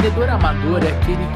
vendedor 0.00 0.30
amador 0.30 0.82
é 0.82 0.88
aquele 0.88 1.26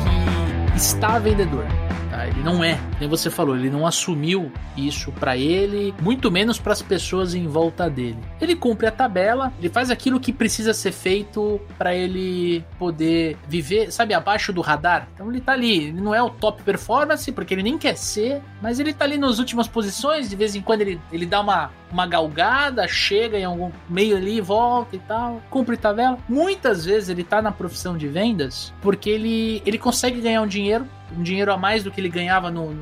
que 0.71 0.77
está 0.77 1.19
vendedor. 1.19 1.67
Tá? 2.11 2.27
Ele 2.27 2.43
não 2.43 2.65
é, 2.65 2.79
como 3.05 3.17
você 3.17 3.31
falou, 3.31 3.55
ele 3.55 3.69
não 3.69 3.87
assumiu 3.87 4.51
isso 4.77 5.13
para 5.13 5.37
ele, 5.37 5.95
muito 6.01 6.31
menos 6.31 6.59
para 6.59 6.73
as 6.73 6.81
pessoas 6.81 7.35
em 7.35 7.47
volta 7.47 7.89
dele. 7.89 8.17
Ele 8.41 8.57
cumpre 8.57 8.87
a 8.87 8.91
tabela, 8.91 9.53
ele 9.59 9.69
faz 9.69 9.91
aquilo 9.91 10.19
que 10.19 10.33
precisa 10.33 10.73
ser 10.73 10.91
feito 10.91 11.61
para 11.77 11.95
ele 11.95 12.65
poder 12.79 13.37
viver, 13.47 13.93
sabe, 13.93 14.15
abaixo 14.15 14.53
do 14.53 14.61
radar. 14.61 15.09
Então 15.15 15.31
ele 15.31 15.41
tá 15.41 15.53
ali, 15.53 15.89
ele 15.89 16.01
não 16.01 16.15
é 16.15 16.23
o 16.23 16.31
top 16.31 16.63
performance, 16.63 17.31
porque 17.31 17.53
ele 17.53 17.63
nem 17.63 17.77
quer 17.77 17.97
ser, 17.97 18.43
mas 18.63 18.81
ele 18.81 18.95
tá 18.95 19.05
ali 19.05 19.19
nas 19.19 19.39
últimas 19.39 19.69
posições, 19.69 20.31
de 20.31 20.37
vez 20.37 20.55
em 20.55 20.63
quando 20.63 20.81
ele, 20.81 21.01
ele 21.13 21.27
dá 21.27 21.41
uma, 21.41 21.71
uma 21.93 22.07
galgada, 22.07 22.89
chega 22.89 23.39
em 23.39 23.45
algum 23.45 23.71
meio 23.89 24.17
ali, 24.17 24.41
volta 24.41 24.97
e 24.97 24.99
tal, 25.01 25.43
cumpre 25.51 25.77
tabela. 25.77 26.19
Muitas 26.27 26.85
vezes 26.87 27.11
ele 27.11 27.23
tá 27.23 27.43
na 27.43 27.53
profissão 27.53 27.99
de 27.99 28.09
vendas 28.09 28.73
porque 28.81 29.11
ele, 29.11 29.63
ele 29.67 29.77
consegue 29.77 30.21
ganhar 30.23 30.41
um 30.41 30.47
dinheiro 30.47 30.87
um 31.17 31.23
dinheiro 31.23 31.53
a 31.53 31.57
mais 31.57 31.83
do 31.83 31.91
que 31.91 32.01
ele 32.01 32.09
ganhava 32.09 32.51
no, 32.51 32.75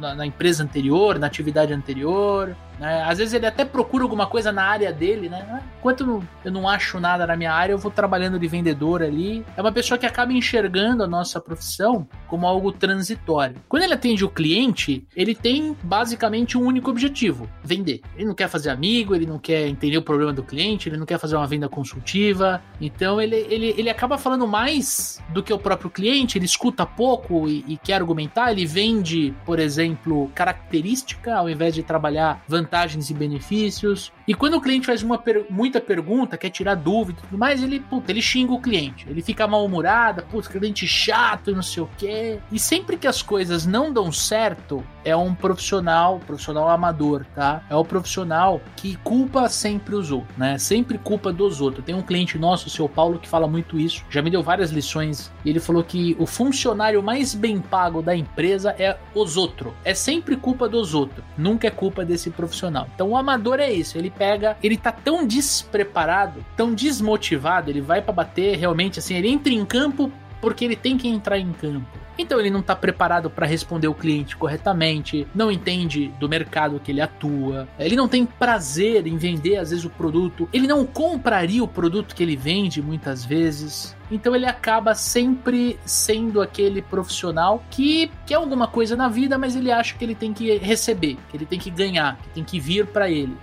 na, 0.00 0.14
na, 0.14 0.26
empresa 0.26 0.62
anterior, 0.62 1.18
na 1.18 1.26
atividade 1.26 1.72
anterior. 1.72 2.56
Né? 2.80 3.02
Às 3.02 3.18
vezes 3.18 3.34
ele 3.34 3.46
até 3.46 3.62
procura 3.62 4.02
alguma 4.02 4.26
coisa 4.26 4.50
na 4.50 4.64
área 4.64 4.90
dele, 4.90 5.28
né? 5.28 5.62
Enquanto 5.78 6.24
eu 6.42 6.50
não 6.50 6.66
acho 6.66 6.98
nada 6.98 7.26
na 7.26 7.36
minha 7.36 7.52
área, 7.52 7.74
eu 7.74 7.78
vou 7.78 7.90
trabalhando 7.90 8.38
de 8.38 8.48
vendedor 8.48 9.02
ali. 9.02 9.44
É 9.54 9.60
uma 9.60 9.70
pessoa 9.70 9.98
que 9.98 10.06
acaba 10.06 10.32
enxergando 10.32 11.04
a 11.04 11.06
nossa 11.06 11.38
profissão 11.40 12.08
como 12.26 12.46
algo 12.46 12.72
transitório. 12.72 13.56
Quando 13.68 13.82
ele 13.82 13.92
atende 13.92 14.24
o 14.24 14.30
cliente, 14.30 15.06
ele 15.14 15.34
tem 15.34 15.76
basicamente 15.82 16.56
um 16.56 16.62
único 16.62 16.90
objetivo: 16.90 17.48
vender. 17.62 18.00
Ele 18.16 18.26
não 18.26 18.34
quer 18.34 18.48
fazer 18.48 18.70
amigo, 18.70 19.14
ele 19.14 19.26
não 19.26 19.38
quer 19.38 19.68
entender 19.68 19.98
o 19.98 20.02
problema 20.02 20.32
do 20.32 20.42
cliente, 20.42 20.88
ele 20.88 20.96
não 20.96 21.06
quer 21.06 21.18
fazer 21.18 21.36
uma 21.36 21.46
venda 21.46 21.68
consultiva. 21.68 22.62
Então 22.80 23.20
ele, 23.20 23.36
ele, 23.50 23.74
ele 23.76 23.90
acaba 23.90 24.16
falando 24.16 24.48
mais 24.48 25.20
do 25.28 25.42
que 25.42 25.52
o 25.52 25.58
próprio 25.58 25.90
cliente, 25.90 26.38
ele 26.38 26.46
escuta 26.46 26.86
pouco 26.86 27.46
e, 27.46 27.62
e 27.68 27.76
quer 27.76 27.94
argumentar, 27.94 28.50
ele 28.50 28.64
vende, 28.64 29.34
por 29.44 29.58
exemplo, 29.58 30.30
característica 30.34 31.36
ao 31.36 31.50
invés 31.50 31.74
de 31.74 31.82
trabalhar 31.82 32.42
vantagem 32.48 32.69
vantagens 32.70 33.10
e 33.10 33.14
benefícios. 33.14 34.12
E 34.30 34.34
quando 34.34 34.54
o 34.54 34.60
cliente 34.60 34.86
faz 34.86 35.04
per 35.24 35.46
muita 35.50 35.80
pergunta, 35.80 36.38
quer 36.38 36.50
tirar 36.50 36.76
dúvida 36.76 37.18
e 37.18 37.22
tudo 37.26 37.36
mais, 37.36 37.64
ele, 37.64 37.80
puta, 37.80 38.12
ele 38.12 38.22
xinga 38.22 38.52
o 38.52 38.60
cliente. 38.60 39.04
Ele 39.10 39.20
fica 39.20 39.44
mal-humorado, 39.44 40.22
putz, 40.30 40.46
cliente 40.46 40.86
chato 40.86 41.50
não 41.50 41.64
sei 41.64 41.82
o 41.82 41.90
quê. 41.98 42.38
E 42.52 42.56
sempre 42.56 42.96
que 42.96 43.08
as 43.08 43.22
coisas 43.22 43.66
não 43.66 43.92
dão 43.92 44.12
certo, 44.12 44.84
é 45.04 45.16
um 45.16 45.34
profissional, 45.34 46.20
profissional 46.20 46.68
amador, 46.68 47.26
tá? 47.34 47.64
É 47.68 47.74
o 47.74 47.84
profissional 47.84 48.60
que 48.76 48.96
culpa 48.98 49.48
sempre 49.48 49.96
os 49.96 50.12
outros, 50.12 50.36
né? 50.36 50.58
Sempre 50.58 50.96
culpa 50.98 51.32
dos 51.32 51.60
outros. 51.60 51.84
Tem 51.84 51.94
um 51.94 52.02
cliente 52.02 52.38
nosso, 52.38 52.68
o 52.68 52.70
seu 52.70 52.88
Paulo, 52.88 53.18
que 53.18 53.28
fala 53.28 53.48
muito 53.48 53.80
isso. 53.80 54.04
Já 54.10 54.22
me 54.22 54.30
deu 54.30 54.44
várias 54.44 54.70
lições. 54.70 55.32
E 55.44 55.50
ele 55.50 55.58
falou 55.58 55.82
que 55.82 56.16
o 56.20 56.26
funcionário 56.26 57.02
mais 57.02 57.34
bem 57.34 57.60
pago 57.60 58.00
da 58.00 58.14
empresa 58.14 58.76
é 58.78 58.96
os 59.12 59.36
outros. 59.36 59.72
É 59.84 59.92
sempre 59.92 60.36
culpa 60.36 60.68
dos 60.68 60.94
outros. 60.94 61.24
Nunca 61.36 61.66
é 61.66 61.70
culpa 61.70 62.04
desse 62.04 62.30
profissional. 62.30 62.86
Então 62.94 63.08
o 63.08 63.16
amador 63.16 63.58
é 63.58 63.72
isso. 63.72 63.98
Ele 63.98 64.10
pega, 64.20 64.58
ele 64.62 64.76
tá 64.76 64.92
tão 64.92 65.26
despreparado, 65.26 66.44
tão 66.54 66.74
desmotivado, 66.74 67.70
ele 67.70 67.80
vai 67.80 68.02
para 68.02 68.12
bater 68.12 68.58
realmente 68.58 68.98
assim, 68.98 69.14
ele 69.14 69.30
entra 69.30 69.50
em 69.50 69.64
campo 69.64 70.12
porque 70.42 70.62
ele 70.62 70.76
tem 70.76 70.98
que 70.98 71.08
entrar 71.08 71.38
em 71.38 71.50
campo. 71.52 71.86
Então 72.18 72.38
ele 72.38 72.50
não 72.50 72.60
está 72.60 72.76
preparado 72.76 73.30
para 73.30 73.46
responder 73.46 73.88
o 73.88 73.94
cliente 73.94 74.36
corretamente, 74.36 75.26
não 75.34 75.50
entende 75.50 76.12
do 76.20 76.28
mercado 76.28 76.78
que 76.78 76.92
ele 76.92 77.00
atua, 77.00 77.66
ele 77.78 77.96
não 77.96 78.06
tem 78.06 78.26
prazer 78.26 79.06
em 79.06 79.16
vender 79.16 79.56
às 79.56 79.70
vezes 79.70 79.86
o 79.86 79.90
produto, 79.90 80.46
ele 80.52 80.66
não 80.66 80.84
compraria 80.84 81.64
o 81.64 81.68
produto 81.68 82.14
que 82.14 82.22
ele 82.22 82.36
vende 82.36 82.82
muitas 82.82 83.24
vezes. 83.24 83.96
Então 84.10 84.36
ele 84.36 84.44
acaba 84.44 84.94
sempre 84.94 85.78
sendo 85.86 86.42
aquele 86.42 86.82
profissional 86.82 87.62
que 87.70 88.10
quer 88.26 88.34
alguma 88.34 88.66
coisa 88.66 88.94
na 88.94 89.08
vida, 89.08 89.38
mas 89.38 89.56
ele 89.56 89.72
acha 89.72 89.94
que 89.96 90.04
ele 90.04 90.14
tem 90.14 90.34
que 90.34 90.58
receber, 90.58 91.16
que 91.30 91.38
ele 91.38 91.46
tem 91.46 91.58
que 91.58 91.70
ganhar, 91.70 92.18
que 92.18 92.28
tem 92.30 92.44
que 92.44 92.60
vir 92.60 92.86
para 92.86 93.08
ele. 93.08 93.34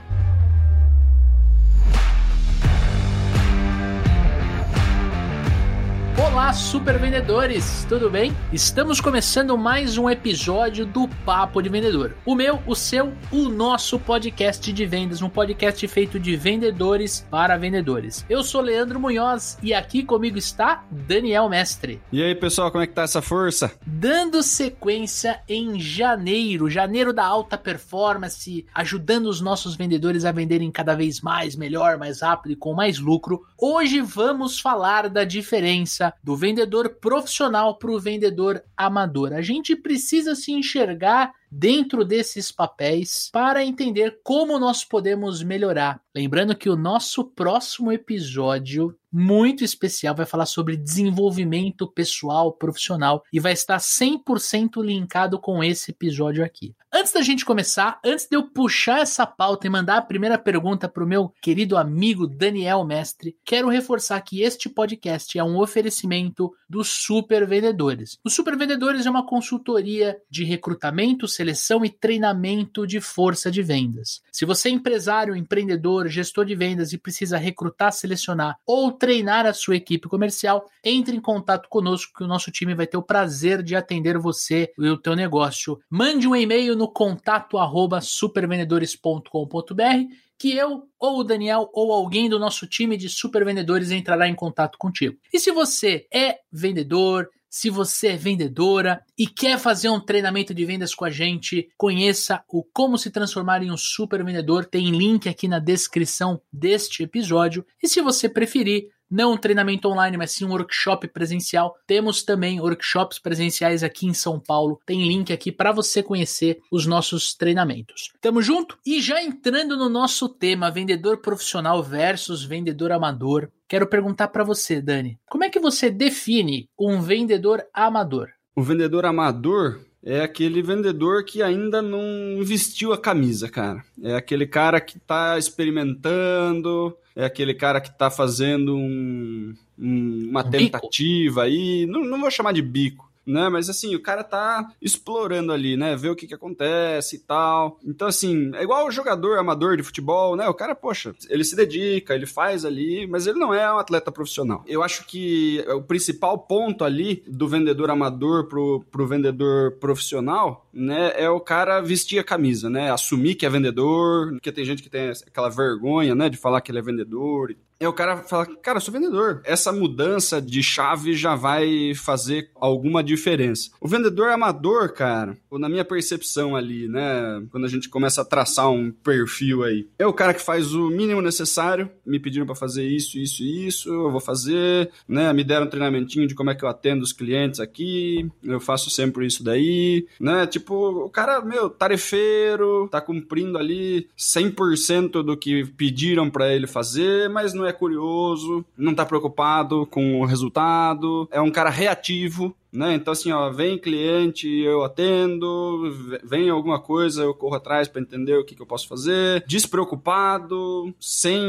Olá, 6.30 6.52
super 6.52 7.00
vendedores, 7.00 7.86
tudo 7.88 8.10
bem? 8.10 8.36
Estamos 8.52 9.00
começando 9.00 9.58
mais 9.58 9.98
um 9.98 10.10
episódio 10.10 10.86
do 10.86 11.08
Papo 11.26 11.62
de 11.62 11.70
Vendedor. 11.70 12.16
O 12.26 12.36
meu, 12.36 12.62
o 12.68 12.76
seu, 12.76 13.14
o 13.32 13.48
nosso 13.48 13.98
podcast 13.98 14.72
de 14.72 14.86
vendas, 14.86 15.22
um 15.22 15.30
podcast 15.30 15.88
feito 15.88 16.20
de 16.20 16.36
vendedores 16.36 17.26
para 17.32 17.58
vendedores. 17.58 18.26
Eu 18.30 18.44
sou 18.44 18.62
Leandro 18.62 19.00
Munhoz 19.00 19.58
e 19.64 19.74
aqui 19.74 20.04
comigo 20.04 20.38
está 20.38 20.84
Daniel 20.92 21.48
Mestre. 21.48 22.02
E 22.12 22.22
aí, 22.22 22.36
pessoal, 22.36 22.72
como 22.72 22.84
é 22.84 22.88
que 22.88 22.94
tá 22.94 23.04
essa 23.04 23.22
força? 23.22 23.72
Dando 23.86 24.44
sequência 24.44 25.42
em 25.48 25.80
janeiro, 25.80 26.70
janeiro 26.70 27.14
da 27.14 27.26
alta 27.26 27.58
performance, 27.58 28.66
ajudando 28.76 29.28
os 29.28 29.40
nossos 29.40 29.78
vendedores 29.78 30.26
a 30.26 30.34
venderem 30.34 30.70
cada 30.72 30.94
vez 30.94 31.22
mais, 31.22 31.56
melhor, 31.56 31.98
mais 31.98 32.22
rápido 32.22 32.52
e 32.52 32.58
com 32.58 32.74
mais 32.74 33.00
lucro. 33.00 33.44
Hoje 33.60 34.02
vamos 34.02 34.60
falar 34.60 35.10
da 35.10 35.24
diferença 35.24 36.14
do 36.24 36.36
vendedor 36.36 36.98
profissional 37.02 37.76
para 37.80 37.90
o 37.90 38.00
vendedor 38.00 38.64
amador. 38.78 39.34
A 39.34 39.42
gente 39.42 39.76
precisa 39.76 40.36
se 40.36 40.52
enxergar 40.52 41.34
dentro 41.50 42.04
desses 42.04 42.52
papéis 42.52 43.30
para 43.32 43.64
entender 43.64 44.20
como 44.24 44.60
nós 44.60 44.84
podemos 44.84 45.44
melhorar. 45.44 46.02
Lembrando 46.16 46.56
que 46.56 46.70
o 46.70 46.76
nosso 46.76 47.24
próximo 47.24 47.92
episódio 47.92 48.98
muito 49.12 49.64
especial 49.64 50.16
vai 50.16 50.26
falar 50.26 50.46
sobre 50.46 50.76
desenvolvimento 50.76 51.88
pessoal, 51.88 52.52
profissional 52.52 53.24
e 53.32 53.40
vai 53.40 53.54
estar 53.54 53.78
100% 53.78 54.84
linkado 54.84 55.40
com 55.40 55.64
esse 55.64 55.92
episódio 55.92 56.44
aqui. 56.44 56.76
Antes 56.94 57.14
da 57.14 57.22
gente 57.22 57.46
começar, 57.46 58.00
antes 58.04 58.28
de 58.30 58.36
eu 58.36 58.44
puxar 58.44 59.02
essa 59.02 59.26
pauta 59.26 59.68
e 59.68 59.70
mandar 59.70 59.98
a 59.98 60.02
primeira 60.02 60.38
pergunta 60.38 60.88
para 60.88 61.04
o 61.04 61.08
meu 61.08 61.34
querido 61.42 61.78
amigo 61.78 62.28
Daniel 62.28 62.84
Mestre, 62.84 63.36
quero 63.46 63.70
reforçar 63.70 64.20
que 64.22 64.42
este 64.42 64.70
podcast 64.70 65.38
é 65.38 65.44
um 65.44 65.60
oferecimento 65.60 66.52
dos 66.70 66.88
Super 66.88 67.48
Vendedores. 67.48 68.18
Os 68.24 68.34
Super 68.34 68.58
Vendedores 68.58 69.06
é 69.06 69.10
uma 69.10 69.26
consultoria 69.26 70.18
de 70.30 70.44
recrutamento, 70.44 71.28
seleção 71.38 71.86
e 71.86 71.90
treinamento 71.90 72.88
de 72.88 73.00
força 73.00 73.52
de 73.52 73.62
vendas. 73.62 74.22
Se 74.32 74.44
você 74.44 74.70
é 74.70 74.72
empresário, 74.72 75.36
empreendedor, 75.36 76.08
gestor 76.08 76.46
de 76.46 76.56
vendas 76.56 76.94
e 76.94 76.98
precisa 76.98 77.38
recrutar, 77.38 77.94
selecionar 77.94 78.58
ou 78.66 78.92
treinar 78.92 79.46
a 79.46 79.54
sua 79.54 79.76
equipe 79.76 80.10
comercial, 80.10 80.68
entre 80.84 81.16
em 81.16 81.22
contato 81.22 81.70
conosco 81.70 82.14
que 82.18 82.24
o 82.24 82.28
nosso 82.28 82.52
time 82.52 82.74
vai 82.74 82.88
ter 82.88 82.98
o 82.98 83.04
prazer 83.04 83.62
de 83.62 83.76
atender 83.76 84.18
você 84.18 84.72
e 84.78 84.90
o 84.90 84.98
teu 84.98 85.16
negócio. 85.16 85.80
Mande 85.90 86.28
um 86.28 86.36
e-mail 86.36 86.76
no 86.76 86.92
contato 86.92 87.58
arroba 87.58 88.02
supervendedores.com.br 88.02 90.28
que 90.40 90.56
eu, 90.56 90.84
ou 91.00 91.20
o 91.20 91.24
Daniel, 91.24 91.68
ou 91.74 91.92
alguém 91.92 92.30
do 92.30 92.38
nosso 92.38 92.68
time 92.68 92.96
de 92.96 93.10
super 93.10 93.44
vendedores 93.44 93.90
entrará 93.90 94.28
em 94.28 94.36
contato 94.36 94.78
contigo. 94.78 95.18
E 95.34 95.40
se 95.40 95.52
você 95.52 96.06
é 96.14 96.38
vendedor, 96.52 97.28
se 97.50 97.70
você 97.70 98.10
é 98.10 98.18
vendedora 98.18 99.02
e 99.18 99.28
quer 99.28 99.58
fazer 99.58 99.90
um 99.90 100.00
treinamento 100.00 100.54
de 100.54 100.66
vendas 100.66 100.94
com 100.94 101.06
a 101.06 101.10
gente, 101.10 101.70
conheça 101.78 102.44
o 102.50 102.64
Como 102.64 102.98
se 102.98 103.10
transformar 103.10 103.64
em 103.64 103.72
um 103.72 103.78
super 103.78 104.24
vendedor. 104.24 104.66
Tem 104.66 104.92
link 104.92 105.28
aqui 105.30 105.48
na 105.48 105.60
descrição 105.60 106.42
deste 106.52 107.04
episódio. 107.04 107.66
E 107.82 107.88
se 107.88 108.02
você 108.02 108.28
preferir, 108.28 108.90
não 109.10 109.34
um 109.34 109.38
treinamento 109.38 109.88
online, 109.88 110.18
mas 110.18 110.32
sim 110.32 110.46
um 110.46 110.52
workshop 110.52 111.08
presencial. 111.08 111.76
Temos 111.86 112.24
também 112.24 112.60
workshops 112.60 113.20
presenciais 113.20 113.84
aqui 113.84 114.06
em 114.06 114.14
São 114.14 114.40
Paulo. 114.40 114.80
Tem 114.86 115.08
link 115.08 115.32
aqui 115.32 115.52
para 115.52 115.72
você 115.72 116.04
conhecer 116.04 116.60
os 116.72 116.86
nossos 116.86 117.34
treinamentos. 117.34 118.12
Tamo 118.22 118.42
junto? 118.42 118.78
E 118.86 119.02
já 119.02 119.22
entrando 119.22 119.78
no 119.78 119.90
nosso 119.90 120.28
tema, 120.30 120.72
vendedor 120.72 121.18
profissional 121.18 121.82
versus 121.82 122.44
vendedor 122.44 122.92
amador, 122.92 123.50
quero 123.68 123.88
perguntar 123.88 124.28
para 124.30 124.44
você, 124.44 124.82
Dani, 124.82 125.20
como 125.30 125.44
é 125.44 125.50
que 125.50 125.60
você 125.60 125.90
define 125.90 126.70
um 126.78 127.02
vendedor 127.02 127.64
amador? 127.74 128.30
O 128.56 128.64
vendedor 128.64 129.06
amador 129.06 129.80
é 130.04 130.22
aquele 130.22 130.62
vendedor 130.62 131.24
que 131.24 131.42
ainda 131.42 131.82
não 131.82 132.44
vestiu 132.44 132.94
a 132.94 132.98
camisa, 132.98 133.50
cara. 133.50 133.84
É 134.02 134.16
aquele 134.16 134.46
cara 134.46 134.80
que 134.80 134.98
está 134.98 135.38
experimentando, 135.38 136.96
é 137.16 137.26
aquele 137.26 137.54
cara 137.54 137.82
que 137.82 137.90
está 137.90 138.10
fazendo 138.10 138.76
um, 138.76 139.54
um, 139.78 140.30
uma 140.30 140.44
tentativa 140.44 141.44
aí. 141.44 141.86
Não, 141.86 142.04
não 142.04 142.22
vou 142.22 142.32
chamar 142.32 142.54
de 142.54 142.62
bico 142.62 143.07
né? 143.28 143.50
Mas 143.50 143.70
assim, 143.70 143.96
o 143.96 144.02
cara 144.02 144.24
tá 144.24 144.72
explorando 144.82 145.52
ali, 145.52 145.76
né? 145.76 145.96
Ver 145.96 146.10
o 146.10 146.16
que 146.16 146.28
que 146.28 146.34
acontece 146.34 147.18
e 147.18 147.20
tal. 147.20 147.80
Então, 147.84 148.08
assim, 148.08 148.52
é 148.56 148.64
igual 148.64 148.88
o 148.88 148.92
jogador 148.92 149.38
amador 149.38 149.78
de 149.78 149.84
futebol, 149.84 150.36
né? 150.36 150.48
O 150.48 150.54
cara, 150.54 150.74
poxa, 150.74 151.14
ele 151.30 151.44
se 151.44 151.56
dedica, 151.56 152.16
ele 152.16 152.26
faz 152.26 152.66
ali, 152.66 153.06
mas 153.08 153.28
ele 153.28 153.40
não 153.40 153.54
é 153.54 153.72
um 153.72 153.78
atleta 153.78 154.12
profissional. 154.12 154.64
Eu 154.68 154.82
acho 154.84 155.06
que 155.06 155.64
o 155.70 155.82
principal 155.82 156.38
ponto 156.40 156.84
ali 156.84 157.24
do 157.28 157.48
vendedor 157.48 157.90
amador 157.90 158.46
pro, 158.46 158.84
pro 158.92 159.08
vendedor 159.08 159.72
profissional, 159.74 160.67
né, 160.78 161.14
é 161.16 161.30
o 161.30 161.40
cara 161.40 161.82
vestir 161.82 162.20
a 162.20 162.24
camisa, 162.24 162.70
né? 162.70 162.92
Assumir 162.92 163.36
que 163.36 163.46
é 163.46 163.50
vendedor, 163.50 164.32
porque 164.32 164.52
tem 164.52 164.64
gente 164.64 164.84
que 164.84 164.90
tem 164.90 165.12
aquela 165.26 165.50
vergonha, 165.50 166.14
né, 166.14 166.30
de 166.30 166.38
falar 166.38 166.62
que 166.62 166.72
ele 166.72 166.80
é 166.80 166.82
vendedor 166.82 167.56
é 167.80 167.88
o 167.88 167.94
cara 167.94 168.18
fala, 168.18 168.46
cara, 168.58 168.78
eu 168.78 168.82
sou 168.82 168.94
vendedor. 168.94 169.42
Essa 169.44 169.72
mudança 169.72 170.42
de 170.42 170.64
chave 170.64 171.14
já 171.14 171.36
vai 171.36 171.94
fazer 171.96 172.50
alguma 172.56 173.04
diferença. 173.04 173.70
O 173.80 173.88
vendedor 173.88 174.30
amador, 174.30 174.94
cara, 174.94 175.38
na 175.52 175.70
minha 175.70 175.86
percepção 175.86 176.56
ali, 176.56 176.88
né, 176.88 177.44
quando 177.52 177.66
a 177.66 177.70
gente 177.70 177.88
começa 177.90 178.22
a 178.22 178.26
traçar 178.26 178.70
um 178.72 178.92
perfil 178.92 179.64
aí, 179.64 179.88
é 180.00 180.08
o 180.08 180.14
cara 180.14 180.34
que 180.34 180.42
faz 180.42 180.74
o 180.74 180.90
mínimo 180.90 181.22
necessário, 181.22 181.90
me 182.06 182.20
pediram 182.20 182.46
para 182.46 182.56
fazer 182.56 182.84
isso, 182.84 183.18
isso 183.18 183.44
e 183.44 183.68
isso, 183.68 183.90
eu 183.94 184.12
vou 184.12 184.22
fazer, 184.22 184.90
né, 185.08 185.32
me 185.34 185.44
deram 185.44 185.68
um 185.68 185.70
treinamentinho 185.70 186.28
de 186.28 186.36
como 186.36 186.50
é 186.50 186.56
que 186.56 186.64
eu 186.64 186.70
atendo 186.70 187.04
os 187.04 187.14
clientes 187.14 187.60
aqui, 187.60 188.28
eu 188.44 188.60
faço 188.60 188.90
sempre 188.90 189.26
isso 189.28 189.44
daí, 189.44 190.08
né, 190.20 190.48
tipo, 190.48 190.67
o 190.76 191.10
cara, 191.10 191.42
meu, 191.42 191.70
tarefeiro, 191.70 192.88
tá 192.90 193.02
cumprindo 193.02 193.58
ali 193.58 194.08
100% 194.18 195.24
do 195.24 195.38
que 195.38 195.66
pediram 195.66 196.30
para 196.30 196.54
ele 196.54 196.68
fazer, 196.68 197.30
mas 197.30 197.54
não 197.54 197.66
é 197.66 197.74
curioso, 197.74 198.66
não 198.78 198.94
tá 198.94 199.06
preocupado 199.06 199.86
com 199.88 200.20
o 200.20 200.26
resultado, 200.26 201.28
é 201.32 201.42
um 201.42 201.52
cara 201.52 201.70
reativo, 201.70 202.56
né? 202.78 202.94
Então, 202.94 203.12
assim, 203.12 203.32
ó, 203.32 203.50
vem 203.50 203.78
cliente, 203.78 204.48
eu 204.48 204.84
atendo, 204.84 205.92
vem 206.24 206.48
alguma 206.50 206.80
coisa, 206.80 207.24
eu 207.24 207.34
corro 207.34 207.56
atrás 207.56 207.88
para 207.88 208.02
entender 208.02 208.38
o 208.38 208.46
que, 208.46 208.56
que 208.56 208.62
eu 208.62 208.68
posso 208.68 208.88
fazer, 208.88 209.44
despreocupado, 209.48 210.94
sem 211.00 211.44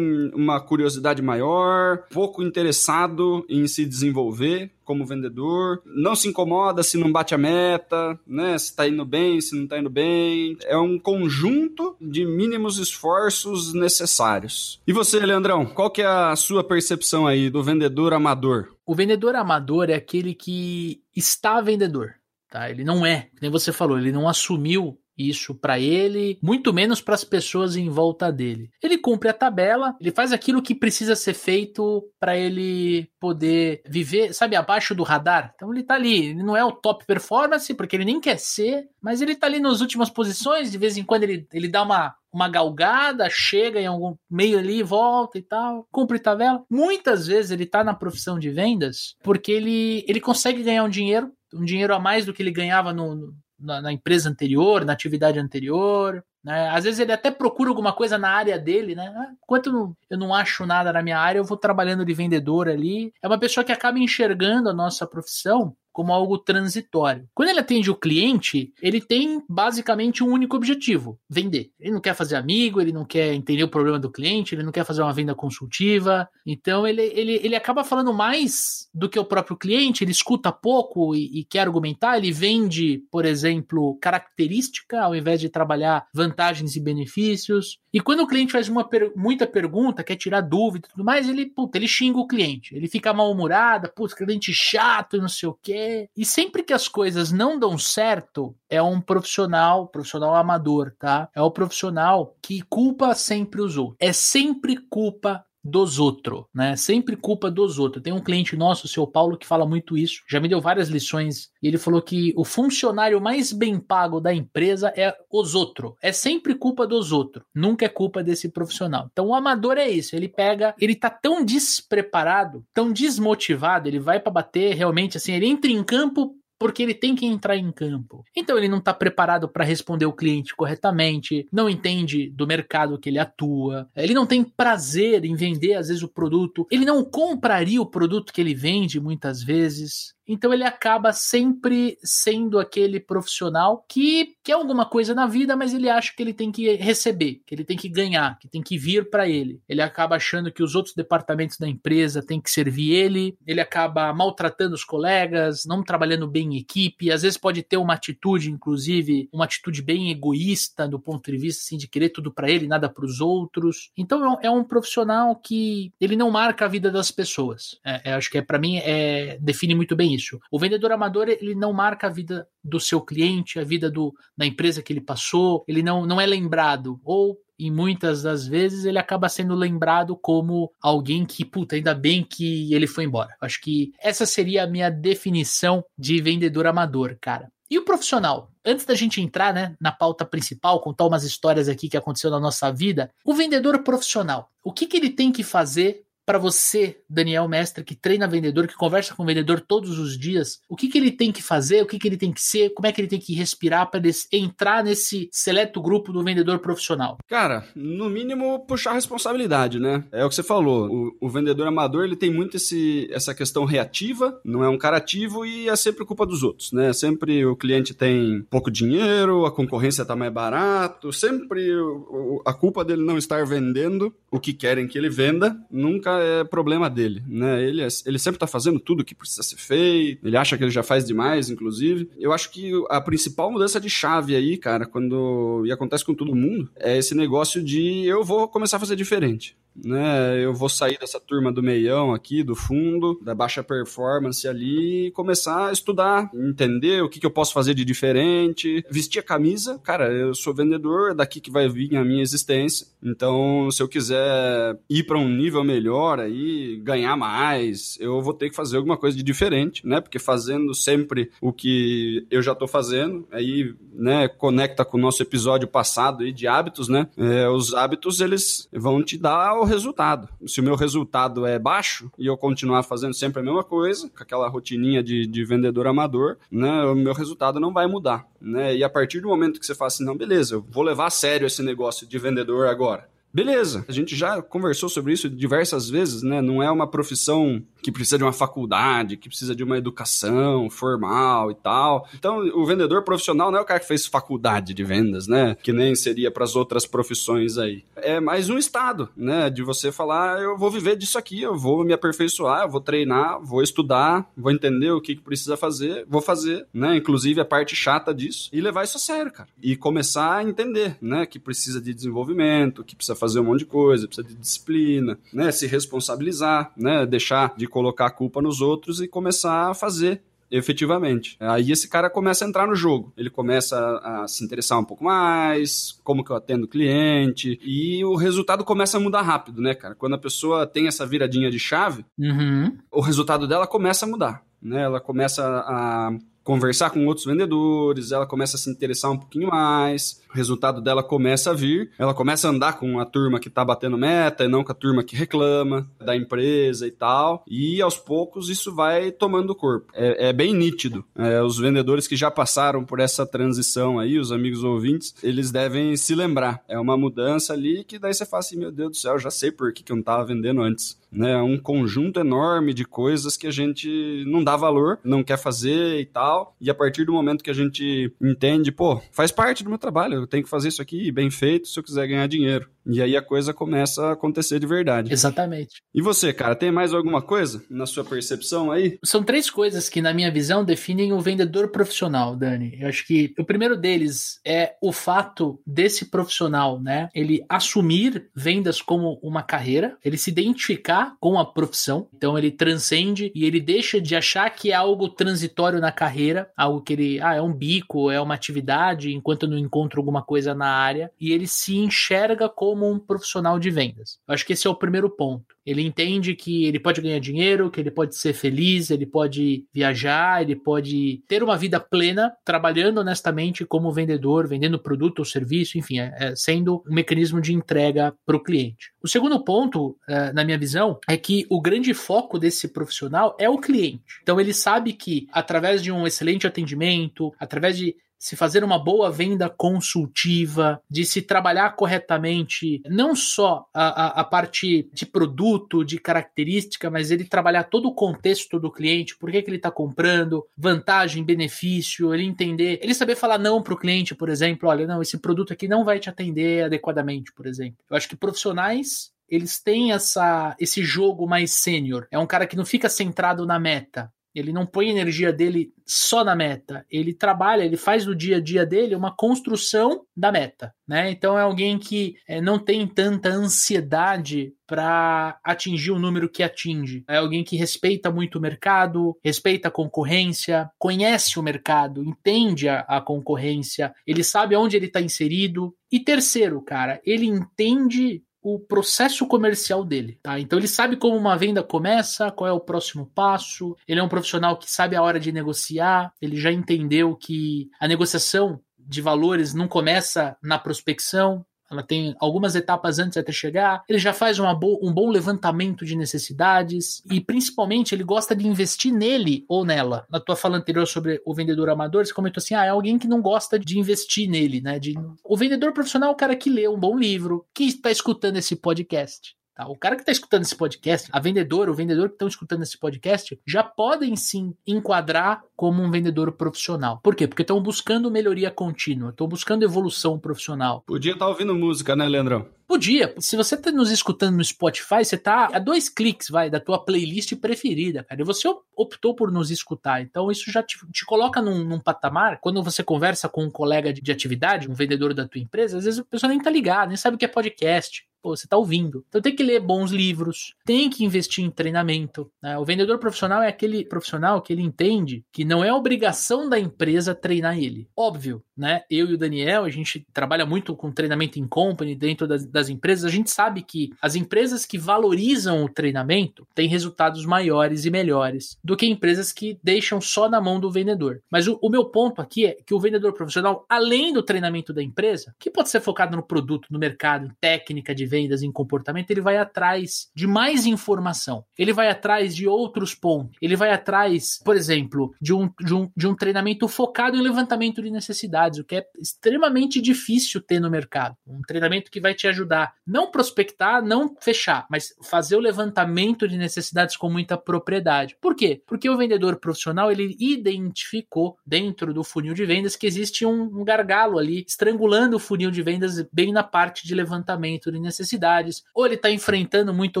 uma 0.34 0.60
curiosidade 0.60 1.22
maior, 1.22 2.02
pouco 2.10 2.42
interessado 2.42 3.46
em 3.48 3.66
se 3.68 3.86
desenvolver 3.86 4.72
como 4.84 5.06
vendedor, 5.06 5.80
não 5.86 6.14
se 6.14 6.28
incomoda 6.28 6.82
se 6.82 6.98
não 6.98 7.10
bate 7.10 7.34
a 7.34 7.38
meta, 7.38 8.18
né? 8.26 8.58
Se 8.58 8.76
tá 8.76 8.86
indo 8.86 9.04
bem, 9.04 9.40
se 9.40 9.56
não 9.56 9.66
tá 9.66 9.78
indo 9.78 9.90
bem. 9.90 10.56
É 10.64 10.76
um 10.76 10.98
conjunto 10.98 11.96
de 12.00 12.26
mínimos 12.26 12.78
esforços 12.78 13.72
necessários. 13.72 14.80
E 14.86 14.92
você, 14.92 15.18
Leandrão, 15.20 15.64
qual 15.64 15.90
que 15.90 16.02
é 16.02 16.06
a 16.06 16.36
sua 16.36 16.62
percepção 16.62 17.26
aí 17.26 17.48
do 17.48 17.62
vendedor 17.62 18.12
amador? 18.12 18.74
O 18.86 18.94
vendedor 18.94 19.34
amador 19.34 19.90
é 19.90 19.94
aquele 19.94 20.34
que 20.34 21.02
está 21.14 21.60
vendedor, 21.60 22.14
tá? 22.50 22.70
Ele 22.70 22.84
não 22.84 23.04
é, 23.04 23.30
nem 23.40 23.50
você 23.50 23.72
falou, 23.72 23.98
ele 23.98 24.12
não 24.12 24.28
assumiu 24.28 25.00
isso 25.16 25.54
para 25.54 25.78
ele, 25.78 26.38
muito 26.42 26.72
menos 26.72 27.00
para 27.00 27.14
as 27.14 27.24
pessoas 27.24 27.76
em 27.76 27.88
volta 27.88 28.30
dele. 28.32 28.70
Ele 28.82 28.98
cumpre 28.98 29.28
a 29.28 29.34
tabela, 29.34 29.94
ele 30.00 30.10
faz 30.10 30.32
aquilo 30.32 30.62
que 30.62 30.74
precisa 30.74 31.14
ser 31.14 31.34
feito 31.34 32.04
para 32.18 32.36
ele 32.36 33.08
poder 33.20 33.82
viver, 33.86 34.32
sabe, 34.34 34.56
abaixo 34.56 34.94
do 34.94 35.02
radar. 35.02 35.52
Então 35.54 35.72
ele 35.72 35.82
tá 35.82 35.94
ali, 35.94 36.26
ele 36.30 36.42
não 36.42 36.56
é 36.56 36.64
o 36.64 36.72
top 36.72 37.04
performance, 37.06 37.72
porque 37.74 37.96
ele 37.96 38.04
nem 38.04 38.20
quer 38.20 38.38
ser, 38.38 38.84
mas 39.02 39.20
ele 39.20 39.34
tá 39.34 39.46
ali 39.46 39.60
nas 39.60 39.80
últimas 39.80 40.10
posições, 40.10 40.70
de 40.70 40.78
vez 40.78 40.96
em 40.96 41.04
quando 41.04 41.24
ele, 41.24 41.46
ele 41.52 41.68
dá 41.68 41.82
uma 41.82 42.14
uma 42.34 42.48
galgada, 42.48 43.28
chega 43.30 43.80
em 43.80 43.86
algum 43.86 44.16
meio 44.28 44.58
ali, 44.58 44.82
volta 44.82 45.38
e 45.38 45.42
tal, 45.42 45.86
cumpre 45.92 46.18
tabela. 46.18 46.64
Muitas 46.68 47.28
vezes 47.28 47.52
ele 47.52 47.64
tá 47.64 47.84
na 47.84 47.94
profissão 47.94 48.40
de 48.40 48.50
vendas 48.50 49.14
porque 49.22 49.52
ele, 49.52 50.04
ele 50.08 50.20
consegue 50.20 50.64
ganhar 50.64 50.82
um 50.82 50.88
dinheiro, 50.88 51.30
um 51.54 51.64
dinheiro 51.64 51.94
a 51.94 52.00
mais 52.00 52.26
do 52.26 52.34
que 52.34 52.42
ele 52.42 52.50
ganhava 52.50 52.92
no, 52.92 53.32
na, 53.58 53.80
na, 53.80 53.92
empresa 53.92 54.28
anterior, 54.28 54.84
na 54.84 54.92
atividade 54.92 55.38
anterior. 55.38 56.24
Né? 56.42 56.68
Às 56.70 56.84
vezes 56.84 57.00
ele 57.00 57.12
até 57.12 57.30
procura 57.30 57.70
alguma 57.70 57.92
coisa 57.92 58.18
na 58.18 58.30
área 58.30 58.58
dele, 58.58 58.94
né? 58.94 59.12
Ah, 59.16 59.32
enquanto 59.42 59.96
eu 60.10 60.18
não 60.18 60.34
acho 60.34 60.66
nada 60.66 60.92
na 60.92 61.02
minha 61.02 61.18
área, 61.18 61.38
eu 61.38 61.44
vou 61.44 61.56
trabalhando 61.56 62.04
de 62.04 62.14
vendedor 62.14 62.68
ali. 62.68 63.12
É 63.22 63.26
uma 63.26 63.38
pessoa 63.38 63.64
que 63.64 63.72
acaba 63.72 63.98
enxergando 63.98 64.68
a 64.68 64.74
nossa 64.74 65.06
profissão 65.06 65.76
como 65.94 66.12
algo 66.12 66.36
transitório. 66.36 67.26
Quando 67.32 67.48
ele 67.48 67.60
atende 67.60 67.90
o 67.90 67.94
cliente, 67.94 68.74
ele 68.82 69.00
tem 69.00 69.42
basicamente 69.48 70.22
um 70.22 70.28
único 70.28 70.56
objetivo: 70.56 71.18
vender. 71.30 71.70
Ele 71.80 71.92
não 71.92 72.00
quer 72.00 72.14
fazer 72.14 72.36
amigo, 72.36 72.80
ele 72.80 72.92
não 72.92 73.04
quer 73.04 73.32
entender 73.32 73.62
o 73.62 73.68
problema 73.68 73.98
do 73.98 74.10
cliente, 74.10 74.54
ele 74.54 74.62
não 74.62 74.72
quer 74.72 74.84
fazer 74.84 75.02
uma 75.02 75.12
venda 75.12 75.34
consultiva. 75.34 76.28
Então 76.44 76.86
ele, 76.86 77.02
ele, 77.02 77.40
ele 77.42 77.56
acaba 77.56 77.84
falando 77.84 78.12
mais 78.12 78.88
do 78.92 79.08
que 79.08 79.18
o 79.18 79.24
próprio 79.24 79.56
cliente, 79.56 80.04
ele 80.04 80.10
escuta 80.10 80.52
pouco 80.52 81.14
e, 81.14 81.40
e 81.40 81.44
quer 81.44 81.60
argumentar, 81.60 82.18
ele 82.18 82.32
vende, 82.32 83.02
por 83.10 83.24
exemplo, 83.24 83.96
característica 84.00 85.00
ao 85.00 85.14
invés 85.14 85.40
de 85.40 85.48
trabalhar 85.48 86.06
vantagens 86.12 86.76
e 86.76 86.80
benefícios. 86.80 87.78
E 87.92 88.00
quando 88.00 88.20
o 88.20 88.26
cliente 88.26 88.52
faz 88.52 88.68
uma 88.68 88.82
per 88.82 89.12
muita 89.14 89.46
pergunta, 89.46 90.02
quer 90.02 90.16
tirar 90.16 90.40
dúvida 90.40 90.88
e 90.88 90.90
tudo 90.90 91.04
mais, 91.04 91.28
ele, 91.28 91.46
puta, 91.46 91.78
ele 91.78 91.86
xinga 91.86 92.18
o 92.18 92.26
cliente. 92.26 92.74
Ele 92.74 92.88
fica 92.88 93.12
mal-humorado, 93.12 93.90
putz, 93.94 94.14
cliente 94.14 94.52
chato 94.52 95.16
não 95.18 95.28
sei 95.28 95.48
o 95.48 95.58
quê. 95.62 95.83
E 96.16 96.24
sempre 96.24 96.62
que 96.62 96.72
as 96.72 96.88
coisas 96.88 97.32
não 97.32 97.58
dão 97.58 97.78
certo, 97.78 98.54
é 98.68 98.82
um 98.82 99.00
profissional, 99.00 99.88
profissional 99.88 100.34
amador, 100.34 100.94
tá? 100.98 101.28
É 101.34 101.42
o 101.42 101.50
profissional 101.50 102.36
que 102.42 102.62
culpa 102.62 103.14
sempre 103.14 103.60
os 103.60 103.76
outros. 103.76 103.96
É 104.00 104.12
sempre 104.12 104.76
culpa 104.76 105.44
dos 105.64 105.98
outros, 105.98 106.44
né? 106.54 106.76
Sempre 106.76 107.16
culpa 107.16 107.50
dos 107.50 107.78
outros. 107.78 108.02
Tem 108.02 108.12
um 108.12 108.20
cliente 108.20 108.56
nosso, 108.56 108.84
o 108.84 108.88
seu 108.88 109.06
Paulo, 109.06 109.38
que 109.38 109.46
fala 109.46 109.66
muito 109.66 109.96
isso. 109.96 110.22
Já 110.28 110.38
me 110.38 110.48
deu 110.48 110.60
várias 110.60 110.88
lições. 110.88 111.50
E 111.62 111.68
ele 111.68 111.78
falou 111.78 112.02
que 112.02 112.34
o 112.36 112.44
funcionário 112.44 113.20
mais 113.20 113.52
bem 113.52 113.78
pago 113.78 114.20
da 114.20 114.34
empresa 114.34 114.92
é 114.94 115.16
os 115.32 115.54
outros. 115.54 115.92
É 116.02 116.12
sempre 116.12 116.54
culpa 116.54 116.86
dos 116.86 117.12
outros. 117.12 117.44
Nunca 117.54 117.86
é 117.86 117.88
culpa 117.88 118.22
desse 118.22 118.50
profissional. 118.50 119.08
Então 119.10 119.28
o 119.28 119.34
amador 119.34 119.78
é 119.78 119.88
isso. 119.88 120.14
Ele 120.14 120.28
pega, 120.28 120.74
ele 120.78 120.94
tá 120.94 121.08
tão 121.08 121.44
despreparado, 121.44 122.64
tão 122.74 122.92
desmotivado, 122.92 123.88
ele 123.88 123.98
vai 123.98 124.20
para 124.20 124.32
bater 124.32 124.74
realmente 124.74 125.16
assim, 125.16 125.32
ele 125.32 125.46
entra 125.46 125.70
em 125.70 125.82
campo 125.82 126.34
porque 126.58 126.82
ele 126.82 126.94
tem 126.94 127.14
que 127.14 127.26
entrar 127.26 127.56
em 127.56 127.70
campo. 127.72 128.24
Então 128.36 128.56
ele 128.56 128.68
não 128.68 128.78
está 128.78 128.94
preparado 128.94 129.48
para 129.48 129.64
responder 129.64 130.06
o 130.06 130.12
cliente 130.12 130.54
corretamente, 130.54 131.46
não 131.52 131.68
entende 131.68 132.30
do 132.30 132.46
mercado 132.46 132.98
que 132.98 133.08
ele 133.08 133.18
atua, 133.18 133.88
ele 133.96 134.14
não 134.14 134.26
tem 134.26 134.44
prazer 134.44 135.24
em 135.24 135.34
vender 135.34 135.74
às 135.74 135.88
vezes 135.88 136.02
o 136.02 136.08
produto, 136.08 136.66
ele 136.70 136.84
não 136.84 137.04
compraria 137.04 137.80
o 137.80 137.86
produto 137.86 138.32
que 138.32 138.40
ele 138.40 138.54
vende 138.54 139.00
muitas 139.00 139.42
vezes. 139.42 140.13
Então 140.26 140.52
ele 140.52 140.64
acaba 140.64 141.12
sempre 141.12 141.98
sendo 142.02 142.58
aquele 142.58 142.98
profissional 142.98 143.84
que 143.88 144.34
quer 144.42 144.52
alguma 144.52 144.86
coisa 144.86 145.14
na 145.14 145.26
vida, 145.26 145.56
mas 145.56 145.74
ele 145.74 145.88
acha 145.88 146.12
que 146.14 146.22
ele 146.22 146.32
tem 146.32 146.50
que 146.50 146.74
receber, 146.76 147.42
que 147.46 147.54
ele 147.54 147.64
tem 147.64 147.76
que 147.76 147.88
ganhar, 147.88 148.38
que 148.38 148.48
tem 148.48 148.62
que 148.62 148.78
vir 148.78 149.10
para 149.10 149.28
ele. 149.28 149.60
Ele 149.68 149.82
acaba 149.82 150.16
achando 150.16 150.52
que 150.52 150.62
os 150.62 150.74
outros 150.74 150.94
departamentos 150.94 151.58
da 151.58 151.68
empresa 151.68 152.24
têm 152.24 152.40
que 152.40 152.50
servir 152.50 152.92
ele, 152.92 153.36
ele 153.46 153.60
acaba 153.60 154.12
maltratando 154.12 154.74
os 154.74 154.84
colegas, 154.84 155.64
não 155.66 155.82
trabalhando 155.82 156.28
bem 156.28 156.54
em 156.54 156.58
equipe, 156.58 157.10
às 157.10 157.22
vezes 157.22 157.38
pode 157.38 157.62
ter 157.62 157.76
uma 157.76 157.94
atitude, 157.94 158.50
inclusive, 158.50 159.28
uma 159.32 159.44
atitude 159.44 159.82
bem 159.82 160.10
egoísta 160.10 160.88
do 160.88 160.98
ponto 160.98 161.30
de 161.30 161.36
vista 161.36 161.62
assim, 161.62 161.76
de 161.76 161.88
querer 161.88 162.10
tudo 162.10 162.32
para 162.32 162.50
ele, 162.50 162.66
nada 162.66 162.88
para 162.88 163.04
os 163.04 163.20
outros. 163.20 163.90
Então 163.96 164.38
é 164.42 164.50
um 164.50 164.64
profissional 164.64 165.36
que 165.36 165.92
ele 166.00 166.16
não 166.16 166.30
marca 166.30 166.64
a 166.64 166.68
vida 166.68 166.90
das 166.90 167.10
pessoas. 167.10 167.78
É, 167.84 168.10
é, 168.10 168.14
acho 168.14 168.30
que 168.30 168.38
é 168.38 168.42
para 168.42 168.58
mim 168.58 168.78
é 168.78 169.38
define 169.40 169.74
muito 169.74 169.94
bem 169.94 170.13
O 170.50 170.58
vendedor 170.58 170.92
amador, 170.92 171.28
ele 171.28 171.54
não 171.54 171.72
marca 171.72 172.06
a 172.06 172.10
vida 172.10 172.46
do 172.62 172.80
seu 172.80 173.00
cliente, 173.00 173.58
a 173.58 173.64
vida 173.64 173.90
do, 173.90 174.14
da 174.36 174.46
empresa 174.46 174.82
que 174.82 174.92
ele 174.92 175.00
passou, 175.00 175.64
ele 175.66 175.82
não, 175.82 176.06
não 176.06 176.20
é 176.20 176.26
lembrado. 176.26 177.00
Ou 177.04 177.38
e 177.58 177.70
muitas 177.70 178.22
das 178.22 178.46
vezes 178.46 178.84
ele 178.84 178.98
acaba 178.98 179.28
sendo 179.28 179.54
lembrado 179.54 180.16
como 180.16 180.72
alguém 180.82 181.24
que, 181.24 181.44
puta, 181.44 181.76
ainda 181.76 181.94
bem 181.94 182.24
que 182.24 182.74
ele 182.74 182.86
foi 182.86 183.04
embora. 183.04 183.34
Acho 183.40 183.60
que 183.60 183.92
essa 184.00 184.26
seria 184.26 184.64
a 184.64 184.66
minha 184.66 184.90
definição 184.90 185.84
de 185.96 186.20
vendedor 186.20 186.66
amador, 186.66 187.16
cara. 187.20 187.52
E 187.70 187.78
o 187.78 187.84
profissional? 187.84 188.50
Antes 188.64 188.84
da 188.84 188.94
gente 188.94 189.20
entrar 189.20 189.52
né, 189.52 189.74
na 189.80 189.92
pauta 189.92 190.24
principal, 190.24 190.80
contar 190.80 191.06
umas 191.06 191.24
histórias 191.24 191.68
aqui 191.68 191.88
que 191.88 191.96
aconteceu 191.96 192.30
na 192.30 192.40
nossa 192.40 192.70
vida, 192.70 193.10
o 193.24 193.34
vendedor 193.34 193.82
profissional, 193.82 194.50
o 194.62 194.72
que, 194.72 194.86
que 194.86 194.96
ele 194.96 195.10
tem 195.10 195.32
que 195.32 195.42
fazer 195.42 196.04
para 196.24 196.38
você, 196.38 196.98
Daniel 197.08 197.48
Mestre, 197.48 197.84
que 197.84 197.94
treina 197.94 198.26
vendedor, 198.26 198.66
que 198.66 198.74
conversa 198.74 199.14
com 199.14 199.24
vendedor 199.24 199.60
todos 199.60 199.98
os 199.98 200.18
dias, 200.18 200.60
o 200.68 200.76
que, 200.76 200.88
que 200.88 200.98
ele 200.98 201.10
tem 201.10 201.30
que 201.30 201.42
fazer, 201.42 201.82
o 201.82 201.86
que, 201.86 201.98
que 201.98 202.08
ele 202.08 202.16
tem 202.16 202.32
que 202.32 202.40
ser, 202.40 202.70
como 202.70 202.86
é 202.86 202.92
que 202.92 203.00
ele 203.00 203.08
tem 203.08 203.20
que 203.20 203.34
respirar 203.34 203.90
para 203.90 204.00
entrar 204.32 204.82
nesse 204.82 205.28
seleto 205.30 205.80
grupo 205.80 206.12
do 206.12 206.22
vendedor 206.22 206.58
profissional? 206.58 207.18
Cara, 207.28 207.66
no 207.74 208.08
mínimo 208.08 208.64
puxar 208.66 208.92
responsabilidade, 208.92 209.78
né? 209.78 210.04
É 210.12 210.24
o 210.24 210.28
que 210.28 210.34
você 210.34 210.42
falou. 210.42 210.88
O, 210.88 211.26
o 211.26 211.28
vendedor 211.28 211.66
amador 211.66 212.04
ele 212.04 212.16
tem 212.16 212.32
muito 212.32 212.56
esse, 212.56 213.08
essa 213.10 213.34
questão 213.34 213.64
reativa, 213.64 214.40
não 214.44 214.64
é 214.64 214.68
um 214.68 214.78
cara 214.78 214.96
ativo 214.96 215.44
e 215.44 215.68
é 215.68 215.76
sempre 215.76 216.04
culpa 216.04 216.26
dos 216.26 216.42
outros, 216.42 216.72
né? 216.72 216.92
Sempre 216.92 217.44
o 217.44 217.56
cliente 217.56 217.94
tem 217.94 218.42
pouco 218.50 218.70
dinheiro, 218.70 219.44
a 219.44 219.52
concorrência 219.52 220.04
tá 220.04 220.16
mais 220.16 220.32
barato, 220.32 221.12
sempre 221.12 221.74
o, 221.74 222.42
a 222.44 222.52
culpa 222.52 222.84
dele 222.84 223.04
não 223.04 223.18
estar 223.18 223.44
vendendo 223.44 224.14
o 224.30 224.40
que 224.40 224.52
querem 224.52 224.86
que 224.86 224.98
ele 224.98 225.08
venda 225.08 225.56
nunca 225.70 226.13
é 226.20 226.44
problema 226.44 226.88
dele, 226.88 227.22
né? 227.26 227.62
Ele, 227.62 227.82
é, 227.82 227.88
ele 228.06 228.18
sempre 228.18 228.38
tá 228.38 228.46
fazendo 228.46 228.78
tudo 228.78 229.04
que 229.04 229.14
precisa 229.14 229.42
ser 229.42 229.56
feito, 229.56 230.26
ele 230.26 230.36
acha 230.36 230.56
que 230.56 230.64
ele 230.64 230.70
já 230.70 230.82
faz 230.82 231.04
demais, 231.04 231.50
inclusive. 231.50 232.08
Eu 232.18 232.32
acho 232.32 232.50
que 232.50 232.72
a 232.88 233.00
principal 233.00 233.50
mudança 233.50 233.80
de 233.80 233.90
chave 233.90 234.34
aí, 234.34 234.56
cara, 234.56 234.86
quando. 234.86 235.64
e 235.66 235.72
acontece 235.72 236.04
com 236.04 236.14
todo 236.14 236.34
mundo, 236.34 236.70
é 236.76 236.96
esse 236.96 237.14
negócio 237.14 237.62
de 237.62 238.04
eu 238.06 238.24
vou 238.24 238.48
começar 238.48 238.76
a 238.76 238.80
fazer 238.80 238.96
diferente. 238.96 239.56
Né? 239.76 240.44
Eu 240.44 240.54
vou 240.54 240.68
sair 240.68 240.98
dessa 240.98 241.20
turma 241.20 241.52
do 241.52 241.62
meião 241.62 242.12
aqui, 242.12 242.42
do 242.42 242.54
fundo, 242.54 243.18
da 243.22 243.34
baixa 243.34 243.62
performance 243.62 244.46
ali, 244.46 245.06
e 245.06 245.10
começar 245.10 245.68
a 245.68 245.72
estudar, 245.72 246.30
entender 246.34 247.02
o 247.02 247.08
que, 247.08 247.20
que 247.20 247.26
eu 247.26 247.30
posso 247.30 247.52
fazer 247.52 247.74
de 247.74 247.84
diferente, 247.84 248.84
vestir 248.90 249.18
a 249.18 249.22
camisa. 249.22 249.78
Cara, 249.82 250.12
eu 250.12 250.34
sou 250.34 250.54
vendedor, 250.54 251.10
é 251.10 251.14
daqui 251.14 251.40
que 251.40 251.50
vai 251.50 251.68
vir 251.68 251.96
a 251.96 252.04
minha 252.04 252.22
existência. 252.22 252.86
Então, 253.02 253.70
se 253.70 253.82
eu 253.82 253.88
quiser 253.88 254.78
ir 254.88 255.04
para 255.04 255.18
um 255.18 255.28
nível 255.28 255.62
melhor 255.62 256.18
aí, 256.20 256.80
ganhar 256.82 257.16
mais, 257.16 257.98
eu 258.00 258.20
vou 258.20 258.32
ter 258.32 258.50
que 258.50 258.56
fazer 258.56 258.76
alguma 258.76 258.96
coisa 258.96 259.16
de 259.16 259.22
diferente, 259.22 259.86
né? 259.86 260.00
Porque 260.00 260.18
fazendo 260.18 260.74
sempre 260.74 261.30
o 261.40 261.52
que 261.52 262.26
eu 262.30 262.42
já 262.42 262.54
tô 262.54 262.66
fazendo, 262.66 263.26
aí, 263.30 263.74
né, 263.92 264.28
conecta 264.28 264.84
com 264.84 264.96
o 264.96 265.00
nosso 265.00 265.22
episódio 265.22 265.68
passado 265.68 266.24
aí 266.24 266.32
de 266.32 266.46
hábitos, 266.46 266.88
né? 266.88 267.08
É, 267.16 267.48
os 267.48 267.74
hábitos, 267.74 268.20
eles 268.20 268.68
vão 268.72 269.02
te 269.02 269.18
dar 269.18 269.63
o 269.64 269.66
resultado. 269.66 270.28
Se 270.46 270.60
o 270.60 270.62
meu 270.62 270.76
resultado 270.76 271.44
é 271.46 271.58
baixo 271.58 272.10
e 272.18 272.26
eu 272.26 272.36
continuar 272.36 272.82
fazendo 272.82 273.14
sempre 273.14 273.40
a 273.40 273.42
mesma 273.42 273.64
coisa, 273.64 274.08
com 274.08 274.22
aquela 274.22 274.48
rotininha 274.48 275.02
de, 275.02 275.26
de 275.26 275.44
vendedor 275.44 275.86
amador, 275.86 276.36
né, 276.50 276.84
o 276.84 276.94
meu 276.94 277.12
resultado 277.12 277.58
não 277.58 277.72
vai 277.72 277.86
mudar, 277.86 278.26
né? 278.40 278.76
E 278.76 278.84
a 278.84 278.88
partir 278.88 279.20
do 279.20 279.28
momento 279.28 279.58
que 279.58 279.66
você 279.66 279.74
fala 279.74 279.88
assim, 279.88 280.04
não, 280.04 280.16
beleza, 280.16 280.54
eu 280.54 280.66
vou 280.70 280.82
levar 280.82 281.06
a 281.06 281.10
sério 281.10 281.46
esse 281.46 281.62
negócio 281.62 282.06
de 282.06 282.18
vendedor 282.18 282.66
agora. 282.68 283.08
Beleza, 283.34 283.84
a 283.88 283.92
gente 283.92 284.14
já 284.14 284.40
conversou 284.40 284.88
sobre 284.88 285.12
isso 285.12 285.28
diversas 285.28 285.90
vezes, 285.90 286.22
né? 286.22 286.40
Não 286.40 286.62
é 286.62 286.70
uma 286.70 286.86
profissão 286.86 287.60
que 287.84 287.92
precisa 287.92 288.16
de 288.16 288.24
uma 288.24 288.32
faculdade, 288.32 289.18
que 289.18 289.28
precisa 289.28 289.54
de 289.54 289.62
uma 289.62 289.76
educação 289.76 290.70
formal 290.70 291.50
e 291.50 291.54
tal. 291.54 292.08
Então, 292.14 292.38
o 292.54 292.64
vendedor 292.64 293.02
profissional 293.02 293.50
não 293.50 293.58
é 293.58 293.60
o 293.60 293.64
cara 293.64 293.78
que 293.78 293.86
fez 293.86 294.06
faculdade 294.06 294.72
de 294.72 294.82
vendas, 294.82 295.28
né? 295.28 295.54
Que 295.62 295.70
nem 295.70 295.94
seria 295.94 296.30
para 296.30 296.44
as 296.44 296.56
outras 296.56 296.86
profissões 296.86 297.58
aí. 297.58 297.84
É 297.96 298.20
mais 298.20 298.48
um 298.48 298.56
estado, 298.56 299.10
né? 299.14 299.50
De 299.50 299.62
você 299.62 299.92
falar, 299.92 300.40
eu 300.40 300.56
vou 300.56 300.70
viver 300.70 300.96
disso 300.96 301.18
aqui, 301.18 301.42
eu 301.42 301.58
vou 301.58 301.84
me 301.84 301.92
aperfeiçoar, 301.92 302.62
eu 302.62 302.70
vou 302.70 302.80
treinar, 302.80 303.38
vou 303.42 303.62
estudar, 303.62 304.30
vou 304.34 304.50
entender 304.50 304.90
o 304.90 305.00
que, 305.00 305.16
que 305.16 305.22
precisa 305.22 305.54
fazer, 305.54 306.06
vou 306.08 306.22
fazer, 306.22 306.66
né? 306.72 306.96
Inclusive 306.96 307.38
a 307.42 307.44
parte 307.44 307.76
chata 307.76 308.14
disso 308.14 308.48
e 308.50 308.62
levar 308.62 308.84
isso 308.84 308.96
a 308.96 309.00
sério, 309.00 309.30
cara. 309.30 309.48
E 309.62 309.76
começar 309.76 310.36
a 310.36 310.42
entender, 310.42 310.96
né? 311.02 311.26
Que 311.26 311.38
precisa 311.38 311.82
de 311.82 311.92
desenvolvimento, 311.92 312.82
que 312.82 312.96
precisa 312.96 313.14
fazer 313.14 313.40
um 313.40 313.44
monte 313.44 313.58
de 313.58 313.66
coisa, 313.66 314.06
precisa 314.06 314.26
de 314.26 314.34
disciplina, 314.34 315.18
né? 315.30 315.52
Se 315.52 315.66
responsabilizar, 315.66 316.72
né? 316.74 317.04
Deixar 317.04 317.52
de 317.54 317.73
colocar 317.74 318.06
a 318.06 318.10
culpa 318.10 318.40
nos 318.40 318.60
outros 318.60 319.00
e 319.00 319.08
começar 319.08 319.70
a 319.70 319.74
fazer 319.74 320.22
efetivamente. 320.48 321.36
Aí 321.40 321.72
esse 321.72 321.88
cara 321.88 322.08
começa 322.08 322.44
a 322.44 322.48
entrar 322.48 322.68
no 322.68 322.76
jogo. 322.76 323.12
Ele 323.16 323.28
começa 323.28 323.76
a, 324.04 324.28
se 324.28 324.44
interessar 324.44 324.78
um 324.78 324.84
pouco 324.84 325.02
mais, 325.02 325.98
como 326.04 326.24
que 326.24 326.30
eu 326.30 326.36
atendo 326.36 326.66
o 326.66 326.68
cliente, 326.68 327.58
e 327.60 328.04
o 328.04 328.14
resultado 328.14 328.62
começa 328.64 328.96
a 328.96 329.00
mudar 329.00 329.22
rápido, 329.22 329.60
né, 329.60 329.74
cara? 329.74 329.96
Quando 329.96 330.14
a 330.14 330.18
pessoa 330.18 330.64
tem 330.64 330.86
essa 330.86 331.04
viradinha 331.04 331.50
de 331.50 331.58
chave, 331.58 332.06
uhum. 332.16 332.78
o 332.92 333.00
resultado 333.00 333.48
dela 333.48 333.66
começa 333.66 334.06
a 334.06 334.08
mudar. 334.08 334.44
Né? 334.62 334.82
Ela 334.82 335.00
começa 335.00 335.42
a 335.44 336.16
conversar 336.44 336.90
com 336.90 337.06
outros 337.06 337.26
vendedores, 337.26 338.12
ela 338.12 338.26
começa 338.26 338.56
a 338.56 338.60
se 338.60 338.70
interessar 338.70 339.10
um 339.10 339.16
pouquinho 339.16 339.48
mais, 339.48 340.22
o 340.30 340.36
resultado 340.36 340.80
dela 340.80 341.02
começa 341.02 341.50
a 341.50 341.54
vir, 341.54 341.90
ela 341.98 342.12
começa 342.12 342.46
a 342.46 342.50
andar 342.50 342.78
com 342.78 343.00
a 343.00 343.04
turma 343.06 343.40
que 343.40 343.48
tá 343.48 343.64
batendo 343.64 343.96
meta 343.96 344.44
e 344.44 344.48
não 344.48 344.62
com 344.62 344.70
a 344.70 344.74
turma 344.74 345.02
que 345.02 345.16
reclama 345.16 345.88
da 345.98 346.14
empresa 346.14 346.86
e 346.86 346.90
tal, 346.90 347.42
e 347.48 347.80
aos 347.80 347.96
poucos 347.96 348.50
isso 348.50 348.74
vai 348.74 349.10
tomando 349.10 349.54
corpo. 349.54 349.90
É, 349.94 350.28
é 350.28 350.32
bem 350.32 350.54
nítido. 350.54 351.04
É, 351.16 351.42
os 351.42 351.58
vendedores 351.58 352.06
que 352.06 352.16
já 352.16 352.30
passaram 352.30 352.84
por 352.84 353.00
essa 353.00 353.24
transição 353.24 353.98
aí, 353.98 354.18
os 354.18 354.30
amigos 354.30 354.62
ouvintes, 354.62 355.14
eles 355.22 355.50
devem 355.50 355.96
se 355.96 356.14
lembrar. 356.14 356.62
É 356.68 356.78
uma 356.78 356.96
mudança 356.96 357.54
ali 357.54 357.84
que 357.84 357.98
daí 357.98 358.12
você 358.12 358.26
fala 358.26 358.40
assim, 358.40 358.58
meu 358.58 358.70
Deus 358.70 358.90
do 358.90 358.96
céu, 358.96 359.18
já 359.18 359.30
sei 359.30 359.50
por 359.50 359.72
que, 359.72 359.82
que 359.82 359.92
eu 359.92 359.96
não 359.96 360.02
tava 360.02 360.24
vendendo 360.24 360.60
antes. 360.60 360.98
Né? 361.14 361.36
Um 361.36 361.58
conjunto 361.58 362.20
enorme 362.20 362.74
de 362.74 362.84
coisas 362.84 363.36
que 363.36 363.46
a 363.46 363.50
gente 363.50 364.24
não 364.26 364.42
dá 364.42 364.56
valor, 364.56 364.98
não 365.04 365.22
quer 365.22 365.38
fazer 365.38 366.00
e 366.00 366.06
tal. 366.06 366.56
E 366.60 366.68
a 366.68 366.74
partir 366.74 367.04
do 367.04 367.12
momento 367.12 367.44
que 367.44 367.50
a 367.50 367.54
gente 367.54 368.12
entende, 368.20 368.72
pô, 368.72 369.00
faz 369.12 369.30
parte 369.30 369.62
do 369.62 369.70
meu 369.70 369.78
trabalho, 369.78 370.14
eu 370.14 370.26
tenho 370.26 370.42
que 370.42 370.48
fazer 370.48 370.68
isso 370.68 370.82
aqui 370.82 371.10
bem 371.12 371.30
feito 371.30 371.68
se 371.68 371.78
eu 371.78 371.82
quiser 371.82 372.06
ganhar 372.06 372.26
dinheiro. 372.26 372.68
E 372.86 373.00
aí 373.00 373.16
a 373.16 373.22
coisa 373.22 373.54
começa 373.54 374.06
a 374.06 374.12
acontecer 374.12 374.58
de 374.58 374.66
verdade. 374.66 375.12
Exatamente. 375.12 375.82
E 375.94 376.02
você, 376.02 376.32
cara, 376.32 376.54
tem 376.54 376.70
mais 376.70 376.92
alguma 376.92 377.22
coisa 377.22 377.62
na 377.70 377.86
sua 377.86 378.04
percepção 378.04 378.70
aí? 378.70 378.98
São 379.04 379.22
três 379.22 379.48
coisas 379.48 379.88
que, 379.88 380.02
na 380.02 380.12
minha 380.12 380.30
visão, 380.30 380.64
definem 380.64 381.12
o 381.12 381.20
vendedor 381.20 381.68
profissional, 381.68 382.36
Dani. 382.36 382.76
Eu 382.80 382.88
acho 382.88 383.06
que 383.06 383.34
o 383.38 383.44
primeiro 383.44 383.76
deles 383.76 384.40
é 384.44 384.74
o 384.82 384.92
fato 384.92 385.60
desse 385.66 386.06
profissional, 386.10 386.80
né? 386.80 387.08
Ele 387.14 387.44
assumir 387.48 388.28
vendas 388.34 388.82
como 388.82 389.18
uma 389.22 389.42
carreira, 389.42 389.96
ele 390.04 390.18
se 390.18 390.30
identificar 390.30 391.16
com 391.20 391.38
a 391.38 391.44
profissão, 391.44 392.08
então 392.14 392.36
ele 392.36 392.50
transcende 392.50 393.32
e 393.34 393.44
ele 393.44 393.60
deixa 393.60 394.00
de 394.00 394.14
achar 394.16 394.48
que 394.50 394.72
é 394.72 394.74
algo 394.74 395.08
transitório 395.08 395.80
na 395.80 395.92
carreira, 395.92 396.50
algo 396.56 396.82
que 396.82 396.92
ele, 396.92 397.20
ah, 397.20 397.34
é 397.34 397.42
um 397.42 397.52
bico, 397.52 398.10
é 398.10 398.20
uma 398.20 398.34
atividade, 398.34 399.12
enquanto 399.12 399.44
eu 399.44 399.50
não 399.50 399.58
encontro 399.58 400.00
alguma 400.00 400.22
coisa 400.22 400.54
na 400.54 400.68
área, 400.68 401.10
e 401.20 401.32
ele 401.32 401.46
se 401.46 401.76
enxerga 401.76 402.48
como 402.48 402.73
como 402.74 402.90
um 402.90 402.98
profissional 402.98 403.56
de 403.56 403.70
vendas. 403.70 404.18
Eu 404.26 404.34
acho 404.34 404.44
que 404.44 404.52
esse 404.52 404.66
é 404.66 404.70
o 404.70 404.74
primeiro 404.74 405.08
ponto. 405.08 405.54
Ele 405.64 405.80
entende 405.80 406.34
que 406.34 406.64
ele 406.64 406.80
pode 406.80 407.00
ganhar 407.00 407.20
dinheiro, 407.20 407.70
que 407.70 407.80
ele 407.80 407.90
pode 407.90 408.16
ser 408.16 408.32
feliz, 408.32 408.90
ele 408.90 409.06
pode 409.06 409.64
viajar, 409.72 410.42
ele 410.42 410.56
pode 410.56 411.22
ter 411.28 411.40
uma 411.40 411.56
vida 411.56 411.78
plena 411.78 412.32
trabalhando 412.44 412.98
honestamente 412.98 413.64
como 413.64 413.92
vendedor, 413.92 414.48
vendendo 414.48 414.76
produto 414.76 415.20
ou 415.20 415.24
serviço, 415.24 415.78
enfim, 415.78 416.00
é, 416.00 416.12
é, 416.18 416.36
sendo 416.36 416.82
um 416.90 416.92
mecanismo 416.92 417.40
de 417.40 417.54
entrega 417.54 418.12
para 418.26 418.36
o 418.36 418.42
cliente. 418.42 418.92
O 419.00 419.08
segundo 419.08 419.42
ponto, 419.44 419.96
é, 420.08 420.32
na 420.32 420.44
minha 420.44 420.58
visão, 420.58 420.98
é 421.08 421.16
que 421.16 421.46
o 421.48 421.60
grande 421.60 421.94
foco 421.94 422.40
desse 422.40 422.66
profissional 422.66 423.36
é 423.38 423.48
o 423.48 423.58
cliente. 423.58 424.18
Então 424.22 424.40
ele 424.40 424.52
sabe 424.52 424.92
que 424.92 425.28
através 425.32 425.80
de 425.80 425.92
um 425.92 426.08
excelente 426.08 426.44
atendimento, 426.44 427.32
através 427.38 427.76
de 427.78 427.94
se 428.24 428.36
fazer 428.36 428.64
uma 428.64 428.82
boa 428.82 429.10
venda 429.10 429.50
consultiva, 429.50 430.80
de 430.88 431.04
se 431.04 431.20
trabalhar 431.20 431.76
corretamente, 431.76 432.80
não 432.88 433.14
só 433.14 433.66
a, 433.74 433.88
a, 433.88 434.20
a, 434.22 434.24
parte 434.24 434.88
de 434.94 435.04
produto, 435.04 435.84
de 435.84 435.98
característica, 435.98 436.88
mas 436.88 437.10
ele 437.10 437.24
trabalhar 437.26 437.64
todo 437.64 437.86
o 437.86 437.94
contexto 437.94 438.58
do 438.58 438.72
cliente, 438.72 439.14
por 439.18 439.30
que, 439.30 439.42
que 439.42 439.50
ele 439.50 439.58
está 439.58 439.70
comprando, 439.70 440.42
vantagem, 440.56 441.22
benefício, 441.22 442.14
ele 442.14 442.24
entender, 442.24 442.78
ele 442.82 442.94
saber 442.94 443.14
falar 443.14 443.36
não 443.36 443.62
para 443.62 443.74
o 443.74 443.78
cliente, 443.78 444.14
por 444.14 444.30
exemplo, 444.30 444.70
olha, 444.70 444.86
não, 444.86 445.02
esse 445.02 445.18
produto 445.18 445.52
aqui 445.52 445.68
não 445.68 445.84
vai 445.84 446.00
te 446.00 446.08
atender 446.08 446.64
adequadamente, 446.64 447.30
por 447.30 447.46
exemplo. 447.46 447.76
Eu 447.90 447.94
acho 447.94 448.08
que 448.08 448.16
profissionais 448.16 449.12
eles 449.28 449.58
têm 449.60 449.92
essa, 449.92 450.54
esse 450.60 450.82
jogo 450.82 451.26
mais 451.26 451.52
sênior. 451.52 452.06
É 452.10 452.18
um 452.18 452.26
cara 452.26 452.46
que 452.46 452.56
não 452.56 452.64
fica 452.64 452.88
centrado 452.88 453.46
na 453.46 453.58
meta. 453.58 454.12
Ele 454.34 454.52
não 454.52 454.66
põe 454.66 454.90
energia 454.90 455.32
dele 455.32 455.72
só 455.86 456.24
na 456.24 456.34
meta. 456.34 456.84
Ele 456.90 457.14
trabalha, 457.14 457.62
ele 457.62 457.76
faz 457.76 458.04
do 458.04 458.14
dia 458.14 458.36
a 458.38 458.40
dia 458.40 458.66
dele 458.66 458.94
uma 458.94 459.14
construção 459.14 460.04
da 460.16 460.32
meta, 460.32 460.74
né? 460.88 461.10
Então 461.10 461.38
é 461.38 461.42
alguém 461.42 461.78
que 461.78 462.16
é, 462.26 462.40
não 462.40 462.58
tem 462.58 462.86
tanta 462.86 463.28
ansiedade 463.28 464.52
para 464.66 465.38
atingir 465.44 465.90
o 465.90 465.98
número 465.98 466.28
que 466.28 466.42
atinge. 466.42 467.04
É 467.08 467.18
alguém 467.18 467.44
que 467.44 467.56
respeita 467.56 468.10
muito 468.10 468.38
o 468.38 468.40
mercado, 468.40 469.16
respeita 469.22 469.68
a 469.68 469.70
concorrência, 469.70 470.70
conhece 470.78 471.38
o 471.38 471.42
mercado, 471.42 472.02
entende 472.02 472.68
a, 472.68 472.80
a 472.80 473.00
concorrência, 473.00 473.94
ele 474.06 474.24
sabe 474.24 474.56
onde 474.56 474.76
ele 474.76 474.86
está 474.86 475.00
inserido. 475.00 475.74
E 475.92 476.00
terceiro, 476.00 476.60
cara, 476.60 477.00
ele 477.04 477.26
entende 477.26 478.22
o 478.44 478.58
processo 478.60 479.26
comercial 479.26 479.82
dele, 479.82 480.18
tá? 480.22 480.38
Então 480.38 480.58
ele 480.58 480.68
sabe 480.68 480.96
como 480.96 481.16
uma 481.16 481.34
venda 481.34 481.62
começa, 481.62 482.30
qual 482.30 482.46
é 482.46 482.52
o 482.52 482.60
próximo 482.60 483.06
passo. 483.06 483.74
Ele 483.88 483.98
é 483.98 484.02
um 484.02 484.08
profissional 484.08 484.58
que 484.58 484.70
sabe 484.70 484.94
a 484.94 485.02
hora 485.02 485.18
de 485.18 485.32
negociar, 485.32 486.12
ele 486.20 486.36
já 486.36 486.52
entendeu 486.52 487.16
que 487.16 487.70
a 487.80 487.88
negociação 487.88 488.60
de 488.78 489.00
valores 489.00 489.54
não 489.54 489.66
começa 489.66 490.36
na 490.42 490.58
prospecção, 490.58 491.44
ela 491.74 491.82
tem 491.82 492.14
algumas 492.18 492.54
etapas 492.54 492.98
antes 492.98 493.16
até 493.16 493.32
chegar. 493.32 493.82
Ele 493.88 493.98
já 493.98 494.12
faz 494.12 494.38
bo 494.38 494.78
um 494.82 494.92
bom 494.92 495.10
levantamento 495.10 495.84
de 495.84 495.96
necessidades 495.96 497.02
e, 497.10 497.20
principalmente, 497.20 497.94
ele 497.94 498.04
gosta 498.04 498.34
de 498.34 498.46
investir 498.46 498.92
nele 498.92 499.44
ou 499.48 499.64
nela. 499.64 500.06
Na 500.10 500.20
tua 500.20 500.36
fala 500.36 500.56
anterior 500.56 500.86
sobre 500.86 501.20
o 501.24 501.34
vendedor 501.34 501.68
amador, 501.68 502.06
você 502.06 502.14
comentou 502.14 502.40
assim: 502.40 502.54
ah, 502.54 502.64
é 502.64 502.70
alguém 502.70 502.98
que 502.98 503.08
não 503.08 503.20
gosta 503.20 503.58
de 503.58 503.78
investir 503.78 504.28
nele, 504.28 504.60
né? 504.60 504.78
De... 504.78 504.94
O 505.22 505.36
vendedor 505.36 505.72
profissional 505.72 506.10
é 506.10 506.12
o 506.12 506.16
cara 506.16 506.36
que 506.36 506.50
lê 506.50 506.68
um 506.68 506.78
bom 506.78 506.96
livro, 506.96 507.46
que 507.54 507.64
está 507.64 507.90
escutando 507.90 508.36
esse 508.36 508.56
podcast. 508.56 509.34
Tá? 509.54 509.68
O 509.68 509.76
cara 509.76 509.94
que 509.94 510.02
está 510.02 510.10
escutando 510.10 510.42
esse 510.42 510.56
podcast, 510.56 511.08
a 511.12 511.20
vendedora, 511.20 511.70
o 511.70 511.74
vendedor 511.74 512.08
que 512.08 512.16
estão 512.16 512.26
escutando 512.26 512.62
esse 512.62 512.76
podcast, 512.76 513.38
já 513.46 513.62
podem 513.62 514.16
sim 514.16 514.52
enquadrar 514.66 515.44
como 515.54 515.80
um 515.80 515.90
vendedor 515.90 516.32
profissional. 516.32 516.98
Por 517.02 517.14
quê? 517.14 517.28
Porque 517.28 517.42
estão 517.42 517.62
buscando 517.62 518.10
melhoria 518.10 518.50
contínua, 518.50 519.10
estão 519.10 519.28
buscando 519.28 519.64
evolução 519.64 520.18
profissional. 520.18 520.82
Podia 520.84 521.12
estar 521.12 521.26
tá 521.26 521.30
ouvindo 521.30 521.54
música, 521.54 521.94
né, 521.94 522.08
Leandrão? 522.08 522.48
Podia. 522.66 523.14
Se 523.18 523.36
você 523.36 523.54
está 523.54 523.70
nos 523.70 523.90
escutando 523.90 524.36
no 524.36 524.44
Spotify, 524.44 525.04
você 525.04 525.14
está 525.14 525.50
a 525.52 525.58
dois 525.58 525.88
cliques, 525.88 526.30
vai, 526.30 526.50
da 526.50 526.58
tua 526.58 526.82
playlist 526.82 527.34
preferida, 527.36 528.02
cara. 528.02 528.20
E 528.20 528.24
você 528.24 528.48
optou 528.74 529.14
por 529.14 529.30
nos 529.30 529.50
escutar. 529.50 530.02
Então, 530.02 530.30
isso 530.30 530.50
já 530.50 530.62
te, 530.62 530.78
te 530.90 531.04
coloca 531.04 531.40
num, 531.40 531.62
num, 531.62 531.78
patamar. 531.78 532.40
Quando 532.40 532.62
você 532.62 532.82
conversa 532.82 533.28
com 533.28 533.44
um 533.44 533.50
colega 533.50 533.92
de, 533.92 534.00
de, 534.00 534.10
atividade, 534.10 534.68
um 534.68 534.74
vendedor 534.74 535.12
da 535.14 535.28
tua 535.28 535.40
empresa, 535.40 535.78
às 535.78 535.84
vezes 535.84 536.00
a 536.00 536.04
pessoa 536.04 536.28
nem 536.28 536.40
tá 536.40 536.50
ligada, 536.50 536.88
nem 536.88 536.96
sabe 536.96 537.16
o 537.16 537.18
que 537.18 537.24
é 537.24 537.28
podcast. 537.28 538.04
Pô, 538.24 538.34
você 538.34 538.48
tá 538.48 538.56
ouvindo. 538.56 539.04
Então 539.06 539.20
tem 539.20 539.36
que 539.36 539.42
ler 539.42 539.60
bons 539.60 539.90
livros, 539.90 540.54
tem 540.64 540.88
que 540.88 541.04
investir 541.04 541.44
em 541.44 541.50
treinamento. 541.50 542.30
Né? 542.42 542.56
O 542.56 542.64
vendedor 542.64 542.98
profissional 542.98 543.42
é 543.42 543.48
aquele 543.48 543.84
profissional 543.84 544.40
que 544.40 544.50
ele 544.50 544.62
entende 544.62 545.22
que 545.30 545.44
não 545.44 545.62
é 545.62 545.70
obrigação 545.70 546.48
da 546.48 546.58
empresa 546.58 547.14
treinar 547.14 547.58
ele. 547.58 547.86
Óbvio, 547.94 548.42
né? 548.56 548.82
Eu 548.90 549.08
e 549.10 549.14
o 549.14 549.18
Daniel, 549.18 549.64
a 549.64 549.70
gente 549.70 550.06
trabalha 550.12 550.46
muito 550.46 550.74
com 550.76 550.92
treinamento 550.92 551.38
em 551.38 551.46
company 551.46 551.94
dentro 551.94 552.26
das, 552.26 552.46
das 552.46 552.68
empresas. 552.68 553.04
A 553.04 553.10
gente 553.14 553.30
sabe 553.30 553.62
que 553.62 553.92
as 554.00 554.14
empresas 554.14 554.64
que 554.64 554.78
valorizam 554.78 555.64
o 555.64 555.68
treinamento 555.68 556.46
têm 556.54 556.68
resultados 556.68 557.24
maiores 557.24 557.84
e 557.84 557.90
melhores 557.90 558.58
do 558.62 558.76
que 558.76 558.86
empresas 558.86 559.32
que 559.32 559.58
deixam 559.62 560.00
só 560.00 560.28
na 560.28 560.40
mão 560.40 560.60
do 560.60 560.70
vendedor. 560.70 561.20
Mas 561.30 561.46
o, 561.46 561.58
o 561.60 561.68
meu 561.68 561.84
ponto 561.86 562.20
aqui 562.20 562.46
é 562.46 562.56
que 562.64 562.74
o 562.74 562.80
vendedor 562.80 563.12
profissional, 563.12 563.64
além 563.68 564.12
do 564.12 564.22
treinamento 564.22 564.72
da 564.72 564.82
empresa, 564.82 565.34
que 565.38 565.50
pode 565.50 565.70
ser 565.70 565.80
focado 565.80 566.16
no 566.16 566.22
produto, 566.22 566.68
no 566.70 566.78
mercado, 566.78 567.26
em 567.26 567.32
técnica 567.40 567.94
de 567.94 568.06
vendas, 568.06 568.42
em 568.42 568.52
comportamento, 568.52 569.10
ele 569.10 569.20
vai 569.20 569.36
atrás 569.36 570.10
de 570.14 570.26
mais 570.26 570.66
informação. 570.66 571.44
Ele 571.58 571.72
vai 571.72 571.88
atrás 571.88 572.34
de 572.34 572.46
outros 572.46 572.94
pontos. 572.94 573.36
Ele 573.40 573.56
vai 573.56 573.70
atrás, 573.70 574.40
por 574.44 574.56
exemplo, 574.56 575.14
de 575.20 575.32
um, 575.32 575.50
de 575.60 575.74
um, 575.74 575.90
de 575.96 576.06
um 576.06 576.14
treinamento 576.14 576.66
focado 576.68 577.16
em 577.16 577.22
levantamento 577.22 577.82
de 577.82 577.90
necessidades, 577.90 578.43
o 578.60 578.64
que 578.64 578.76
é 578.76 578.86
extremamente 578.98 579.80
difícil 579.80 580.40
ter 580.40 580.60
no 580.60 580.70
mercado. 580.70 581.16
Um 581.26 581.42
treinamento 581.42 581.90
que 581.90 582.00
vai 582.00 582.14
te 582.14 582.26
ajudar 582.26 582.74
não 582.86 583.10
prospectar, 583.10 583.82
não 583.82 584.14
fechar, 584.20 584.66
mas 584.70 584.94
fazer 585.02 585.36
o 585.36 585.40
levantamento 585.40 586.28
de 586.28 586.36
necessidades 586.36 586.96
com 586.96 587.10
muita 587.10 587.36
propriedade. 587.36 588.16
Por 588.20 588.34
quê? 588.34 588.62
Porque 588.66 588.88
o 588.88 588.96
vendedor 588.96 589.36
profissional 589.36 589.90
ele 589.90 590.16
identificou 590.18 591.36
dentro 591.46 591.92
do 591.92 592.04
funil 592.04 592.34
de 592.34 592.44
vendas 592.44 592.76
que 592.76 592.86
existe 592.86 593.24
um, 593.24 593.42
um 593.42 593.64
gargalo 593.64 594.18
ali 594.18 594.44
estrangulando 594.46 595.16
o 595.16 595.20
funil 595.20 595.50
de 595.50 595.62
vendas 595.62 596.02
bem 596.12 596.32
na 596.32 596.42
parte 596.42 596.86
de 596.86 596.94
levantamento 596.94 597.70
de 597.70 597.80
necessidades. 597.80 598.62
Ou 598.74 598.86
ele 598.86 598.94
está 598.96 599.10
enfrentando 599.10 599.72
muita 599.72 600.00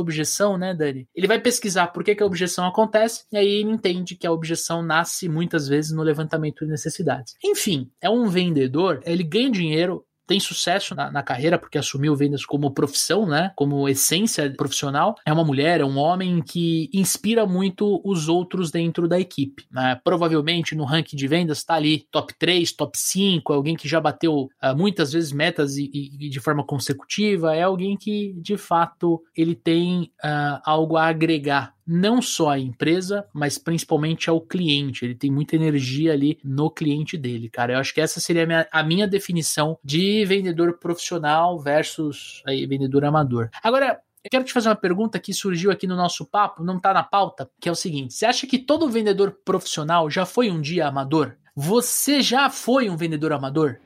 objeção, 0.00 0.58
né, 0.58 0.74
Dani? 0.74 1.08
Ele 1.14 1.26
vai 1.26 1.40
pesquisar 1.40 1.88
por 1.88 2.04
que, 2.04 2.14
que 2.14 2.22
a 2.22 2.26
objeção 2.26 2.66
acontece 2.66 3.24
e 3.32 3.36
aí 3.36 3.46
ele 3.46 3.70
entende 3.70 4.14
que 4.14 4.26
a 4.26 4.32
objeção 4.32 4.82
nasce 4.82 5.28
muitas 5.28 5.68
vezes 5.68 5.92
no 5.92 6.02
levantamento 6.02 6.64
de 6.64 6.70
necessidades. 6.70 7.34
Enfim, 7.42 7.90
é 8.00 8.08
um 8.08 8.28
vendedor, 8.34 9.00
ele 9.04 9.22
ganha 9.22 9.50
dinheiro 9.50 10.04
tem 10.26 10.40
sucesso 10.40 10.94
na, 10.94 11.10
na, 11.10 11.22
carreira 11.22 11.58
porque 11.58 11.78
assumiu 11.78 12.16
vendas 12.16 12.44
como 12.44 12.72
profissão, 12.72 13.26
né? 13.26 13.52
Como 13.56 13.88
essência 13.88 14.52
profissional. 14.56 15.14
É 15.26 15.32
uma 15.32 15.44
mulher, 15.44 15.80
é 15.80 15.84
um 15.84 15.98
homem 15.98 16.42
que 16.42 16.88
inspira 16.92 17.46
muito 17.46 18.00
os 18.04 18.28
outros 18.28 18.70
dentro 18.70 19.06
da 19.06 19.20
equipe. 19.20 19.66
Né? 19.70 20.00
Provavelmente 20.02 20.74
no 20.74 20.84
ranking 20.84 21.16
de 21.16 21.28
vendas 21.28 21.58
está 21.58 21.74
ali 21.74 22.06
top 22.10 22.32
3, 22.38 22.72
top 22.72 22.98
5, 22.98 23.52
é 23.52 23.56
alguém 23.56 23.76
que 23.76 23.88
já 23.88 24.00
bateu 24.00 24.48
uh, 24.62 24.76
muitas 24.76 25.12
vezes 25.12 25.32
metas 25.32 25.76
e, 25.76 25.90
e, 25.92 26.28
de 26.28 26.40
forma 26.40 26.64
consecutiva, 26.64 27.54
é 27.54 27.62
alguém 27.62 27.96
que 27.96 28.34
de 28.40 28.56
fato 28.56 29.22
ele 29.36 29.54
tem 29.54 30.10
uh, 30.24 30.60
algo 30.64 30.96
a 30.96 31.06
agregar 31.06 31.74
não 31.86 32.22
só 32.22 32.50
à 32.50 32.58
empresa, 32.58 33.26
mas 33.32 33.58
principalmente 33.58 34.30
ao 34.30 34.40
cliente. 34.40 35.04
Ele 35.04 35.14
tem 35.14 35.30
muita 35.30 35.56
energia 35.56 36.12
ali 36.12 36.38
no 36.44 36.70
cliente 36.70 37.16
dele, 37.16 37.48
cara. 37.48 37.74
Eu 37.74 37.78
acho 37.78 37.94
que 37.94 38.00
essa 38.00 38.20
seria 38.20 38.44
a 38.44 38.46
minha, 38.46 38.68
a 38.70 38.82
minha 38.82 39.06
definição 39.06 39.78
de 39.84 40.24
vendedor 40.24 40.78
profissional 40.78 41.58
versus 41.58 42.42
aí, 42.46 42.66
vendedor 42.66 43.04
amador. 43.04 43.50
Agora, 43.62 44.00
eu 44.24 44.30
quero 44.30 44.44
te 44.44 44.54
fazer 44.54 44.70
uma 44.70 44.74
pergunta 44.74 45.20
que 45.20 45.34
surgiu 45.34 45.70
aqui 45.70 45.86
no 45.86 45.96
nosso 45.96 46.24
papo, 46.24 46.64
não 46.64 46.78
está 46.78 46.94
na 46.94 47.02
pauta, 47.02 47.50
que 47.60 47.68
é 47.68 47.72
o 47.72 47.76
seguinte: 47.76 48.14
você 48.14 48.24
acha 48.24 48.46
que 48.46 48.58
todo 48.58 48.88
vendedor 48.88 49.38
profissional 49.44 50.08
já 50.08 50.24
foi 50.24 50.50
um 50.50 50.60
dia 50.60 50.88
amador? 50.88 51.36
Você 51.54 52.22
já 52.22 52.48
foi 52.48 52.88
um 52.88 52.96
vendedor 52.96 53.32
amador? 53.32 53.78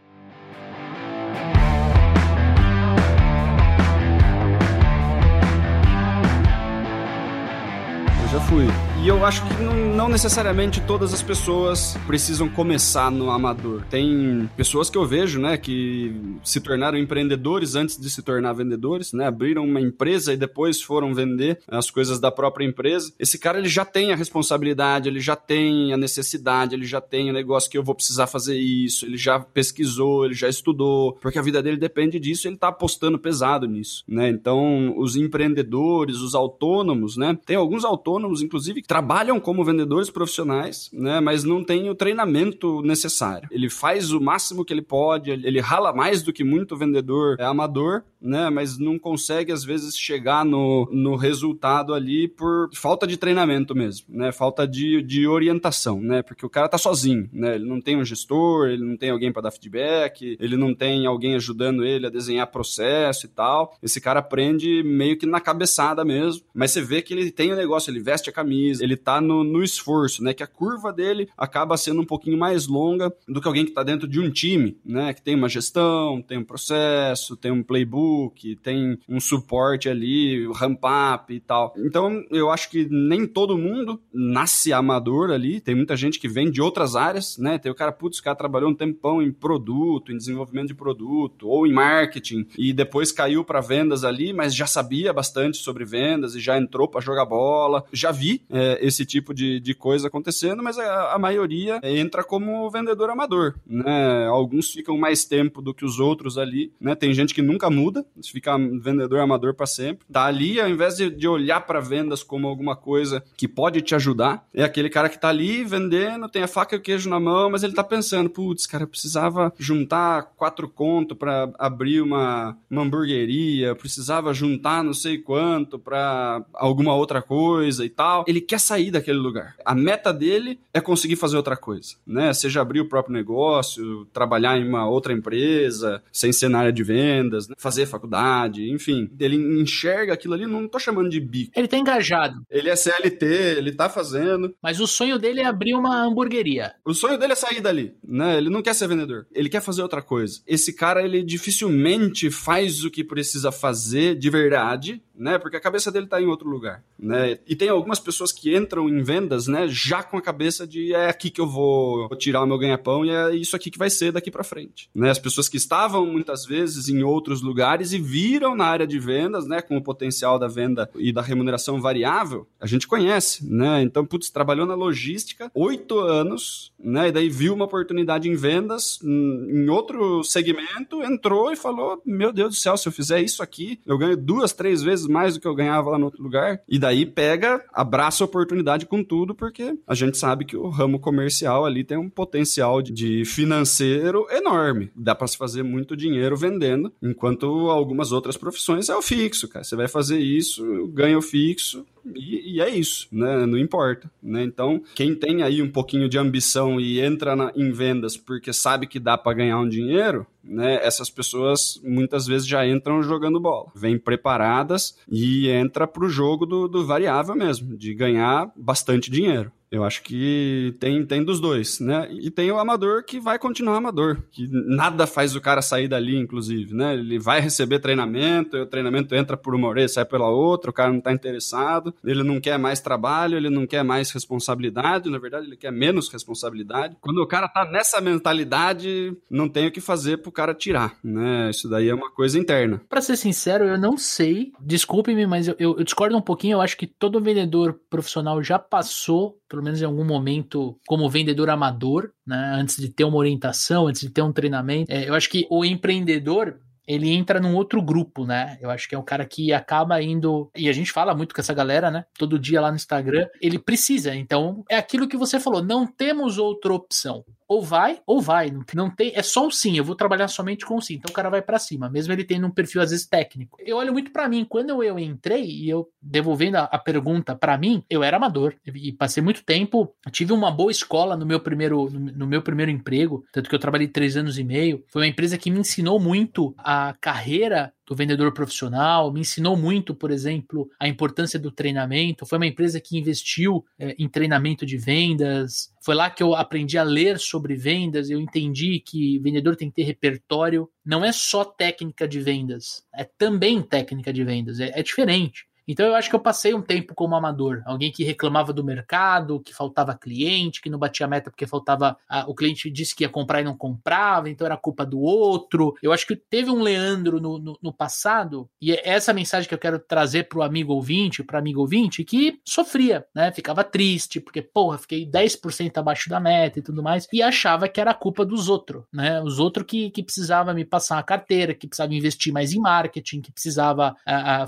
Fui. 8.48 8.88
E 9.08 9.10
eu 9.10 9.24
acho 9.24 9.42
que 9.42 9.62
não, 9.62 9.74
não, 9.96 10.08
necessariamente 10.10 10.82
todas 10.82 11.14
as 11.14 11.22
pessoas 11.22 11.96
precisam 12.06 12.46
começar 12.46 13.10
no 13.10 13.30
amador. 13.30 13.82
Tem 13.88 14.50
pessoas 14.54 14.90
que 14.90 14.98
eu 14.98 15.06
vejo, 15.06 15.40
né, 15.40 15.56
que 15.56 16.14
se 16.44 16.60
tornaram 16.60 16.98
empreendedores 16.98 17.74
antes 17.74 17.98
de 17.98 18.10
se 18.10 18.20
tornar 18.20 18.52
vendedores, 18.52 19.14
né, 19.14 19.26
abriram 19.26 19.64
uma 19.64 19.80
empresa 19.80 20.34
e 20.34 20.36
depois 20.36 20.82
foram 20.82 21.14
vender 21.14 21.58
as 21.66 21.90
coisas 21.90 22.20
da 22.20 22.30
própria 22.30 22.66
empresa. 22.66 23.10
Esse 23.18 23.38
cara 23.38 23.59
ele 23.59 23.68
já 23.70 23.83
tem 23.83 24.12
a 24.12 24.14
responsabilidade, 24.14 25.09
ele 25.09 25.20
já 25.20 25.35
tem 25.35 25.90
a 25.90 25.96
necessidade, 25.96 26.74
ele 26.74 26.85
já 26.85 27.00
tem 27.00 27.30
o 27.30 27.33
negócio 27.33 27.70
que 27.70 27.78
eu 27.78 27.83
vou 27.83 27.94
precisar 27.94 28.26
fazer 28.26 28.59
isso, 28.59 29.06
ele 29.06 29.16
já 29.16 29.40
pesquisou, 29.40 30.26
ele 30.26 30.35
já 30.35 30.50
estudou, 30.50 31.14
porque 31.14 31.38
a 31.38 31.42
vida 31.42 31.62
dele 31.62 31.78
depende 31.78 32.20
disso, 32.20 32.46
ele 32.46 32.59
tá 32.59 32.68
apostando 32.68 33.18
pesado 33.18 33.66
nisso, 33.66 34.04
né? 34.06 34.28
Então, 34.28 34.92
os 34.98 35.16
empreendedores, 35.16 36.18
os 36.18 36.35
autônomos, 36.35 37.16
né? 37.16 37.38
Tem 37.46 37.56
alguns 37.56 37.87
autônomos 37.87 38.42
inclusive 38.42 38.83
trabalham 38.98 39.38
como 39.38 39.64
vendedores 39.64 40.11
profissionais, 40.11 40.90
né, 40.92 41.20
mas 41.20 41.44
não 41.44 41.62
têm 41.62 41.88
o 41.88 41.94
treinamento 41.94 42.82
necessário. 42.82 43.48
Ele 43.48 43.70
faz 43.70 44.11
o 44.11 44.20
máximo 44.20 44.64
que 44.64 44.72
ele 44.72 44.82
pode, 44.82 45.30
ele 45.30 45.61
rala 45.61 45.92
mais 45.92 46.20
do 46.20 46.32
que 46.32 46.42
muito 46.42 46.76
vendedor 46.76 47.37
é 47.38 47.44
amador, 47.44 48.02
né, 48.20 48.50
mas 48.50 48.76
não 48.76 48.98
consegue 48.98 49.52
às 49.52 49.62
vezes 49.62 49.96
chegar 49.96 50.44
no, 50.44 50.88
no 50.90 51.14
resultado 51.14 51.94
ali 51.94 52.26
por 52.26 52.70
falta 52.74 53.06
de 53.06 53.16
treinamento 53.16 53.72
mesmo, 53.72 54.06
né, 54.08 54.32
falta 54.32 54.66
de, 54.66 55.00
de 55.00 55.28
orientação, 55.28 56.00
né, 56.00 56.20
porque 56.20 56.44
o 56.44 56.50
cara 56.50 56.68
tá 56.68 56.76
sozinho, 56.76 57.30
né, 57.32 57.54
ele 57.54 57.66
não 57.66 57.80
tem 57.80 57.96
um 57.96 58.04
gestor, 58.04 58.66
ele 58.66 58.84
não 58.84 58.96
tem 58.96 59.11
alguém 59.11 59.32
para 59.32 59.42
dar 59.42 59.52
feedback, 59.52 60.37
ele 60.40 60.56
não 60.56 60.74
tem 60.74 61.06
alguém 61.06 61.37
ajudando 61.37 61.84
ele 61.84 62.08
a 62.08 62.11
desenhar 62.11 62.48
processo 62.48 63.26
e 63.26 63.28
tal. 63.28 63.76
Esse 63.80 64.00
cara 64.00 64.18
aprende 64.18 64.82
meio 64.82 65.16
que 65.16 65.24
na 65.24 65.40
cabeçada 65.40 66.04
mesmo, 66.04 66.42
mas 66.52 66.72
você 66.72 66.82
vê 66.82 67.00
que 67.00 67.14
ele 67.14 67.30
tem 67.30 67.52
o 67.52 67.54
um 67.54 67.56
negócio, 67.56 67.92
ele 67.92 68.00
veste 68.00 68.28
a 68.28 68.32
camisa, 68.32 68.77
ele 68.80 68.96
tá 68.96 69.20
no, 69.20 69.44
no 69.44 69.62
esforço, 69.62 70.22
né? 70.22 70.32
Que 70.32 70.42
a 70.42 70.46
curva 70.46 70.92
dele 70.92 71.28
acaba 71.36 71.76
sendo 71.76 72.00
um 72.00 72.06
pouquinho 72.06 72.38
mais 72.38 72.66
longa 72.66 73.12
do 73.26 73.40
que 73.40 73.48
alguém 73.48 73.64
que 73.64 73.72
tá 73.72 73.82
dentro 73.82 74.08
de 74.08 74.20
um 74.20 74.30
time, 74.30 74.76
né? 74.84 75.12
Que 75.12 75.22
tem 75.22 75.34
uma 75.34 75.48
gestão, 75.48 76.22
tem 76.22 76.38
um 76.38 76.44
processo, 76.44 77.36
tem 77.36 77.50
um 77.50 77.62
playbook, 77.62 78.56
tem 78.56 78.98
um 79.08 79.20
suporte 79.20 79.88
ali, 79.88 80.46
o 80.46 80.52
ramp 80.52 80.82
up 80.84 81.32
e 81.32 81.40
tal. 81.40 81.74
Então, 81.76 82.24
eu 82.30 82.50
acho 82.50 82.70
que 82.70 82.86
nem 82.90 83.26
todo 83.26 83.58
mundo 83.58 84.00
nasce 84.12 84.72
amador 84.72 85.30
ali, 85.30 85.60
tem 85.60 85.74
muita 85.74 85.96
gente 85.96 86.18
que 86.18 86.28
vem 86.28 86.50
de 86.50 86.60
outras 86.60 86.96
áreas, 86.96 87.38
né? 87.38 87.58
Tem 87.58 87.70
o 87.70 87.74
cara, 87.74 87.92
putz, 87.92 88.18
o 88.18 88.22
cara 88.22 88.36
trabalhou 88.36 88.70
um 88.70 88.74
tempão 88.74 89.22
em 89.22 89.32
produto, 89.32 90.12
em 90.12 90.16
desenvolvimento 90.16 90.68
de 90.68 90.74
produto, 90.74 91.48
ou 91.48 91.66
em 91.66 91.72
marketing, 91.72 92.46
e 92.56 92.72
depois 92.72 93.12
caiu 93.12 93.44
para 93.44 93.60
vendas 93.60 94.04
ali, 94.04 94.32
mas 94.32 94.54
já 94.54 94.66
sabia 94.66 95.12
bastante 95.12 95.58
sobre 95.58 95.84
vendas 95.84 96.34
e 96.34 96.40
já 96.40 96.58
entrou 96.58 96.88
para 96.88 97.00
jogar 97.00 97.26
bola. 97.26 97.84
Já 97.92 98.10
vi 98.10 98.42
é, 98.50 98.67
esse 98.81 99.04
tipo 99.04 99.35
de, 99.35 99.61
de 99.61 99.74
coisa 99.74 100.09
acontecendo, 100.09 100.62
mas 100.62 100.78
a, 100.78 101.14
a, 101.14 101.18
maioria 101.18 101.81
entra 101.83 102.22
como 102.22 102.70
vendedor 102.70 103.11
amador, 103.11 103.54
né? 103.66 104.26
Alguns 104.26 104.70
ficam 104.70 104.96
mais 104.96 105.24
tempo 105.24 105.61
do 105.61 105.74
que 105.74 105.85
os 105.85 105.98
outros 105.98 106.38
ali, 106.38 106.72
né? 106.81 106.94
Tem 106.94 107.12
gente 107.12 107.35
que 107.35 107.42
nunca 107.42 107.70
muda, 107.70 108.04
fica 108.24 108.57
vendedor 108.57 109.20
amador 109.20 109.54
para 109.54 109.66
sempre. 109.66 110.07
Tá 110.11 110.24
ali, 110.24 110.61
ao 110.61 110.68
invés 110.68 110.96
de, 110.96 111.11
de 111.11 111.26
olhar 111.26 111.61
para 111.66 111.81
vendas 111.81 112.22
como 112.22 112.46
alguma 112.46 112.76
coisa 112.76 113.22
que 113.37 113.48
pode 113.48 113.81
te 113.83 113.94
ajudar, 113.94 114.46
é 114.54 114.62
aquele 114.62 114.88
cara 114.88 115.09
que 115.09 115.20
tá 115.20 115.28
ali 115.28 115.64
vendendo, 115.64 116.28
tem 116.28 116.42
a 116.42 116.48
faca 116.48 116.76
e 116.76 116.78
o 116.78 116.83
queijo 116.83 117.09
na 117.11 117.18
mão, 117.18 117.50
mas 117.50 117.62
ele 117.62 117.74
tá 117.74 117.85
pensando, 117.85 118.31
putz, 118.31 118.66
cara, 118.66 118.85
eu 118.85 118.88
precisava 118.88 119.52
juntar 119.59 120.33
quatro 120.37 120.68
contos 120.68 121.16
para 121.16 121.50
abrir 121.59 122.00
uma, 122.00 122.57
uma 122.70 122.83
hamburgueria, 122.83 123.74
precisava 123.74 124.33
juntar 124.33 124.85
não 124.85 124.94
sei 124.94 125.18
quanto 125.18 125.78
para 125.78 126.44
alguma 126.54 126.94
outra 126.94 127.20
coisa 127.22 127.85
e 127.85 127.88
tal 127.88 128.24
ele 128.26 128.40
quer 128.40 128.58
sair 128.59 128.90
daquele 128.90 129.18
lugar. 129.18 129.57
A 129.64 129.75
meta 129.75 130.12
dele 130.12 130.59
é 130.73 130.81
conseguir 130.81 131.16
fazer 131.16 131.37
outra 131.37 131.57
coisa, 131.57 131.94
né? 132.07 132.33
Seja 132.33 132.61
abrir 132.61 132.81
o 132.81 132.88
próprio 132.88 133.14
negócio, 133.14 134.07
trabalhar 134.12 134.59
em 134.59 134.66
uma 134.66 134.88
outra 134.88 135.12
empresa, 135.12 136.03
sem 136.12 136.33
ser 136.33 136.49
na 136.49 136.61
área 136.61 136.73
de 136.73 136.83
vendas, 136.83 137.49
né? 137.49 137.55
fazer 137.59 137.87
faculdade, 137.87 138.71
enfim. 138.71 139.11
Ele 139.18 139.37
enxerga 139.61 140.12
aquilo 140.12 140.35
ali, 140.35 140.47
não 140.47 140.68
tô 140.68 140.79
chamando 140.79 141.09
de 141.09 141.21
bico. 141.21 141.53
Ele 141.55 141.68
tá 141.68 141.77
engajado. 141.77 142.42
Ele 142.51 142.68
é 142.68 142.77
CLT, 142.77 143.25
ele 143.59 143.73
tá 143.73 143.88
fazendo. 143.88 144.55
Mas 144.62 144.81
o 144.81 144.87
sonho 144.87 145.18
dele 145.18 145.40
é 145.40 145.47
abrir 145.47 145.75
uma 145.75 146.03
hamburgueria. 146.03 146.75
O 146.85 146.94
sonho 146.94 147.18
dele 147.18 147.33
é 147.33 147.37
sair 147.37 147.61
dali, 147.61 147.94
né? 148.03 148.38
Ele 148.38 148.51
não 148.51 148.62
quer 148.62 148.75
ser 148.75 148.88
vendedor. 148.88 149.27
Ele 149.33 149.49
quer 149.49 149.61
fazer 149.61 149.83
outra 149.83 150.03
coisa. 150.03 150.40
Esse 150.47 150.73
cara, 150.73 151.03
ele 151.03 151.23
dificilmente 151.23 152.31
faz 152.31 152.85
o 152.85 152.90
que 152.90 153.05
precisa 153.05 153.51
fazer 153.51 154.14
de 154.14 154.31
verdade, 154.31 155.03
né? 155.14 155.38
Porque 155.38 155.57
a 155.57 155.61
cabeça 155.61 155.90
dele 155.90 156.07
tá 156.07 156.21
em 156.21 156.27
outro 156.27 156.49
lugar, 156.49 156.83
né? 156.99 157.38
E 157.47 157.57
tem 157.57 157.68
algumas 157.68 157.99
pessoas 157.99 158.33
que 158.33 158.47
que 158.48 158.56
entram 158.56 158.88
em 158.88 159.02
vendas, 159.02 159.46
né, 159.46 159.66
já 159.68 160.02
com 160.02 160.16
a 160.16 160.22
cabeça 160.22 160.66
de 160.66 160.94
é 160.94 161.08
aqui 161.08 161.28
que 161.30 161.40
eu 161.40 161.46
vou 161.46 162.08
tirar 162.16 162.42
o 162.42 162.46
meu 162.46 162.58
ganha-pão 162.58 163.04
e 163.04 163.11
é 163.11 163.34
isso 163.37 163.54
aqui 163.54 163.70
que 163.70 163.78
vai 163.78 163.90
ser 163.90 164.12
daqui 164.12 164.30
para 164.30 164.42
frente, 164.42 164.88
né? 164.94 165.11
As 165.11 165.18
pessoas 165.18 165.48
que 165.48 165.56
estavam 165.56 166.06
muitas 166.06 166.46
vezes 166.46 166.88
em 166.88 167.02
outros 167.02 167.42
lugares 167.42 167.92
e 167.92 167.98
viram 167.98 168.56
na 168.56 168.64
área 168.64 168.87
de 168.87 168.98
vendas, 168.98 169.46
né, 169.46 169.61
com 169.61 169.76
o 169.76 169.82
potencial 169.82 170.38
da 170.38 170.48
venda 170.48 170.88
e 170.96 171.12
da 171.12 171.20
remuneração 171.20 171.80
variável, 171.80 172.46
a 172.61 172.66
gente 172.66 172.87
conhece, 172.87 173.46
né? 173.46 173.82
Então, 173.82 174.06
putz, 174.06 174.30
trabalhou 174.30 174.66
na 174.66 174.74
logística 174.74 175.50
oito 175.54 175.98
anos, 175.98 176.72
né? 176.78 177.08
E 177.08 177.12
daí 177.12 177.28
viu 177.28 177.54
uma 177.54 177.66
oportunidade 177.66 178.28
em 178.28 178.34
vendas 178.34 178.98
em 179.02 179.68
outro 179.68 180.22
segmento, 180.22 181.02
entrou 181.02 181.52
e 181.52 181.56
falou: 181.56 182.00
Meu 182.04 182.32
Deus 182.32 182.54
do 182.54 182.58
céu, 182.58 182.76
se 182.76 182.88
eu 182.88 182.92
fizer 182.92 183.20
isso 183.20 183.42
aqui, 183.42 183.80
eu 183.84 183.98
ganho 183.98 184.16
duas, 184.16 184.52
três 184.52 184.82
vezes 184.82 185.06
mais 185.06 185.34
do 185.34 185.40
que 185.40 185.46
eu 185.46 185.54
ganhava 185.54 185.90
lá 185.90 185.98
no 185.98 186.06
outro 186.06 186.22
lugar. 186.22 186.61
E 186.68 186.78
daí 186.78 187.04
pega, 187.04 187.64
abraça 187.72 188.22
a 188.22 188.26
oportunidade 188.26 188.38
com 188.87 189.03
tudo, 189.03 189.35
porque 189.35 189.77
a 189.87 189.94
gente 189.94 190.18
sabe 190.18 190.44
que 190.44 190.57
o 190.57 190.68
ramo 190.68 190.98
comercial 190.98 191.64
ali 191.64 191.85
tem 191.85 191.96
um 191.96 192.09
potencial 192.09 192.83
de 192.83 193.24
financeiro 193.24 194.27
enorme. 194.31 194.90
Dá 194.94 195.14
para 195.14 195.27
se 195.27 195.37
fazer 195.37 195.62
muito 195.62 195.96
dinheiro 195.96 196.37
vendendo, 196.37 196.92
enquanto 197.03 197.46
algumas 197.70 198.12
outras 198.12 198.37
profissões 198.37 198.88
é 198.88 198.96
o 198.96 199.03
fixo, 199.03 199.48
cara. 199.48 199.64
Você 199.64 199.77
vai 199.77 199.88
fazer 199.88 200.18
isso, 200.18 200.88
ganha 200.88 201.18
o 201.18 201.22
fixo, 201.22 201.85
e, 202.14 202.56
e, 202.56 202.61
é 202.61 202.68
isso, 202.68 203.08
né? 203.12 203.46
Não 203.46 203.58
importa, 203.58 204.11
né? 204.22 204.42
Então, 204.42 204.82
quem 204.94 205.14
tem 205.14 205.42
aí 205.42 205.62
um 205.62 205.70
pouquinho 205.70 206.08
de 206.08 206.18
ambição 206.18 206.80
e 206.80 207.00
entra 207.00 207.34
na, 207.37 207.52
em 207.54 207.70
vendas 207.70 208.16
porque 208.16 208.52
sabe 208.52 208.87
que 208.87 208.98
dá 208.98 209.16
para 209.16 209.37
ganhar 209.37 209.58
um 209.58 209.68
dinheiro, 209.68 210.26
né? 210.42 210.78
Essas 210.82 211.11
pessoas 211.11 211.80
muitas 211.84 212.26
vezes 212.26 212.46
já 212.46 212.66
entram 212.66 213.02
jogando 213.02 213.40
bola, 213.40 213.70
vêm 213.74 213.98
preparadas 213.98 214.96
e 215.11 215.48
entra 215.48 215.87
pro 215.87 216.08
jogo 216.08 216.46
do, 216.46 216.68
do 216.68 216.87
variável 216.87 217.34
mesmo, 217.34 217.76
de 217.76 217.94
ganhar 217.94 218.50
bastante 218.56 219.11
dinheiro. 219.11 219.52
Eu 219.70 219.85
acho 219.85 220.02
que 220.02 220.74
tem, 220.81 221.04
tem 221.04 221.22
dos 221.22 221.40
dois, 221.40 221.81
né? 221.81 222.09
E 222.11 222.31
tem 222.31 222.50
o 222.50 222.59
amador 222.59 223.04
que 223.04 223.20
vai 223.20 223.38
continuar 223.38 223.76
amador, 223.76 224.18
que 224.31 224.48
nada 224.50 225.07
faz 225.07 225.37
o 225.37 225.40
cara 225.40 225.61
sair 225.61 225.88
dali, 225.88 226.16
inclusive, 226.16 226.74
né? 226.74 226.94
Ele 226.94 227.18
vai 227.18 227.40
receber 227.40 227.78
treinamento, 227.78 228.57
o 228.57 228.66
treinamento 228.66 229.14
entra 229.14 229.37
por 229.37 229.54
uma 229.54 229.68
orelha, 229.68 229.88
sai 229.88 230.04
pela 230.04 230.28
outra, 230.28 230.70
o 230.70 230.74
cara 230.74 230.92
não 230.92 231.00
tá 231.00 231.12
interessado, 231.12 231.94
ele 232.04 232.22
não 232.22 232.40
quer 232.40 232.59
mais 232.59 232.81
trabalho, 232.81 233.37
ele 233.37 233.50
não 233.50 233.66
quer 233.66 233.83
mais 233.83 234.11
responsabilidade, 234.11 235.11
na 235.11 235.18
verdade 235.18 235.46
ele 235.46 235.57
quer 235.57 235.72
menos 235.72 236.09
responsabilidade. 236.09 236.96
Quando 237.00 237.18
o 237.18 237.26
cara 237.26 237.48
tá 237.48 237.64
nessa 237.64 238.00
mentalidade, 238.00 239.14
não 239.31 239.48
tem 239.48 239.66
o 239.66 239.72
que 239.72 239.81
fazer 239.81 240.18
pro 240.18 240.33
cara 240.33 240.54
tirar, 240.54 240.96
né? 241.04 241.50
Isso 241.50 241.68
daí 241.68 241.88
é 241.88 241.94
uma 241.94 242.11
coisa 242.11 242.38
interna. 242.38 242.81
Para 242.88 243.00
ser 243.00 243.16
sincero, 243.16 243.64
eu 243.64 243.78
não 243.78 243.96
sei, 243.96 244.52
desculpe-me, 244.61 245.26
mas 245.26 245.48
eu, 245.48 245.57
eu, 245.59 245.78
eu 245.78 245.85
discordo 245.85 246.16
um 246.16 246.22
pouquinho, 246.22 246.57
eu 246.57 246.61
acho 246.61 246.76
que 246.76 246.87
todo 246.87 247.20
vendedor 247.20 247.78
profissional 247.90 248.42
já 248.42 248.59
passou 248.59 249.38
menos 249.62 249.81
em 249.81 249.85
algum 249.85 250.05
momento, 250.05 250.79
como 250.87 251.09
vendedor 251.09 251.51
amador, 251.51 252.11
né? 252.27 252.53
Antes 252.55 252.77
de 252.77 252.88
ter 252.88 253.05
uma 253.05 253.16
orientação, 253.16 253.87
antes 253.87 254.01
de 254.01 254.11
ter 254.11 254.23
um 254.23 254.33
treinamento. 254.33 254.90
É, 254.90 255.09
eu 255.09 255.14
acho 255.14 255.29
que 255.29 255.47
o 255.51 255.64
empreendedor, 255.64 256.61
ele 256.87 257.11
entra 257.11 257.40
num 257.40 257.55
outro 257.55 257.83
grupo, 257.83 258.25
né? 258.25 258.59
Eu 258.61 258.71
acho 258.71 258.88
que 258.88 258.94
é 258.94 258.99
um 258.99 259.05
cara 259.05 259.25
que 259.25 259.53
acaba 259.53 260.01
indo. 260.03 260.51
E 260.57 260.68
a 260.68 260.73
gente 260.73 260.92
fala 260.92 261.14
muito 261.14 261.35
com 261.35 261.40
essa 261.40 261.55
galera, 261.55 261.90
né? 261.90 262.05
Todo 262.18 262.38
dia 262.38 262.61
lá 262.61 262.71
no 262.71 262.77
Instagram. 262.77 263.27
Ele 263.40 263.59
precisa. 263.59 264.14
Então, 264.14 264.64
é 264.71 264.77
aquilo 264.77 265.09
que 265.09 265.16
você 265.16 265.38
falou: 265.38 265.62
não 265.62 265.87
temos 265.87 266.38
outra 266.38 266.73
opção 266.73 267.25
ou 267.48 267.62
vai 267.62 268.00
ou 268.06 268.20
vai. 268.20 268.52
Não 268.74 268.90
tem, 268.90 269.12
é 269.14 269.22
só 269.22 269.46
o 269.46 269.50
sim. 269.50 269.76
Eu 269.76 269.84
vou 269.84 269.96
trabalhar 269.96 270.28
somente 270.28 270.66
com 270.66 270.76
o 270.76 270.82
sim. 270.82 270.94
Então 270.94 271.11
o 271.11 271.14
cara 271.14 271.30
vai 271.30 271.40
para 271.40 271.58
cima, 271.58 271.88
mesmo 271.88 272.12
ele 272.12 272.24
tendo 272.24 272.46
um 272.46 272.50
perfil 272.50 272.82
às 272.82 272.90
vezes 272.90 273.06
técnico. 273.06 273.58
Eu 273.61 273.78
olho 273.78 273.92
muito 273.92 274.12
para 274.12 274.28
mim. 274.28 274.44
Quando 274.44 274.82
eu 274.82 274.98
entrei 274.98 275.44
e 275.44 275.68
eu 275.68 275.88
devolvendo 276.00 276.56
a, 276.58 276.64
a 276.64 276.78
pergunta 276.78 277.34
para 277.34 277.56
mim, 277.56 277.82
eu 277.88 278.02
era 278.02 278.18
amador 278.18 278.54
e 278.66 278.92
passei 278.92 279.22
muito 279.22 279.42
tempo. 279.44 279.94
Tive 280.12 280.32
uma 280.32 280.50
boa 280.50 280.70
escola 280.70 281.16
no 281.16 281.24
meu 281.24 281.40
primeiro 281.40 281.88
no, 281.90 281.98
no 281.98 282.26
meu 282.26 282.42
primeiro 282.42 282.70
emprego, 282.70 283.24
tanto 283.32 283.48
que 283.48 283.54
eu 283.54 283.58
trabalhei 283.58 283.88
três 283.88 284.16
anos 284.16 284.38
e 284.38 284.44
meio. 284.44 284.84
Foi 284.88 285.02
uma 285.02 285.08
empresa 285.08 285.38
que 285.38 285.50
me 285.50 285.61
ensinou 285.61 285.98
muito 285.98 286.54
a 286.58 286.94
carreira 287.00 287.72
do 287.88 287.96
vendedor 287.96 288.33
profissional, 288.33 289.11
me 289.11 289.20
ensinou 289.20 289.57
muito, 289.57 289.94
por 289.94 290.11
exemplo, 290.11 290.70
a 290.79 290.87
importância 290.87 291.38
do 291.38 291.51
treinamento. 291.51 292.27
Foi 292.27 292.37
uma 292.37 292.46
empresa 292.46 292.79
que 292.79 292.98
investiu 292.98 293.64
é, 293.79 293.96
em 293.98 294.07
treinamento 294.07 294.66
de 294.66 294.77
vendas. 294.77 295.72
Foi 295.83 295.94
lá 295.94 296.11
que 296.11 296.22
eu 296.22 296.35
aprendi 296.35 296.77
a 296.77 296.83
ler 296.83 297.18
sobre 297.18 297.55
vendas. 297.55 298.11
Eu 298.11 298.20
entendi 298.20 298.79
que 298.79 299.18
vendedor 299.20 299.57
tem 299.57 299.70
que 299.70 299.77
ter 299.77 299.85
repertório. 299.85 300.68
Não 300.85 301.03
é 301.03 301.12
só 301.12 301.46
técnica 301.46 302.07
de 302.07 302.20
vendas, 302.20 302.85
é 302.94 303.05
também 303.05 303.62
técnica 303.62 304.12
de 304.12 304.22
vendas. 304.22 304.61
É, 304.61 304.70
é 304.79 304.83
diferente. 304.83 305.47
Então 305.68 305.87
eu 305.87 305.94
acho 305.94 306.09
que 306.09 306.16
eu 306.16 306.20
passei 306.20 306.54
um 306.54 306.62
tempo 306.62 306.94
como 306.94 307.14
amador, 307.14 307.62
alguém 307.66 307.92
que 307.92 308.02
reclamava 308.02 308.54
do 308.54 308.64
mercado, 308.64 309.38
que 309.40 309.52
faltava 309.52 309.94
cliente, 309.94 310.62
que 310.62 310.70
não 310.70 310.78
batia 310.78 311.07
meta 311.07 311.31
porque 311.31 311.46
faltava. 311.46 311.96
o 312.26 312.35
cliente 312.35 312.70
disse 312.70 312.96
que 312.96 313.04
ia 313.04 313.09
comprar 313.09 313.42
e 313.42 313.44
não 313.44 313.54
comprava, 313.54 314.31
então 314.31 314.46
era 314.46 314.57
culpa 314.57 314.87
do 314.87 314.98
outro. 314.98 315.74
Eu 315.83 315.92
acho 315.92 316.07
que 316.07 316.16
teve 316.16 316.50
um 316.50 316.62
Leandro 316.62 317.20
no, 317.20 317.38
no, 317.38 317.59
no 317.62 317.72
passado, 317.72 318.48
e 318.62 318.72
é 318.72 318.81
essa 318.88 319.12
mensagem 319.12 319.46
que 319.46 319.54
eu 319.54 319.59
quero 319.59 319.78
trazer 319.78 320.28
pro 320.28 320.42
amigo 320.42 320.72
ouvinte, 320.72 321.22
para 321.22 321.38
amigo 321.38 321.61
ouvinte, 321.61 322.02
que 322.02 322.40
sofria, 322.44 323.04
né? 323.14 323.31
Ficava 323.33 323.62
triste, 323.62 324.20
porque, 324.20 324.40
porra, 324.40 324.78
fiquei 324.78 325.04
10% 325.04 325.76
abaixo 325.76 326.09
da 326.09 326.18
meta 326.18 326.61
e 326.61 326.62
tudo 326.62 326.83
mais, 326.83 327.07
e 327.12 327.22
achava 327.22 327.68
que 327.68 327.81
era 327.81 327.92
culpa 327.92 328.24
dos 328.24 328.48
outros, 328.48 328.85
né? 328.90 329.20
Os 329.20 329.38
outros 329.38 329.66
que, 329.66 329.90
que 329.90 330.02
precisava 330.02 330.54
me 330.54 330.64
passar 330.64 330.98
a 330.98 331.02
carteira, 331.02 331.52
que 331.54 331.66
precisava 331.66 331.94
investir 331.94 332.33
mais 332.33 332.54
em 332.54 332.61
marketing, 332.61 333.20
que 333.20 333.31
precisava 333.31 333.94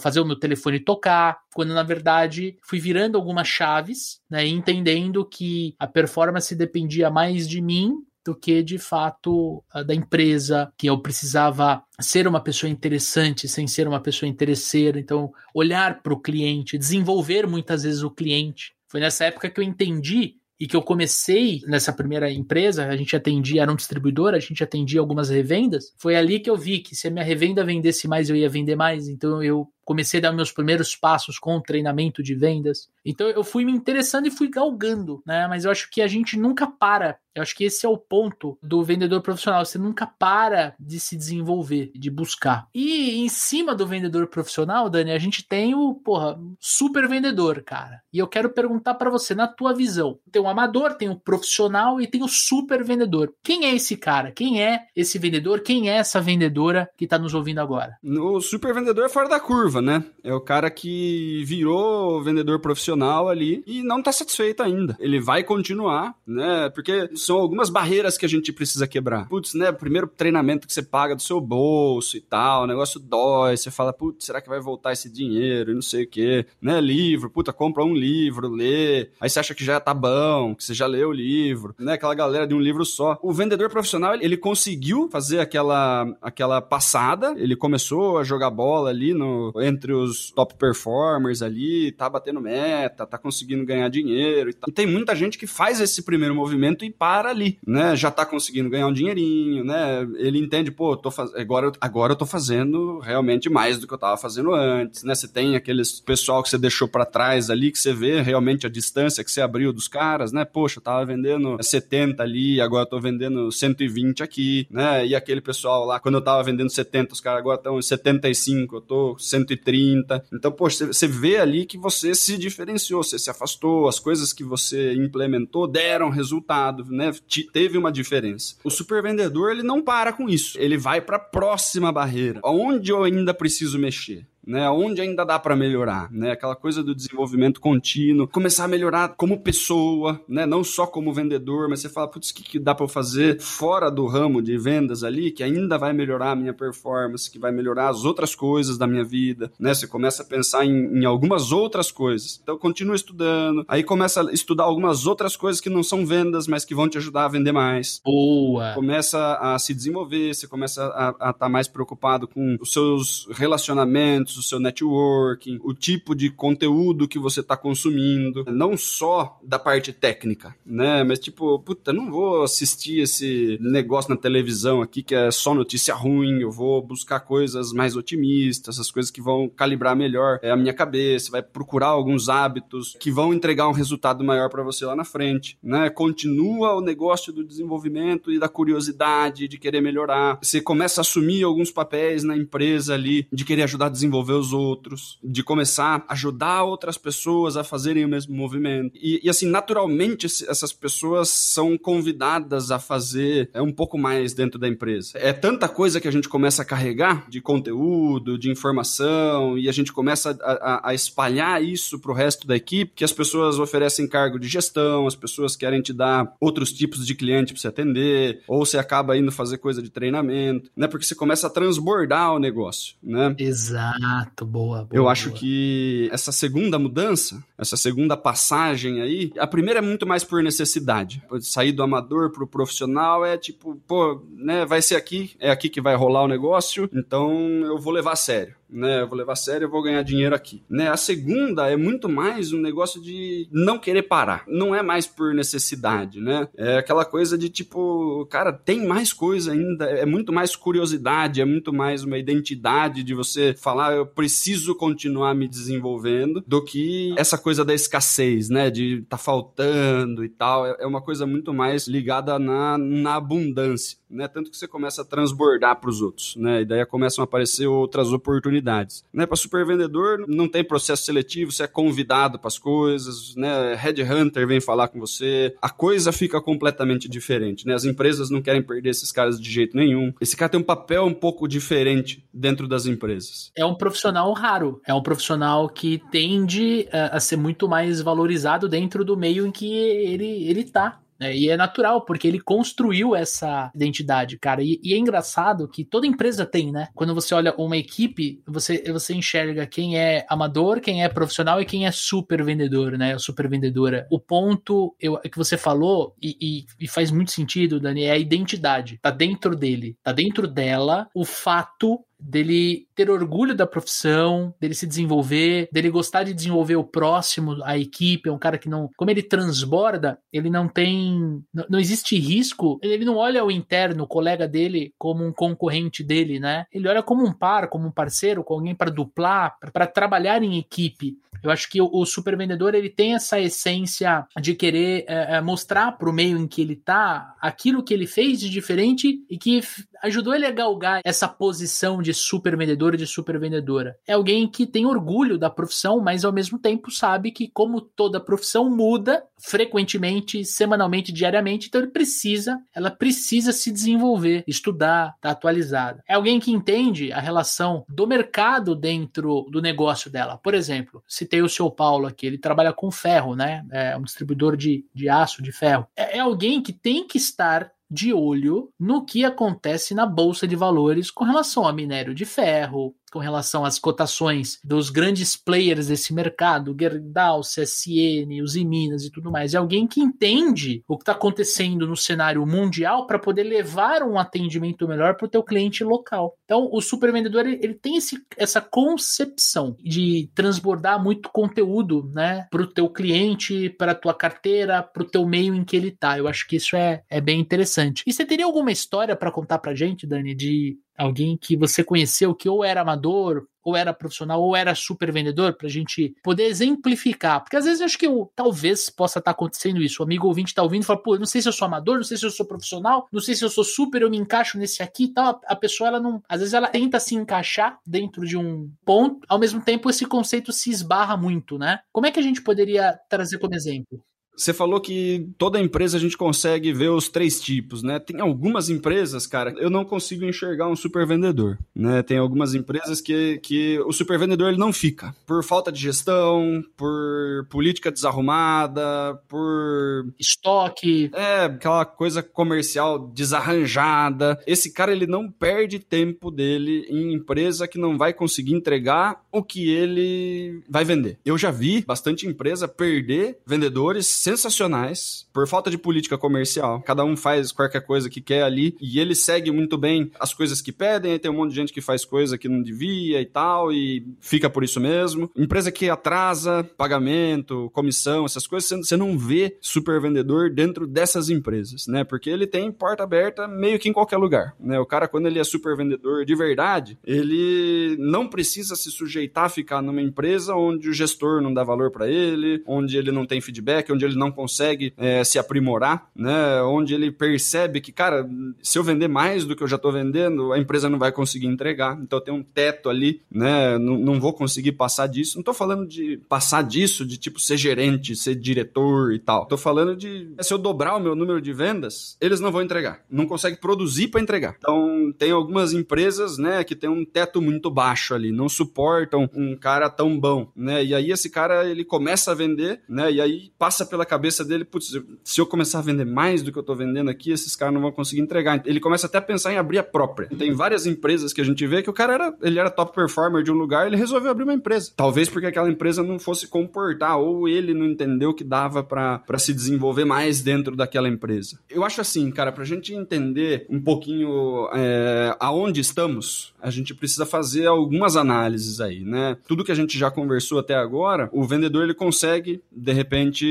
fazer 0.01 0.21
o 0.21 0.25
meu 0.25 0.39
telefone 0.39 0.81
tocar 0.81 1.10
quando 1.55 1.75
na 1.75 1.83
verdade 1.83 2.57
fui 2.63 2.79
virando 2.79 3.17
algumas 3.17 3.49
chaves, 3.49 4.21
né, 4.31 4.47
entendendo 4.47 5.25
que 5.25 5.75
a 5.79 5.87
performance 5.87 6.55
dependia 6.55 7.11
mais 7.11 7.49
de 7.49 7.61
mim 7.61 7.95
do 8.25 8.35
que 8.35 8.63
de 8.63 8.79
fato 8.79 9.65
da 9.87 9.95
empresa, 9.95 10.71
que 10.77 10.87
eu 10.87 11.01
precisava 11.01 11.83
ser 11.99 12.29
uma 12.29 12.41
pessoa 12.41 12.71
interessante 12.71 13.49
sem 13.49 13.67
ser 13.67 13.89
uma 13.89 14.01
pessoa 14.01 14.29
interesseira, 14.29 15.01
então 15.01 15.33
olhar 15.55 16.03
para 16.03 16.13
o 16.13 16.21
cliente, 16.21 16.79
desenvolver 16.79 17.47
muitas 17.47 17.83
vezes 17.83 18.03
o 18.03 18.11
cliente. 18.11 18.75
Foi 18.89 19.01
nessa 19.01 19.25
época 19.25 19.49
que 19.49 19.59
eu 19.59 19.65
entendi 19.65 20.35
e 20.61 20.67
que 20.67 20.77
eu 20.77 20.83
comecei 20.83 21.63
nessa 21.67 21.91
primeira 21.91 22.31
empresa, 22.31 22.87
a 22.87 22.97
gente 22.97 23.17
atendia, 23.17 23.63
era 23.63 23.73
um 23.73 23.77
distribuidor, 23.77 24.35
a 24.35 24.39
gente 24.39 24.63
atendia 24.63 25.01
algumas 25.01 25.31
revendas, 25.31 25.95
foi 25.97 26.15
ali 26.15 26.39
que 26.39 26.51
eu 26.51 26.57
vi 26.57 26.81
que 26.81 26.95
se 26.95 27.09
a 27.09 27.11
minha 27.11 27.25
revenda 27.25 27.65
vendesse 27.65 28.07
mais, 28.07 28.29
eu 28.29 28.37
ia 28.37 28.49
vender 28.49 28.77
mais, 28.77 29.09
então 29.09 29.43
eu 29.43 29.67
comecei 29.91 30.21
a 30.21 30.23
dar 30.23 30.33
meus 30.33 30.53
primeiros 30.53 30.95
passos 30.95 31.37
com 31.37 31.57
o 31.57 31.61
treinamento 31.61 32.23
de 32.23 32.33
vendas. 32.33 32.89
Então 33.05 33.27
eu 33.27 33.43
fui 33.43 33.65
me 33.65 33.73
interessando 33.73 34.29
e 34.29 34.31
fui 34.31 34.49
galgando, 34.49 35.21
né? 35.27 35.49
Mas 35.49 35.65
eu 35.65 35.71
acho 35.73 35.91
que 35.91 36.01
a 36.01 36.07
gente 36.07 36.39
nunca 36.39 36.65
para. 36.65 37.19
Eu 37.35 37.43
acho 37.43 37.57
que 37.57 37.65
esse 37.65 37.87
é 37.87 37.89
o 37.89 37.97
ponto 37.97 38.59
do 38.63 38.83
vendedor 38.83 39.21
profissional. 39.21 39.65
Você 39.65 39.79
nunca 39.79 40.07
para 40.07 40.75
de 40.79 40.99
se 40.99 41.17
desenvolver, 41.17 41.93
de 41.95 42.11
buscar. 42.11 42.67
E 42.75 43.23
em 43.23 43.29
cima 43.29 43.75
do 43.75 43.87
vendedor 43.87 44.27
profissional, 44.27 44.91
Dani, 44.91 45.13
a 45.13 45.19
gente 45.19 45.47
tem 45.47 45.75
o, 45.75 45.95
porra, 45.95 46.39
super 46.59 47.09
vendedor, 47.09 47.63
cara. 47.63 48.03
E 48.13 48.19
eu 48.19 48.27
quero 48.27 48.51
perguntar 48.51 48.95
para 48.95 49.11
você, 49.11 49.35
na 49.35 49.47
tua 49.47 49.73
visão, 49.73 50.19
tem 50.31 50.43
o 50.43 50.49
amador, 50.49 50.95
tem 50.95 51.09
o 51.09 51.19
profissional 51.19 52.01
e 52.01 52.07
tem 52.07 52.23
o 52.23 52.29
super 52.29 52.83
vendedor. 52.83 53.33
Quem 53.43 53.65
é 53.65 53.75
esse 53.75 53.97
cara? 53.97 54.33
Quem 54.33 54.63
é 54.63 54.87
esse 54.95 55.19
vendedor? 55.19 55.61
Quem 55.61 55.89
é 55.89 55.97
essa 55.97 56.21
vendedora 56.21 56.91
que 56.97 57.07
tá 57.07 57.19
nos 57.19 57.33
ouvindo 57.33 57.61
agora? 57.61 57.97
O 58.03 58.41
super 58.41 58.75
vendedor 58.75 59.07
é 59.07 59.09
fora 59.09 59.29
da 59.29 59.39
curva, 59.39 59.80
né? 59.81 60.05
É 60.23 60.33
o 60.35 60.41
cara 60.41 60.71
que 60.71 61.43
virou 61.45 62.23
vendedor 62.23 62.61
profissional 62.61 63.29
ali 63.29 63.63
e 63.67 63.83
não 63.83 64.03
tá 64.03 64.13
satisfeito 64.13 64.63
ainda. 64.63 64.97
Ele 65.01 65.21
vai 65.21 65.43
continuar, 65.43 66.15
né? 66.27 66.71
Porque 66.71 67.11
são 67.15 67.39
algumas 67.39 67.71
barreiras 67.71 68.19
que 68.19 68.27
a 68.27 68.29
gente 68.29 68.53
precisa 68.53 68.87
quebrar. 68.87 69.29
Putz, 69.29 69.55
né? 69.55 69.73
Primeiro 69.73 70.07
treinamento 70.07 70.67
que 70.67 70.73
você 70.73 70.83
paga 70.83 71.17
do 71.17 71.23
seu 71.23 71.41
bolso 71.41 72.17
e 72.17 72.21
tal, 72.21 72.65
o 72.65 72.67
negócio 72.67 73.01
dói, 73.01 73.57
você 73.57 73.71
fala, 73.71 73.93
putz, 73.93 74.25
será 74.25 74.41
que 74.41 74.49
vai 74.49 74.61
voltar 74.61 74.93
esse 74.93 75.11
dinheiro 75.11 75.71
e 75.73 75.75
não 75.75 75.83
sei 75.83 76.05
o 76.05 76.09
quê, 76.09 76.47
né? 76.61 76.81
Livro, 76.81 77.31
puta, 77.31 77.53
compra 77.53 77.85
um 77.85 77.95
livro, 77.95 78.49
lê, 78.49 79.11
aí 79.21 79.29
você 79.29 79.41
acha 79.41 79.55
que 79.55 79.65
já 79.65 79.81
tá 79.81 79.95
bom, 79.95 80.55
que 80.55 80.65
você 80.65 80.75
já 80.75 80.87
leu 80.87 81.09
o 81.09 81.13
livro, 81.13 81.75
né? 81.79 81.95
Aquela 81.95 82.15
galera 82.15 82.47
de 82.47 82.55
um 82.55 82.61
livro 82.61 82.85
só. 82.85 83.19
O 83.23 83.33
vendedor 83.33 83.71
profissional, 83.71 84.15
ele 84.15 84.37
conseguiu 84.37 85.09
fazer 85.11 85.41
aquela, 85.41 86.07
aquela 86.21 86.61
passada, 86.61 87.35
ele 87.37 87.57
começou 87.57 88.19
a 88.19 88.25
jogar 88.25 88.51
bola 88.51 88.91
ali 88.91 89.15
no 89.15 89.53
entre 89.63 89.93
os 89.93 90.31
top 90.31 90.55
performers 90.55 91.43
ali, 91.43 91.93
tá 91.93 92.09
batendo 92.09 92.41
meta, 92.41 93.07
tá 93.07 93.19
conseguindo 93.19 93.65
ganhar 93.65 93.89
dinheiro 93.89 94.51
e 94.51 94.53
tal. 94.53 94.69
E 94.69 94.73
tem 94.73 94.87
muita 94.87 95.15
gente 95.15 95.39
que 95.39 95.47
faz 95.47 95.81
esse 95.81 96.03
primeiro 96.03 96.35
movimento 96.35 96.85
e 96.85 96.91
para 96.91 97.31
ali, 97.31 97.59
né? 97.67 97.95
Já 97.97 98.11
tá 98.11 98.25
conseguindo 98.25 98.71
ganhar 98.71 98.87
um 98.87 98.93
dinheirinho, 98.93 99.65
né? 99.65 100.07
Ele 100.17 100.39
entende, 100.39 100.71
pô, 100.71 100.97
tô 100.97 101.11
faz... 101.11 101.35
agora, 101.35 101.73
agora 101.81 102.13
eu 102.13 102.17
tô 102.17 102.27
fazendo 102.27 102.99
realmente 102.99 103.49
mais 103.49 103.79
do 103.79 103.87
que 103.87 103.95
eu 103.95 103.99
tava 103.99 104.17
fazendo 104.17 104.53
antes, 104.53 105.03
né? 105.05 105.15
Você 105.15 105.29
tem 105.29 105.57
aqueles 105.57 106.01
pessoal 106.01 106.43
que 106.43 106.49
você 106.49 106.59
deixou 106.59 106.89
para 106.89 107.05
trás 107.05 107.51
ali, 107.51 107.71
que 107.71 107.79
você 107.79 107.93
vê 107.93 108.21
realmente 108.21 108.67
a 108.67 108.71
distância 108.71 109.25
que 109.25 109.31
você 109.31 109.41
abriu 109.41 109.73
dos 109.73 109.89
caras, 109.89 110.33
né? 110.33 110.45
Poxa, 110.45 110.79
eu 110.79 110.83
tava 110.83 111.05
vendendo 111.05 111.57
70 111.63 112.23
ali, 112.23 112.61
agora 112.61 112.85
eu 112.85 112.89
tô 112.89 113.01
vendendo 113.01 113.51
120 113.51 114.23
aqui, 114.23 114.67
né? 114.71 115.07
E 115.07 115.15
aquele 115.15 115.41
pessoal 115.41 115.85
lá, 115.85 116.01
quando 116.01 116.17
eu 116.17 116.23
tava 116.23 116.43
vendendo 116.43 116.71
70, 116.71 117.13
os 117.13 117.21
caras 117.21 117.41
agora 117.41 117.59
estão 117.59 117.79
em 117.79 117.83
75, 117.83 118.77
eu 118.77 118.81
tô 118.81 119.17
120 119.19 119.50
130. 119.57 120.25
Então, 120.33 120.53
poxa, 120.53 120.87
você 120.87 121.07
vê 121.07 121.39
ali 121.39 121.67
que 121.67 121.79
você 121.79 122.15
se 122.15 122.37
diferenciou, 122.37 123.03
você 123.03 123.19
se 123.19 123.31
afastou, 123.31 123.89
as 123.89 123.99
coisas 123.99 124.33
que 124.33 124.45
você 124.45 124.95
implementou 124.95 125.67
deram 125.67 126.11
resultado, 126.11 126.85
né? 126.91 127.13
Teve 127.53 127.79
uma 127.79 127.93
diferença. 127.93 128.57
O 128.65 128.71
super 128.71 129.03
vendedor, 129.03 129.51
ele 129.53 129.63
não 129.63 129.83
para 129.83 130.13
com 130.13 130.29
isso. 130.29 130.59
Ele 130.59 130.77
vai 130.77 131.01
para 131.01 131.17
a 131.17 131.21
próxima 131.21 131.93
barreira. 131.93 132.41
Onde 132.45 132.91
eu 132.91 133.03
ainda 133.05 133.35
preciso 133.35 133.79
mexer? 133.79 134.27
Né? 134.51 134.69
Onde 134.69 135.01
ainda 135.01 135.25
dá 135.25 135.39
para 135.39 135.55
melhorar, 135.55 136.11
né? 136.11 136.33
Aquela 136.33 136.57
coisa 136.57 136.83
do 136.83 136.95
desenvolvimento 136.95 137.61
contínuo, 137.61 138.27
começar 138.27 138.65
a 138.65 138.69
melhorar 138.69 139.11
como 139.11 139.41
pessoa, 139.41 140.21
né? 140.29 140.45
Não 140.45 140.65
só 140.65 140.87
como 140.87 141.15
vendedor, 141.15 141.69
mas 141.69 141.81
você 141.81 141.89
fala, 141.89 142.09
putz, 142.09 142.31
o 142.31 142.35
que, 142.35 142.43
que 142.43 142.59
dá 142.59 142.75
para 142.75 142.89
fazer 142.89 143.41
fora 143.41 143.89
do 143.91 144.07
ramo 144.07 144.43
de 144.43 144.59
vendas 144.59 145.05
ali 145.05 145.31
que 145.31 145.45
ainda 145.45 145.79
vai 145.79 145.93
melhorar 145.93 146.33
a 146.33 146.37
minha 146.37 146.53
performance, 146.53 147.31
que 147.31 147.39
vai 147.39 147.53
melhorar 147.53 147.89
as 147.89 148.05
outras 148.05 148.35
coisas 148.35 148.77
da 148.77 148.89
minha 148.89 149.05
vida, 149.05 149.53
né? 149.59 149.73
Você 149.73 149.87
começa 149.87 150.25
a 150.25 150.27
pensar 150.27 150.65
em, 150.65 150.99
em 150.99 151.05
algumas 151.05 151.53
outras 151.53 151.93
coisas. 151.93 152.41
Então 152.43 152.59
continua 152.59 152.97
estudando, 152.97 153.65
aí 153.69 153.85
começa 153.85 154.29
a 154.29 154.33
estudar 154.33 154.65
algumas 154.65 155.07
outras 155.07 155.37
coisas 155.37 155.61
que 155.61 155.71
não 155.71 155.85
são 155.85 156.05
vendas, 156.05 156.49
mas 156.49 156.65
que 156.65 156.75
vão 156.75 156.89
te 156.89 156.99
ajudar 156.99 157.27
a 157.27 157.29
vender 157.29 157.53
mais. 157.53 158.01
Boa. 158.05 158.75
Começa 158.75 159.39
a 159.41 159.57
se 159.61 159.73
desenvolver, 159.73 160.35
você 160.35 160.49
começa 160.49 160.85
a 160.97 161.11
estar 161.11 161.33
tá 161.35 161.49
mais 161.49 161.69
preocupado 161.69 162.27
com 162.27 162.57
os 162.61 162.73
seus 162.73 163.29
relacionamentos 163.31 164.40
o 164.41 164.43
seu 164.43 164.59
networking, 164.59 165.59
o 165.63 165.73
tipo 165.73 166.15
de 166.15 166.31
conteúdo 166.31 167.09
que 167.09 167.19
você 167.19 167.41
está 167.41 167.57
consumindo, 167.57 168.45
não 168.49 168.77
só 168.77 169.39
da 169.43 169.59
parte 169.59 169.93
técnica, 169.93 170.55
né? 170.65 171.05
Mas 171.05 171.19
tipo, 171.19 171.59
puta, 171.61 171.93
não 171.93 172.11
vou 172.11 172.43
assistir 172.43 173.01
esse 173.01 173.59
negócio 173.61 174.11
na 174.11 174.17
televisão 174.17 174.83
aqui 174.83 175.03
que 175.03 175.15
é 175.15 175.31
só 175.31 175.55
notícia 175.55 175.95
ruim, 175.95 176.41
eu 176.41 176.51
vou 176.51 176.83
buscar 176.83 177.21
coisas 177.21 177.73
mais 177.73 177.97
otimistas, 177.97 178.79
as 178.79 178.91
coisas 178.91 179.11
que 179.11 179.21
vão 179.21 179.49
calibrar 179.49 179.97
melhor 179.97 180.39
é 180.43 180.51
a 180.51 180.57
minha 180.57 180.73
cabeça, 180.73 181.31
vai 181.31 181.43
procurar 181.43 181.89
alguns 181.89 182.29
hábitos 182.29 182.97
que 182.99 183.11
vão 183.11 183.33
entregar 183.35 183.69
um 183.69 183.73
resultado 183.73 184.25
maior 184.25 184.49
para 184.49 184.63
você 184.63 184.85
lá 184.85 184.97
na 184.97 185.05
frente, 185.05 185.59
né? 185.63 185.91
Continua 185.91 186.75
o 186.75 186.81
negócio 186.81 187.33
do 187.33 187.45
desenvolvimento 187.45 188.33
e 188.33 188.39
da 188.39 188.49
curiosidade 188.49 189.49
de 189.49 189.59
querer 189.59 189.81
melhorar. 189.81 190.39
Você 190.43 190.61
começa 190.61 191.01
a 191.01 191.03
assumir 191.03 191.43
alguns 191.43 191.71
papéis 191.71 192.25
na 192.25 192.37
empresa 192.37 192.95
ali 192.95 193.27
de 193.33 193.45
querer 193.45 193.65
ajudar 193.65 193.87
a 193.87 193.91
desenvolver 193.91 194.30
os 194.33 194.53
outros, 194.53 195.19
de 195.23 195.43
começar 195.43 196.05
a 196.09 196.13
ajudar 196.13 196.63
outras 196.63 196.97
pessoas 196.97 197.57
a 197.57 197.65
fazerem 197.65 198.05
o 198.05 198.09
mesmo 198.09 198.35
movimento. 198.35 198.93
E, 198.97 199.21
e 199.23 199.31
assim, 199.31 199.47
naturalmente, 199.47 200.27
essas 200.27 200.73
pessoas 200.73 201.29
são 201.29 201.77
convidadas 201.79 202.71
a 202.71 202.79
fazer 202.79 203.51
é, 203.53 203.63
um 203.63 203.73
pouco 203.73 203.99
mais 203.99 204.35
dentro 204.35 204.59
da 204.59 204.69
empresa. 204.69 205.13
É 205.15 205.33
tanta 205.33 205.69
coisa 205.69 206.01
que 206.01 206.09
a 206.09 206.11
gente 206.13 206.29
começa 206.29 206.63
a 206.63 206.65
carregar 206.65 207.29
de 207.29 207.41
conteúdo, 207.41 208.39
de 208.39 208.51
informação, 208.51 209.57
e 209.59 209.69
a 209.69 209.73
gente 209.73 209.93
começa 209.93 210.37
a, 210.43 210.53
a, 210.53 210.91
a 210.91 210.95
espalhar 210.95 211.63
isso 211.63 211.99
para 211.99 212.11
o 212.11 212.15
resto 212.15 212.47
da 212.47 212.57
equipe, 212.57 212.93
que 212.95 213.05
as 213.05 213.13
pessoas 213.13 213.59
oferecem 213.59 214.09
cargo 214.09 214.39
de 214.39 214.49
gestão, 214.49 215.07
as 215.07 215.15
pessoas 215.15 215.57
querem 215.57 215.81
te 215.81 215.93
dar 215.93 216.35
outros 216.41 216.73
tipos 216.73 217.07
de 217.07 217.15
cliente 217.15 217.53
para 217.53 217.61
você 217.61 217.69
atender, 217.69 218.43
ou 218.47 218.65
você 218.65 218.79
acaba 218.79 219.17
indo 219.17 219.33
fazer 219.33 219.59
coisa 219.59 219.83
de 219.83 219.91
treinamento, 219.91 220.71
né? 220.77 220.87
Porque 220.87 221.05
você 221.05 221.15
começa 221.15 221.47
a 221.47 221.51
transbordar 221.51 222.35
o 222.35 222.39
negócio, 222.39 222.97
né? 223.03 223.35
Exato. 223.39 224.01
Exato, 224.11 224.45
boa, 224.45 224.85
boa 224.85 224.89
Eu 224.93 225.09
acho 225.09 225.29
boa. 225.29 225.39
que 225.39 226.09
essa 226.13 226.33
segunda 226.33 226.79
mudança, 226.79 227.43
essa 227.61 227.77
segunda 227.77 228.17
passagem 228.17 229.03
aí, 229.03 229.33
a 229.39 229.47
primeira 229.47 229.79
é 229.79 229.83
muito 229.83 230.07
mais 230.07 230.25
por 230.25 230.43
necessidade. 230.43 231.23
Sair 231.41 231.73
do 231.73 231.83
amador 231.83 232.31
pro 232.31 232.47
profissional 232.47 233.25
é 233.25 233.37
tipo, 233.37 233.81
pô, 233.87 234.23
né, 234.33 234.65
vai 234.65 234.81
ser 234.81 234.97
aqui, 234.97 235.33
é 235.39 235.51
aqui 235.51 235.69
que 235.69 235.81
vai 235.81 235.95
rolar 235.95 236.25
o 236.25 236.29
negócio, 236.29 236.89
então 236.93 237.31
eu 237.65 237.79
vou 237.79 237.93
levar 237.93 238.13
a 238.13 238.17
sério 238.17 238.61
né? 238.73 239.03
Eu 239.03 239.09
vou 239.09 239.19
levar 239.19 239.33
a 239.33 239.37
sério, 239.37 239.65
eu 239.67 239.71
vou 239.71 239.83
ganhar 239.83 240.03
dinheiro 240.03 240.35
aqui, 240.35 240.63
né? 240.69 240.89
A 240.89 240.97
segunda 240.97 241.69
é 241.71 241.77
muito 241.77 242.09
mais 242.09 242.53
um 242.53 242.61
negócio 242.61 243.01
de 243.01 243.49
não 243.51 243.79
querer 243.79 244.03
parar. 244.03 244.45
Não 244.47 244.75
é 244.75 244.83
mais 244.83 245.07
por 245.07 245.35
necessidade, 245.35 246.21
né? 246.21 246.49
É 246.57 246.79
aquela 246.79 247.05
coisa 247.05 247.37
de 247.37 247.49
tipo, 247.49 248.27
cara, 248.31 248.53
tem 248.53 248.87
mais 248.87 249.13
coisa 249.13 249.53
ainda, 249.53 249.85
é 249.85 250.07
muito 250.07 250.33
mais 250.33 250.55
curiosidade, 250.55 251.41
é 251.41 251.45
muito 251.45 251.73
mais 251.73 252.05
uma 252.05 252.19
identidade 252.19 253.03
de 253.03 253.15
você 253.15 253.55
falar, 253.55 253.95
eu 253.95 254.07
preciso 254.07 254.75
continuar 254.75 255.35
me 255.35 255.49
desenvolvendo, 255.49 256.43
do 256.47 256.65
que 256.65 257.15
essa 257.17 257.37
coisa 257.37 257.50
da 257.59 257.75
escassez, 257.75 258.49
né? 258.49 258.71
De 258.71 259.03
tá 259.09 259.17
faltando 259.19 260.25
e 260.25 260.29
tal. 260.29 260.67
É, 260.67 260.77
é 260.81 260.87
uma 260.87 261.03
coisa 261.03 261.27
muito 261.27 261.53
mais 261.53 261.87
ligada 261.87 262.39
na, 262.39 262.79
na 262.79 263.17
abundância 263.17 264.00
né? 264.11 264.29
Tanto 264.29 264.51
que 264.51 264.57
você 264.57 264.67
começa 264.67 265.03
a 265.03 265.05
transbordar 265.05 265.81
para 265.81 265.91
os 265.91 266.01
outros, 266.03 266.37
né? 266.37 266.63
E 266.63 266.65
daí 266.65 266.85
começam 266.85 267.23
a 267.23 267.25
aparecer 267.25 267.67
outras 267.67 268.13
oportunidades. 268.13 269.05
Né? 269.13 269.27
Para 269.27 269.37
super 269.37 269.65
vendedor 269.65 270.25
não 270.27 270.49
tem 270.49 270.65
processo 270.65 271.05
seletivo, 271.05 271.53
você 271.53 271.65
é 271.65 271.67
convidado 271.67 272.39
para 272.39 272.49
as 272.49 272.59
coisas, 272.59 273.35
né? 273.37 273.75
Headhunter 273.75 274.47
vem 274.47 274.61
falar 274.61 274.89
com 274.89 274.99
você, 274.99 275.55
a 275.61 275.71
coisa 275.71 276.13
fica 276.13 276.41
completamente 276.41 277.09
diferente, 277.09 277.67
né? 277.67 277.75
As 277.75 277.85
empresas 277.85 278.31
não 278.31 278.43
querem 278.43 278.63
perder 278.63 278.91
esses 278.91 279.13
caras 279.13 279.41
de 279.41 279.51
jeito 279.51 279.77
nenhum. 279.77 280.13
Esse 280.21 280.37
cara 280.37 280.51
tem 280.51 280.61
um 280.61 280.65
papel 280.65 281.05
um 281.05 281.15
pouco 281.15 281.47
diferente 281.47 282.25
dentro 282.33 282.67
das 282.67 282.87
empresas. 282.87 283.51
É 283.57 283.65
um 283.65 283.75
profissional 283.75 284.33
raro, 284.33 284.81
é 284.87 284.95
um 284.95 285.03
profissional 285.03 285.69
que 285.69 286.03
tende 286.11 286.89
a, 286.93 287.17
a 287.17 287.21
ser 287.21 287.37
muito 287.37 287.69
mais 287.69 288.01
valorizado 288.01 288.69
dentro 288.69 289.05
do 289.05 289.17
meio 289.17 289.47
em 289.47 289.53
que 289.53 289.73
ele 289.73 290.49
ele 290.49 290.65
tá. 290.65 291.01
É, 291.21 291.37
e 291.37 291.51
é 291.51 291.57
natural, 291.57 292.05
porque 292.05 292.27
ele 292.27 292.41
construiu 292.41 293.15
essa 293.15 293.71
identidade, 293.75 294.39
cara. 294.39 294.63
E, 294.63 294.81
e, 294.83 294.95
é 294.95 294.97
engraçado 294.97 295.69
que 295.69 295.85
toda 295.85 296.07
empresa 296.07 296.47
tem, 296.47 296.73
né? 296.73 296.89
Quando 296.95 297.15
você 297.15 297.35
olha 297.35 297.55
uma 297.59 297.77
equipe, 297.77 298.43
você, 298.47 298.83
você 298.91 299.15
enxerga 299.15 299.67
quem 299.67 299.99
é 299.99 300.25
amador, 300.29 300.81
quem 300.81 301.05
é 301.05 301.09
profissional 301.09 301.61
e 301.61 301.67
quem 301.67 301.87
é 301.87 301.91
super 301.91 302.43
vendedor, 302.43 302.97
né? 302.97 303.19
Super 303.19 303.49
vendedora. 303.49 304.07
O 304.11 304.19
ponto 304.19 304.95
eu, 304.99 305.19
que 305.19 305.37
você 305.37 305.57
falou, 305.57 306.15
e, 306.23 306.37
e, 306.41 306.85
e 306.85 306.89
faz 306.89 307.11
muito 307.11 307.33
sentido, 307.33 307.79
Dani, 307.79 308.05
é 308.05 308.13
a 308.13 308.19
identidade. 308.19 308.99
Tá 309.03 309.11
dentro 309.11 309.55
dele, 309.55 309.97
tá 310.03 310.13
dentro 310.13 310.49
dela 310.49 311.09
o 311.15 311.25
fato 311.25 312.01
dele 312.21 312.87
ter 312.95 313.11
orgulho 313.11 313.55
da 313.55 313.67
profissão, 313.67 314.55
dele 314.61 314.75
se 314.75 314.87
desenvolver, 314.87 315.69
dele 315.73 315.91
gostar 315.91 316.25
de 316.25 316.35
desenvolver 316.35 316.77
o 316.77 316.85
próximo, 316.85 317.57
a 317.65 317.79
equipe, 317.79 318.29
é 318.29 318.33
um 318.33 318.39
cara 318.39 318.59
que 318.59 318.69
não, 318.69 318.91
como 318.97 319.11
ele 319.11 319.23
transborda, 319.23 320.19
ele 320.33 320.51
não 320.51 320.69
tem, 320.69 321.43
não, 321.53 321.67
não 321.71 321.79
existe 321.79 322.19
risco, 322.19 322.79
ele 322.83 323.05
não 323.05 323.17
olha 323.17 323.45
o 323.45 323.51
interno, 323.51 324.05
o 324.05 324.09
colega 324.09 324.47
dele 324.47 324.93
como 324.99 325.25
um 325.25 325.33
concorrente 325.33 326.03
dele, 326.03 326.39
né? 326.39 326.67
Ele 326.73 326.89
olha 326.89 327.03
como 327.03 327.25
um 327.25 327.33
par, 327.33 327.69
como 327.69 327.87
um 327.87 327.93
parceiro, 327.93 328.45
com 328.45 328.55
alguém 328.55 328.75
para 328.75 328.91
duplar, 328.91 329.57
para 329.73 329.87
trabalhar 329.87 330.43
em 330.43 330.59
equipe. 330.59 331.17
Eu 331.43 331.51
acho 331.51 331.69
que 331.69 331.81
o, 331.81 331.89
o 331.93 332.05
super 332.05 332.37
vendedor 332.37 332.75
ele 332.75 332.91
tem 332.91 333.15
essa 333.15 333.41
essência 333.41 334.27
de 334.41 334.55
querer 334.55 335.05
é, 335.09 335.37
é 335.37 335.41
mostrar 335.41 335.93
para 335.93 336.09
o 336.09 336.13
meio 336.13 336.39
em 336.39 336.47
que 336.47 336.61
ele 336.61 336.77
tá 336.77 337.35
aquilo 337.41 337.83
que 337.83 337.95
ele 337.95 338.07
fez 338.07 338.41
de 338.41 338.51
diferente 338.51 339.25
e 339.29 339.39
que 339.39 339.61
ajudou 340.03 340.35
ele 340.35 340.47
a 340.47 340.51
galgar 340.51 341.01
essa 341.05 341.29
posição 341.29 342.01
de 342.01 342.13
super 342.15 342.57
vendedor 342.57 342.97
de 342.97 343.07
super 343.07 343.39
vendedora. 343.39 343.97
É 344.07 344.13
alguém 344.13 344.49
que 344.49 344.67
tem 344.67 344.87
orgulho 344.87 345.39
da 345.39 345.51
profissão, 345.51 346.01
mas 346.01 346.25
ao 346.25 346.33
mesmo 346.33 346.59
tempo 346.59 346.91
sabe 346.91 347.31
que, 347.31 347.49
como 347.49 347.81
toda 347.81 348.21
profissão, 348.21 348.69
muda 348.71 349.23
frequentemente, 349.39 350.45
semanalmente, 350.45 351.13
diariamente, 351.13 351.69
então 351.69 351.81
ele 351.81 351.91
precisa, 351.91 352.61
ela 352.75 352.91
precisa 352.91 353.53
se 353.53 353.71
desenvolver, 353.71 354.45
estudar, 354.47 355.15
estar 355.17 355.21
tá 355.21 355.31
atualizada. 355.31 356.03
É 356.07 356.15
alguém 356.15 356.39
que 356.39 356.53
entende 356.53 357.13
a 357.13 357.21
relação 357.21 357.85
do 357.89 358.07
mercado 358.07 358.75
dentro 358.75 359.47
do 359.51 359.63
negócio 359.63 360.11
dela. 360.11 360.39
Por 360.39 360.55
exemplo, 360.55 361.03
citei 361.31 361.43
o 361.43 361.49
seu 361.49 361.71
Paulo 361.71 362.09
aqui, 362.09 362.27
ele 362.27 362.39
trabalha 362.39 362.73
com 362.73 362.91
ferro, 362.91 363.37
né? 363.37 363.65
É 363.71 363.97
um 363.97 364.03
distribuidor 364.03 364.57
de, 364.57 364.85
de 364.93 365.09
aço, 365.09 365.41
de 365.41 365.53
ferro. 365.53 365.87
É, 365.97 366.17
é 366.17 366.21
alguém 366.21 366.61
que 366.61 366.73
tem 366.73 367.07
que 367.07 367.17
estar 367.17 367.71
de 367.89 368.13
olho 368.13 368.73
no 368.79 369.05
que 369.05 369.25
acontece 369.25 369.95
na 369.95 370.07
bolsa 370.07 370.47
de 370.47 370.55
valores 370.55 371.11
com 371.11 371.25
relação 371.25 371.67
a 371.67 371.73
minério 371.73 372.15
de 372.15 372.25
ferro, 372.25 372.95
com 373.11 373.19
relação 373.19 373.65
às 373.65 373.79
cotações 373.79 374.59
dos 374.65 374.91
grandes 374.91 375.37
players 375.37 375.89
desse 375.89 376.15
mercado, 376.15 376.77
Gerdau, 376.79 377.41
CSN, 377.41 378.43
os 378.43 378.55
Minas 378.57 379.05
e 379.05 379.11
tudo 379.11 379.31
mais. 379.31 379.55
É 379.55 379.59
alguém 379.59 379.87
que 379.87 380.01
entende 380.01 380.83
o 380.87 380.97
que 380.97 381.03
está 381.03 381.13
acontecendo 381.13 381.87
no 381.87 381.97
cenário 381.97 382.45
mundial 382.47 383.07
para 383.07 383.19
poder 383.19 383.43
levar 383.43 384.03
um 384.03 384.19
atendimento 384.19 384.87
melhor 384.87 385.17
para 385.17 385.27
o 385.27 385.31
teu 385.31 385.43
cliente 385.43 385.83
local. 385.83 386.37
Então, 386.45 386.69
o 386.73 386.81
supervendedor 386.81 387.47
ele, 387.47 387.59
ele 387.63 387.75
tem 387.75 387.97
esse, 387.97 388.23
essa 388.37 388.61
concepção 388.61 389.77
de 389.83 390.31
transbordar 390.35 391.03
muito 391.03 391.31
conteúdo, 391.31 392.11
né, 392.15 392.47
para 392.51 392.63
o 392.63 392.67
teu 392.67 392.89
cliente, 392.89 393.71
para 393.71 393.93
a 393.93 393.95
tua 393.95 394.15
carteira, 394.15 394.83
para 394.83 395.03
o 395.03 395.07
teu 395.07 395.27
meio 395.27 395.55
em 395.55 395.65
que 395.65 395.77
ele 395.77 395.89
está. 395.89 396.19
Eu 396.19 396.29
acho 396.29 396.47
que 396.47 396.57
isso 396.57 396.77
é, 396.77 397.03
é 397.09 397.21
bem 397.21 397.41
interessante. 397.41 398.03
E 398.07 398.13
você 398.13 398.25
teria 398.25 398.45
alguma 398.45 398.73
história 398.73 399.17
para 399.17 399.33
contar 399.33 399.59
para 399.59 399.75
gente, 399.75 400.07
Dani, 400.07 400.35
de 400.35 400.79
alguém 401.01 401.37
que 401.37 401.57
você 401.57 401.83
conheceu 401.83 402.35
que 402.35 402.49
ou 402.49 402.65
era 402.65 402.81
amador 402.81 403.47
ou 403.63 403.77
era 403.77 403.93
profissional, 403.93 404.41
ou 404.41 404.57
era 404.57 404.75
super 404.75 405.13
vendedor, 405.13 405.55
pra 405.55 405.69
gente 405.69 406.15
poder 406.23 406.45
exemplificar. 406.45 407.43
Porque 407.43 407.57
às 407.57 407.65
vezes 407.65 407.81
eu 407.81 407.87
acho 407.87 407.99
que 407.99 408.07
eu, 408.07 408.33
talvez 408.35 408.89
possa 408.89 409.19
estar 409.19 409.33
tá 409.33 409.37
acontecendo 409.37 409.83
isso. 409.83 410.03
O 410.03 410.05
amigo 410.05 410.27
ouvinte 410.27 410.55
tá 410.55 410.63
ouvindo 410.63 410.83
e 410.83 410.87
fala, 410.87 411.03
pô, 411.03 411.19
não 411.19 411.27
sei 411.27 411.43
se 411.43 411.49
eu 411.49 411.53
sou 411.53 411.67
amador, 411.67 411.97
não 411.97 412.03
sei 412.03 412.17
se 412.17 412.25
eu 412.25 412.31
sou 412.31 412.47
profissional, 412.47 413.07
não 413.13 413.21
sei 413.21 413.35
se 413.35 413.45
eu 413.45 413.51
sou 413.51 413.65
super, 413.65 414.03
eu 414.03 414.11
me 414.11 414.17
encaixo 414.17 414.59
nesse 414.59 414.83
aqui 414.83 415.05
e 415.05 415.13
tal. 415.13 415.41
A 415.45 415.55
pessoa, 415.55 415.89
ela 415.89 416.01
não. 416.01 416.23
Às 416.29 416.41
vezes 416.41 416.55
ela 416.55 416.69
tenta 416.69 416.99
se 416.99 417.15
encaixar 417.15 417.79
dentro 417.87 418.27
de 418.27 418.37
um 418.37 418.71
ponto, 418.85 419.21
ao 419.29 419.39
mesmo 419.39 419.61
tempo 419.61 419.91
esse 419.91 420.07
conceito 420.07 420.53
se 420.53 420.71
esbarra 420.71 421.17
muito, 421.17 421.59
né? 421.59 421.81
Como 421.93 422.07
é 422.07 422.11
que 422.11 422.19
a 422.19 422.23
gente 422.23 422.43
poderia 422.43 422.99
trazer 423.09 423.39
como 423.39 423.55
exemplo? 423.55 424.03
Você 424.41 424.55
falou 424.55 424.81
que 424.81 425.29
toda 425.37 425.61
empresa 425.61 425.99
a 425.99 426.01
gente 426.01 426.17
consegue 426.17 426.73
ver 426.73 426.89
os 426.89 427.11
três 427.11 427.39
tipos, 427.39 427.83
né? 427.83 427.99
Tem 427.99 428.21
algumas 428.21 428.71
empresas, 428.71 429.27
cara, 429.27 429.53
eu 429.59 429.69
não 429.69 429.85
consigo 429.85 430.25
enxergar 430.25 430.67
um 430.67 430.75
super 430.75 431.07
vendedor, 431.07 431.59
né? 431.75 432.03
Tem 432.03 432.17
algumas 432.17 432.55
empresas 432.55 433.03
que, 433.03 433.39
que 433.43 433.79
o 433.81 433.93
super 433.93 434.19
vendedor 434.19 434.49
ele 434.49 434.59
não 434.59 434.73
fica. 434.73 435.15
Por 435.27 435.45
falta 435.45 435.71
de 435.71 435.79
gestão, 435.79 436.65
por 436.75 437.47
política 437.51 437.93
desarrumada, 437.93 439.21
por... 439.29 440.07
Estoque. 440.19 441.11
É, 441.13 441.45
aquela 441.45 441.85
coisa 441.85 442.23
comercial 442.23 442.99
desarranjada. 442.99 444.41
Esse 444.47 444.73
cara, 444.73 444.91
ele 444.91 445.07
não 445.07 445.31
perde 445.31 445.79
tempo 445.79 446.31
dele 446.31 446.87
em 446.89 447.13
empresa 447.13 447.69
que 447.69 447.79
não 447.79 447.99
vai 447.99 448.15
conseguir 448.15 448.55
entregar 448.55 449.23
o 449.31 449.43
que 449.43 449.69
ele 449.69 450.63
vai 450.67 450.85
vender. 450.85 451.19
Eu 451.27 451.37
já 451.37 451.51
vi 451.51 451.85
bastante 451.87 452.27
empresa 452.27 452.67
perder 452.67 453.37
vendedores 453.47 454.07
sensacionais 454.31 455.27
por 455.33 455.47
falta 455.47 455.71
de 455.71 455.79
política 455.79 456.19
comercial. 456.19 456.83
Cada 456.83 457.05
um 457.05 457.17
faz 457.17 457.53
qualquer 457.53 457.81
coisa 457.81 458.09
que 458.09 458.21
quer 458.21 458.43
ali 458.43 458.77
e 458.81 459.01
ele 459.01 459.15
segue 459.15 459.51
muito 459.51 459.77
bem 459.77 460.11
as 460.19 460.35
coisas 460.35 460.61
que 460.61 460.73
pedem. 460.73 461.13
Aí 461.13 461.19
tem 461.19 461.31
um 461.31 461.35
monte 461.35 461.51
de 461.51 461.57
gente 461.57 461.73
que 461.73 461.81
faz 461.81 462.05
coisa 462.05 462.39
que 462.39 462.49
não 462.49 462.63
devia 462.63 463.21
e 463.21 463.27
tal 463.27 463.73
e 463.73 464.07
fica 464.21 464.49
por 464.49 464.65
isso 464.65 464.81
mesmo. 464.81 465.31
Empresa 465.37 465.73
que 465.73 465.89
atrasa 465.89 466.69
pagamento, 466.77 467.71
comissão, 467.73 468.25
essas 468.25 468.47
coisas, 468.47 468.87
você 468.87 468.97
não 468.97 469.19
vê 469.19 469.57
super 469.61 470.01
vendedor 470.01 470.51
dentro 470.51 470.87
dessas 470.87 471.31
empresas, 471.31 471.87
né? 471.87 472.05
Porque 472.05 472.31
ele 472.31 472.47
tem 472.47 472.71
porta 472.71 473.03
aberta 473.03 473.47
meio 473.47 473.79
que 473.79 473.89
em 473.89 473.93
qualquer 473.93 474.17
lugar, 474.17 474.55
né? 474.59 474.79
O 474.79 474.87
cara 474.87 475.09
quando 475.09 475.27
ele 475.27 475.39
é 475.39 475.45
super 475.45 475.77
vendedor 475.77 476.25
de 476.25 476.35
verdade, 476.35 476.99
ele 477.05 477.97
não 477.99 478.29
precisa 478.29 478.77
se 478.77 478.91
sujeitar 478.91 479.45
a 479.45 479.49
ficar 479.49 479.83
numa 479.83 480.03
empresa 480.03 480.55
onde 480.55 480.89
o 480.89 480.93
gestor 480.93 481.41
não 481.41 481.53
dá 481.53 481.63
valor 481.65 481.91
para 481.91 482.09
ele, 482.09 482.63
onde 482.67 482.97
ele 482.97 483.11
não 483.11 483.27
tem 483.27 483.41
feedback, 483.41 483.93
onde 483.93 484.05
ele 484.05 484.10
não 484.15 484.31
consegue 484.31 484.93
é, 484.97 485.23
se 485.25 485.39
aprimorar, 485.39 486.09
né? 486.15 486.63
Onde 486.63 486.95
ele 486.95 487.11
percebe 487.11 487.81
que, 487.81 487.93
cara, 487.93 488.29
se 488.63 488.79
eu 488.79 488.85
vender 488.85 489.09
mais 489.09 489.45
do 489.45 489.57
que 489.57 489.63
eu 489.63 489.69
já 489.69 489.77
estou 489.77 489.93
vendendo, 489.93 490.53
a 490.53 490.59
empresa 490.59 490.89
não 490.89 490.99
vai 490.99 491.13
conseguir 491.13 491.47
entregar. 491.47 491.99
Então 492.01 492.21
tenho 492.21 492.37
um 492.37 492.43
teto 492.43 492.89
ali, 492.89 493.23
né? 493.31 493.79
Não, 493.79 493.99
não 493.99 494.21
vou 494.21 494.33
conseguir 494.33 494.73
passar 494.73 495.07
disso. 495.07 495.37
Não 495.37 495.41
estou 495.41 495.55
falando 495.55 495.87
de 495.87 496.21
passar 496.29 496.63
disso, 496.63 497.05
de 497.05 497.17
tipo 497.17 497.41
ser 497.41 497.57
gerente, 497.57 498.17
ser 498.17 498.35
diretor 498.35 499.13
e 499.13 499.19
tal. 499.19 499.45
Estou 499.45 499.59
falando 499.59 499.97
de 499.97 500.33
se 500.41 500.53
eu 500.53 500.59
dobrar 500.59 500.97
o 500.97 501.01
meu 501.01 501.15
número 501.15 501.41
de 501.41 501.53
vendas, 501.53 502.17
eles 502.21 502.41
não 502.41 502.53
vão 502.53 502.63
entregar. 502.63 503.03
Não 503.11 503.27
conseguem 503.27 503.59
produzir 503.59 504.09
para 504.09 504.21
entregar. 504.21 504.57
Então 504.59 505.13
tem 505.19 505.31
algumas 505.31 505.73
empresas, 505.73 506.39
né, 506.39 506.65
que 506.65 506.75
tem 506.75 506.89
um 506.89 507.05
teto 507.05 507.41
muito 507.41 507.71
baixo 507.71 508.15
ali, 508.15 508.31
não 508.33 508.49
suportam 508.49 509.29
um 509.35 509.57
cara 509.57 509.89
tão 509.89 510.19
bom, 510.19 510.51
né? 510.55 510.85
E 510.85 510.95
aí 510.95 511.11
esse 511.11 511.29
cara 511.31 511.69
ele 511.69 511.85
começa 511.85 512.33
a 512.33 512.35
vender, 512.35 512.81
né? 512.89 513.13
E 513.13 513.21
aí 513.21 513.53
passa 513.59 513.85
pela 513.85 514.00
cabeça 514.07 514.45
dele, 514.45 514.65
putz, 514.65 514.99
se 515.25 515.41
eu 515.41 515.47
começar 515.47 515.79
a 515.79 515.83
vender 515.83 516.05
mais 516.05 516.43
do 516.43 516.53
que 516.53 516.59
eu 516.59 516.63
tô 516.63 516.75
vendendo 516.75 517.11
aqui, 517.11 517.31
esses 517.31 517.55
caras 517.57 517.75
não 517.75 517.81
vão 517.81 517.93
conseguir 517.93 518.21
entregar. 518.21 518.63
Ele 518.65 518.81
começa 518.81 519.07
até 519.07 519.19
a 519.19 519.23
pensar 519.23 519.53
em 519.53 519.57
abrir 519.57 519.79
a 519.79 519.83
própria. 519.83 520.29
Tem 520.29 520.53
várias 520.53 520.87
empresas 520.87 521.33
que 521.33 521.41
a 521.41 521.45
gente 521.45 521.67
vê 521.67 521.83
que 521.83 521.91
o 521.91 521.93
cara 521.93 522.15
era, 522.15 522.35
ele 522.43 522.59
era 522.59 522.71
top 522.71 522.95
performer 522.95 523.43
de 523.43 523.51
um 523.51 523.55
lugar, 523.55 523.87
ele 523.87 523.97
resolveu 523.97 524.31
abrir 524.31 524.45
uma 524.45 524.55
empresa. 524.55 524.93
Talvez 524.97 525.29
porque 525.29 525.47
aquela 525.47 525.71
empresa 525.71 526.03
não 526.03 526.19
fosse 526.19 526.47
comportar 526.47 527.19
ou 527.19 527.49
ele 527.49 527.75
não 527.75 527.87
entendeu 527.87 528.35
que 528.35 528.45
dava 528.45 528.83
para 528.83 529.39
se 529.39 529.53
desenvolver 529.53 530.05
mais 530.05 530.41
dentro 530.41 530.77
daquela 530.77 531.09
empresa. 531.09 531.59
Eu 531.69 531.85
acho 531.85 532.01
assim, 532.01 532.31
cara, 532.31 532.53
pra 532.53 532.65
gente 532.65 532.95
entender 532.95 533.67
um 533.69 533.81
pouquinho 533.81 534.69
é, 534.73 535.37
aonde 535.39 535.81
estamos, 535.81 536.55
a 536.61 536.71
gente 536.71 536.95
precisa 536.95 537.27
fazer 537.27 537.67
algumas 537.67 538.17
análises 538.17 538.81
aí, 538.81 539.01
né? 539.05 539.37
Tudo 539.47 539.65
que 539.65 539.73
a 539.73 539.75
gente 539.75 539.99
já 539.99 540.11
conversou 540.11 540.59
até 540.59 540.75
agora, 540.75 541.29
o 541.33 541.45
vendedor 541.45 541.85
ele 541.85 541.95
consegue 541.95 542.63
de 542.71 542.93
repente 542.93 543.47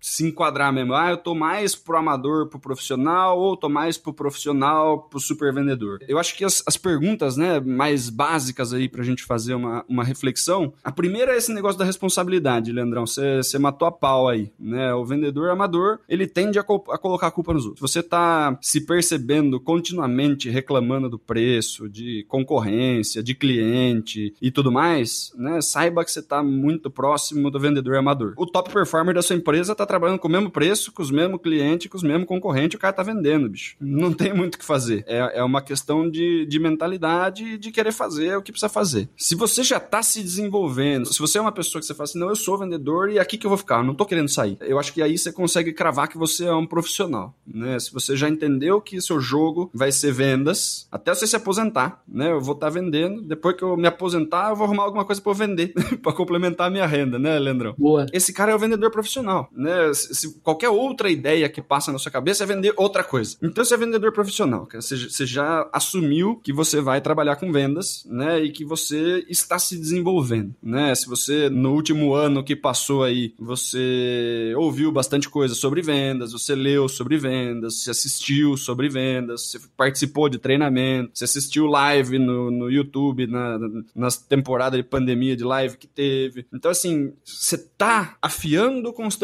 se 0.00 0.26
enquadrar 0.26 0.72
mesmo. 0.72 0.94
Ah, 0.94 1.10
eu 1.10 1.16
tô 1.16 1.34
mais 1.34 1.74
pro 1.74 1.96
amador, 1.96 2.48
pro 2.48 2.58
profissional, 2.58 3.38
ou 3.38 3.56
tô 3.56 3.68
mais 3.68 3.98
pro 3.98 4.12
profissional, 4.12 5.02
pro 5.02 5.20
super 5.20 5.52
vendedor. 5.52 5.98
Eu 6.08 6.18
acho 6.18 6.36
que 6.36 6.44
as, 6.44 6.62
as 6.66 6.76
perguntas, 6.76 7.36
né, 7.36 7.60
mais 7.60 8.08
básicas 8.08 8.72
aí 8.72 8.88
pra 8.88 9.04
gente 9.04 9.24
fazer 9.24 9.54
uma, 9.54 9.84
uma 9.88 10.04
reflexão. 10.04 10.72
A 10.82 10.92
primeira 10.92 11.32
é 11.34 11.36
esse 11.36 11.52
negócio 11.52 11.78
da 11.78 11.84
responsabilidade, 11.84 12.72
Leandrão. 12.72 13.06
Você 13.06 13.58
matou 13.58 13.86
a 13.86 13.92
pau 13.92 14.28
aí, 14.28 14.52
né? 14.58 14.92
O 14.94 15.04
vendedor 15.04 15.50
amador, 15.50 16.00
ele 16.08 16.26
tende 16.26 16.58
a, 16.58 16.62
a 16.62 16.98
colocar 16.98 17.28
a 17.28 17.30
culpa 17.30 17.52
nos 17.52 17.66
outros. 17.66 17.80
Você 17.80 18.02
tá 18.02 18.58
se 18.60 18.80
percebendo 18.80 19.60
continuamente 19.60 20.48
reclamando 20.48 21.08
do 21.08 21.18
preço, 21.18 21.88
de 21.88 22.24
concorrência, 22.28 23.22
de 23.22 23.34
cliente 23.34 24.34
e 24.40 24.50
tudo 24.50 24.72
mais, 24.72 25.32
né? 25.36 25.60
Saiba 25.60 26.04
que 26.04 26.10
você 26.10 26.22
tá 26.22 26.42
muito 26.42 26.90
próximo 26.90 27.50
do 27.50 27.60
vendedor 27.60 27.96
amador. 27.96 28.34
O 28.36 28.46
top 28.46 28.72
performer 28.72 29.14
da 29.14 29.22
sua 29.22 29.36
empresa 29.38 29.74
tá 29.74 29.86
trabalhando 29.86 30.18
com 30.18 30.28
o 30.28 30.30
mesmo 30.30 30.50
preço, 30.50 30.92
com 30.92 31.02
os 31.02 31.10
mesmos 31.10 31.40
clientes, 31.40 31.90
com 31.90 31.96
os 31.96 32.02
mesmos 32.02 32.26
concorrentes, 32.26 32.76
o 32.76 32.80
cara 32.80 32.92
tá 32.92 33.02
vendendo, 33.02 33.48
bicho. 33.48 33.76
Não 33.80 34.12
tem 34.12 34.32
muito 34.32 34.56
o 34.56 34.58
que 34.58 34.64
fazer. 34.64 35.04
É, 35.06 35.38
é 35.38 35.42
uma 35.42 35.62
questão 35.62 36.08
de, 36.10 36.46
de 36.46 36.58
mentalidade 36.58 37.44
e 37.44 37.58
de 37.58 37.70
querer 37.70 37.92
fazer 37.92 38.36
o 38.36 38.42
que 38.42 38.52
precisa 38.52 38.68
fazer. 38.68 39.08
Se 39.16 39.34
você 39.34 39.62
já 39.62 39.80
tá 39.80 40.02
se 40.02 40.22
desenvolvendo, 40.22 41.12
se 41.12 41.18
você 41.18 41.38
é 41.38 41.40
uma 41.40 41.52
pessoa 41.52 41.80
que 41.80 41.86
você 41.86 41.94
fala 41.94 42.04
assim, 42.04 42.18
não, 42.18 42.28
eu 42.28 42.36
sou 42.36 42.58
vendedor 42.58 43.10
e 43.10 43.18
aqui 43.18 43.38
que 43.38 43.46
eu 43.46 43.50
vou 43.50 43.58
ficar, 43.58 43.78
eu 43.78 43.84
não 43.84 43.94
tô 43.94 44.04
querendo 44.04 44.28
sair. 44.28 44.56
Eu 44.60 44.78
acho 44.78 44.92
que 44.92 45.02
aí 45.02 45.16
você 45.16 45.32
consegue 45.32 45.72
cravar 45.72 46.08
que 46.08 46.18
você 46.18 46.46
é 46.46 46.54
um 46.54 46.66
profissional, 46.66 47.34
né? 47.46 47.78
Se 47.78 47.92
você 47.92 48.16
já 48.16 48.28
entendeu 48.28 48.80
que 48.80 49.00
seu 49.00 49.20
jogo 49.20 49.70
vai 49.72 49.92
ser 49.92 50.12
vendas, 50.12 50.88
até 50.90 51.14
você 51.14 51.26
se 51.26 51.36
aposentar, 51.36 52.02
né? 52.06 52.32
Eu 52.32 52.40
vou 52.40 52.54
estar 52.54 52.66
tá 52.68 52.72
vendendo, 52.72 53.22
depois 53.22 53.56
que 53.56 53.62
eu 53.62 53.76
me 53.76 53.86
aposentar, 53.86 54.50
eu 54.50 54.56
vou 54.56 54.64
arrumar 54.64 54.84
alguma 54.84 55.04
coisa 55.04 55.20
para 55.20 55.32
vender, 55.32 55.72
para 56.02 56.12
complementar 56.12 56.68
a 56.68 56.70
minha 56.70 56.86
renda, 56.86 57.18
né, 57.18 57.38
Leandrão? 57.38 57.74
Boa. 57.78 58.06
Esse 58.12 58.32
cara 58.32 58.52
é 58.52 58.54
o 58.54 58.58
vendedor 58.58 58.90
profissional, 58.90 59.27
né? 59.52 59.92
Se, 59.94 60.40
qualquer 60.40 60.68
outra 60.68 61.10
ideia 61.10 61.48
que 61.48 61.60
passa 61.60 61.92
na 61.92 61.98
sua 61.98 62.10
cabeça 62.12 62.44
é 62.44 62.46
vender 62.46 62.72
outra 62.76 63.04
coisa. 63.04 63.36
Então 63.42 63.64
você 63.64 63.74
é 63.74 63.76
vendedor 63.76 64.12
profissional, 64.12 64.66
cara. 64.66 64.80
Você, 64.80 65.08
você 65.08 65.26
já 65.26 65.68
assumiu 65.72 66.40
que 66.42 66.52
você 66.52 66.80
vai 66.80 67.00
trabalhar 67.00 67.36
com 67.36 67.52
vendas, 67.52 68.04
né? 68.06 68.40
E 68.40 68.50
que 68.50 68.64
você 68.64 69.24
está 69.28 69.58
se 69.58 69.76
desenvolvendo, 69.76 70.54
né? 70.62 70.94
Se 70.94 71.06
você 71.06 71.48
no 71.48 71.72
último 71.72 72.14
ano 72.14 72.42
que 72.42 72.56
passou 72.56 73.04
aí, 73.04 73.34
você 73.38 74.52
ouviu 74.56 74.90
bastante 74.90 75.28
coisa 75.28 75.54
sobre 75.54 75.82
vendas, 75.82 76.32
você 76.32 76.54
leu 76.54 76.88
sobre 76.88 77.18
vendas, 77.18 77.82
você 77.82 77.90
assistiu 77.90 78.56
sobre 78.56 78.88
vendas, 78.88 79.50
você 79.50 79.60
participou 79.76 80.28
de 80.28 80.38
treinamento, 80.38 81.10
você 81.14 81.24
assistiu 81.24 81.66
live 81.66 82.18
no, 82.18 82.50
no 82.50 82.70
YouTube 82.70 83.26
na, 83.26 83.58
nas 83.94 84.16
temporadas 84.16 84.78
de 84.78 84.84
pandemia 84.84 85.36
de 85.36 85.44
live 85.44 85.76
que 85.76 85.86
teve. 85.86 86.46
Então, 86.52 86.70
assim, 86.70 87.12
você 87.24 87.58
tá 87.58 88.16
afiando 88.20 88.92
constantemente 88.92 89.17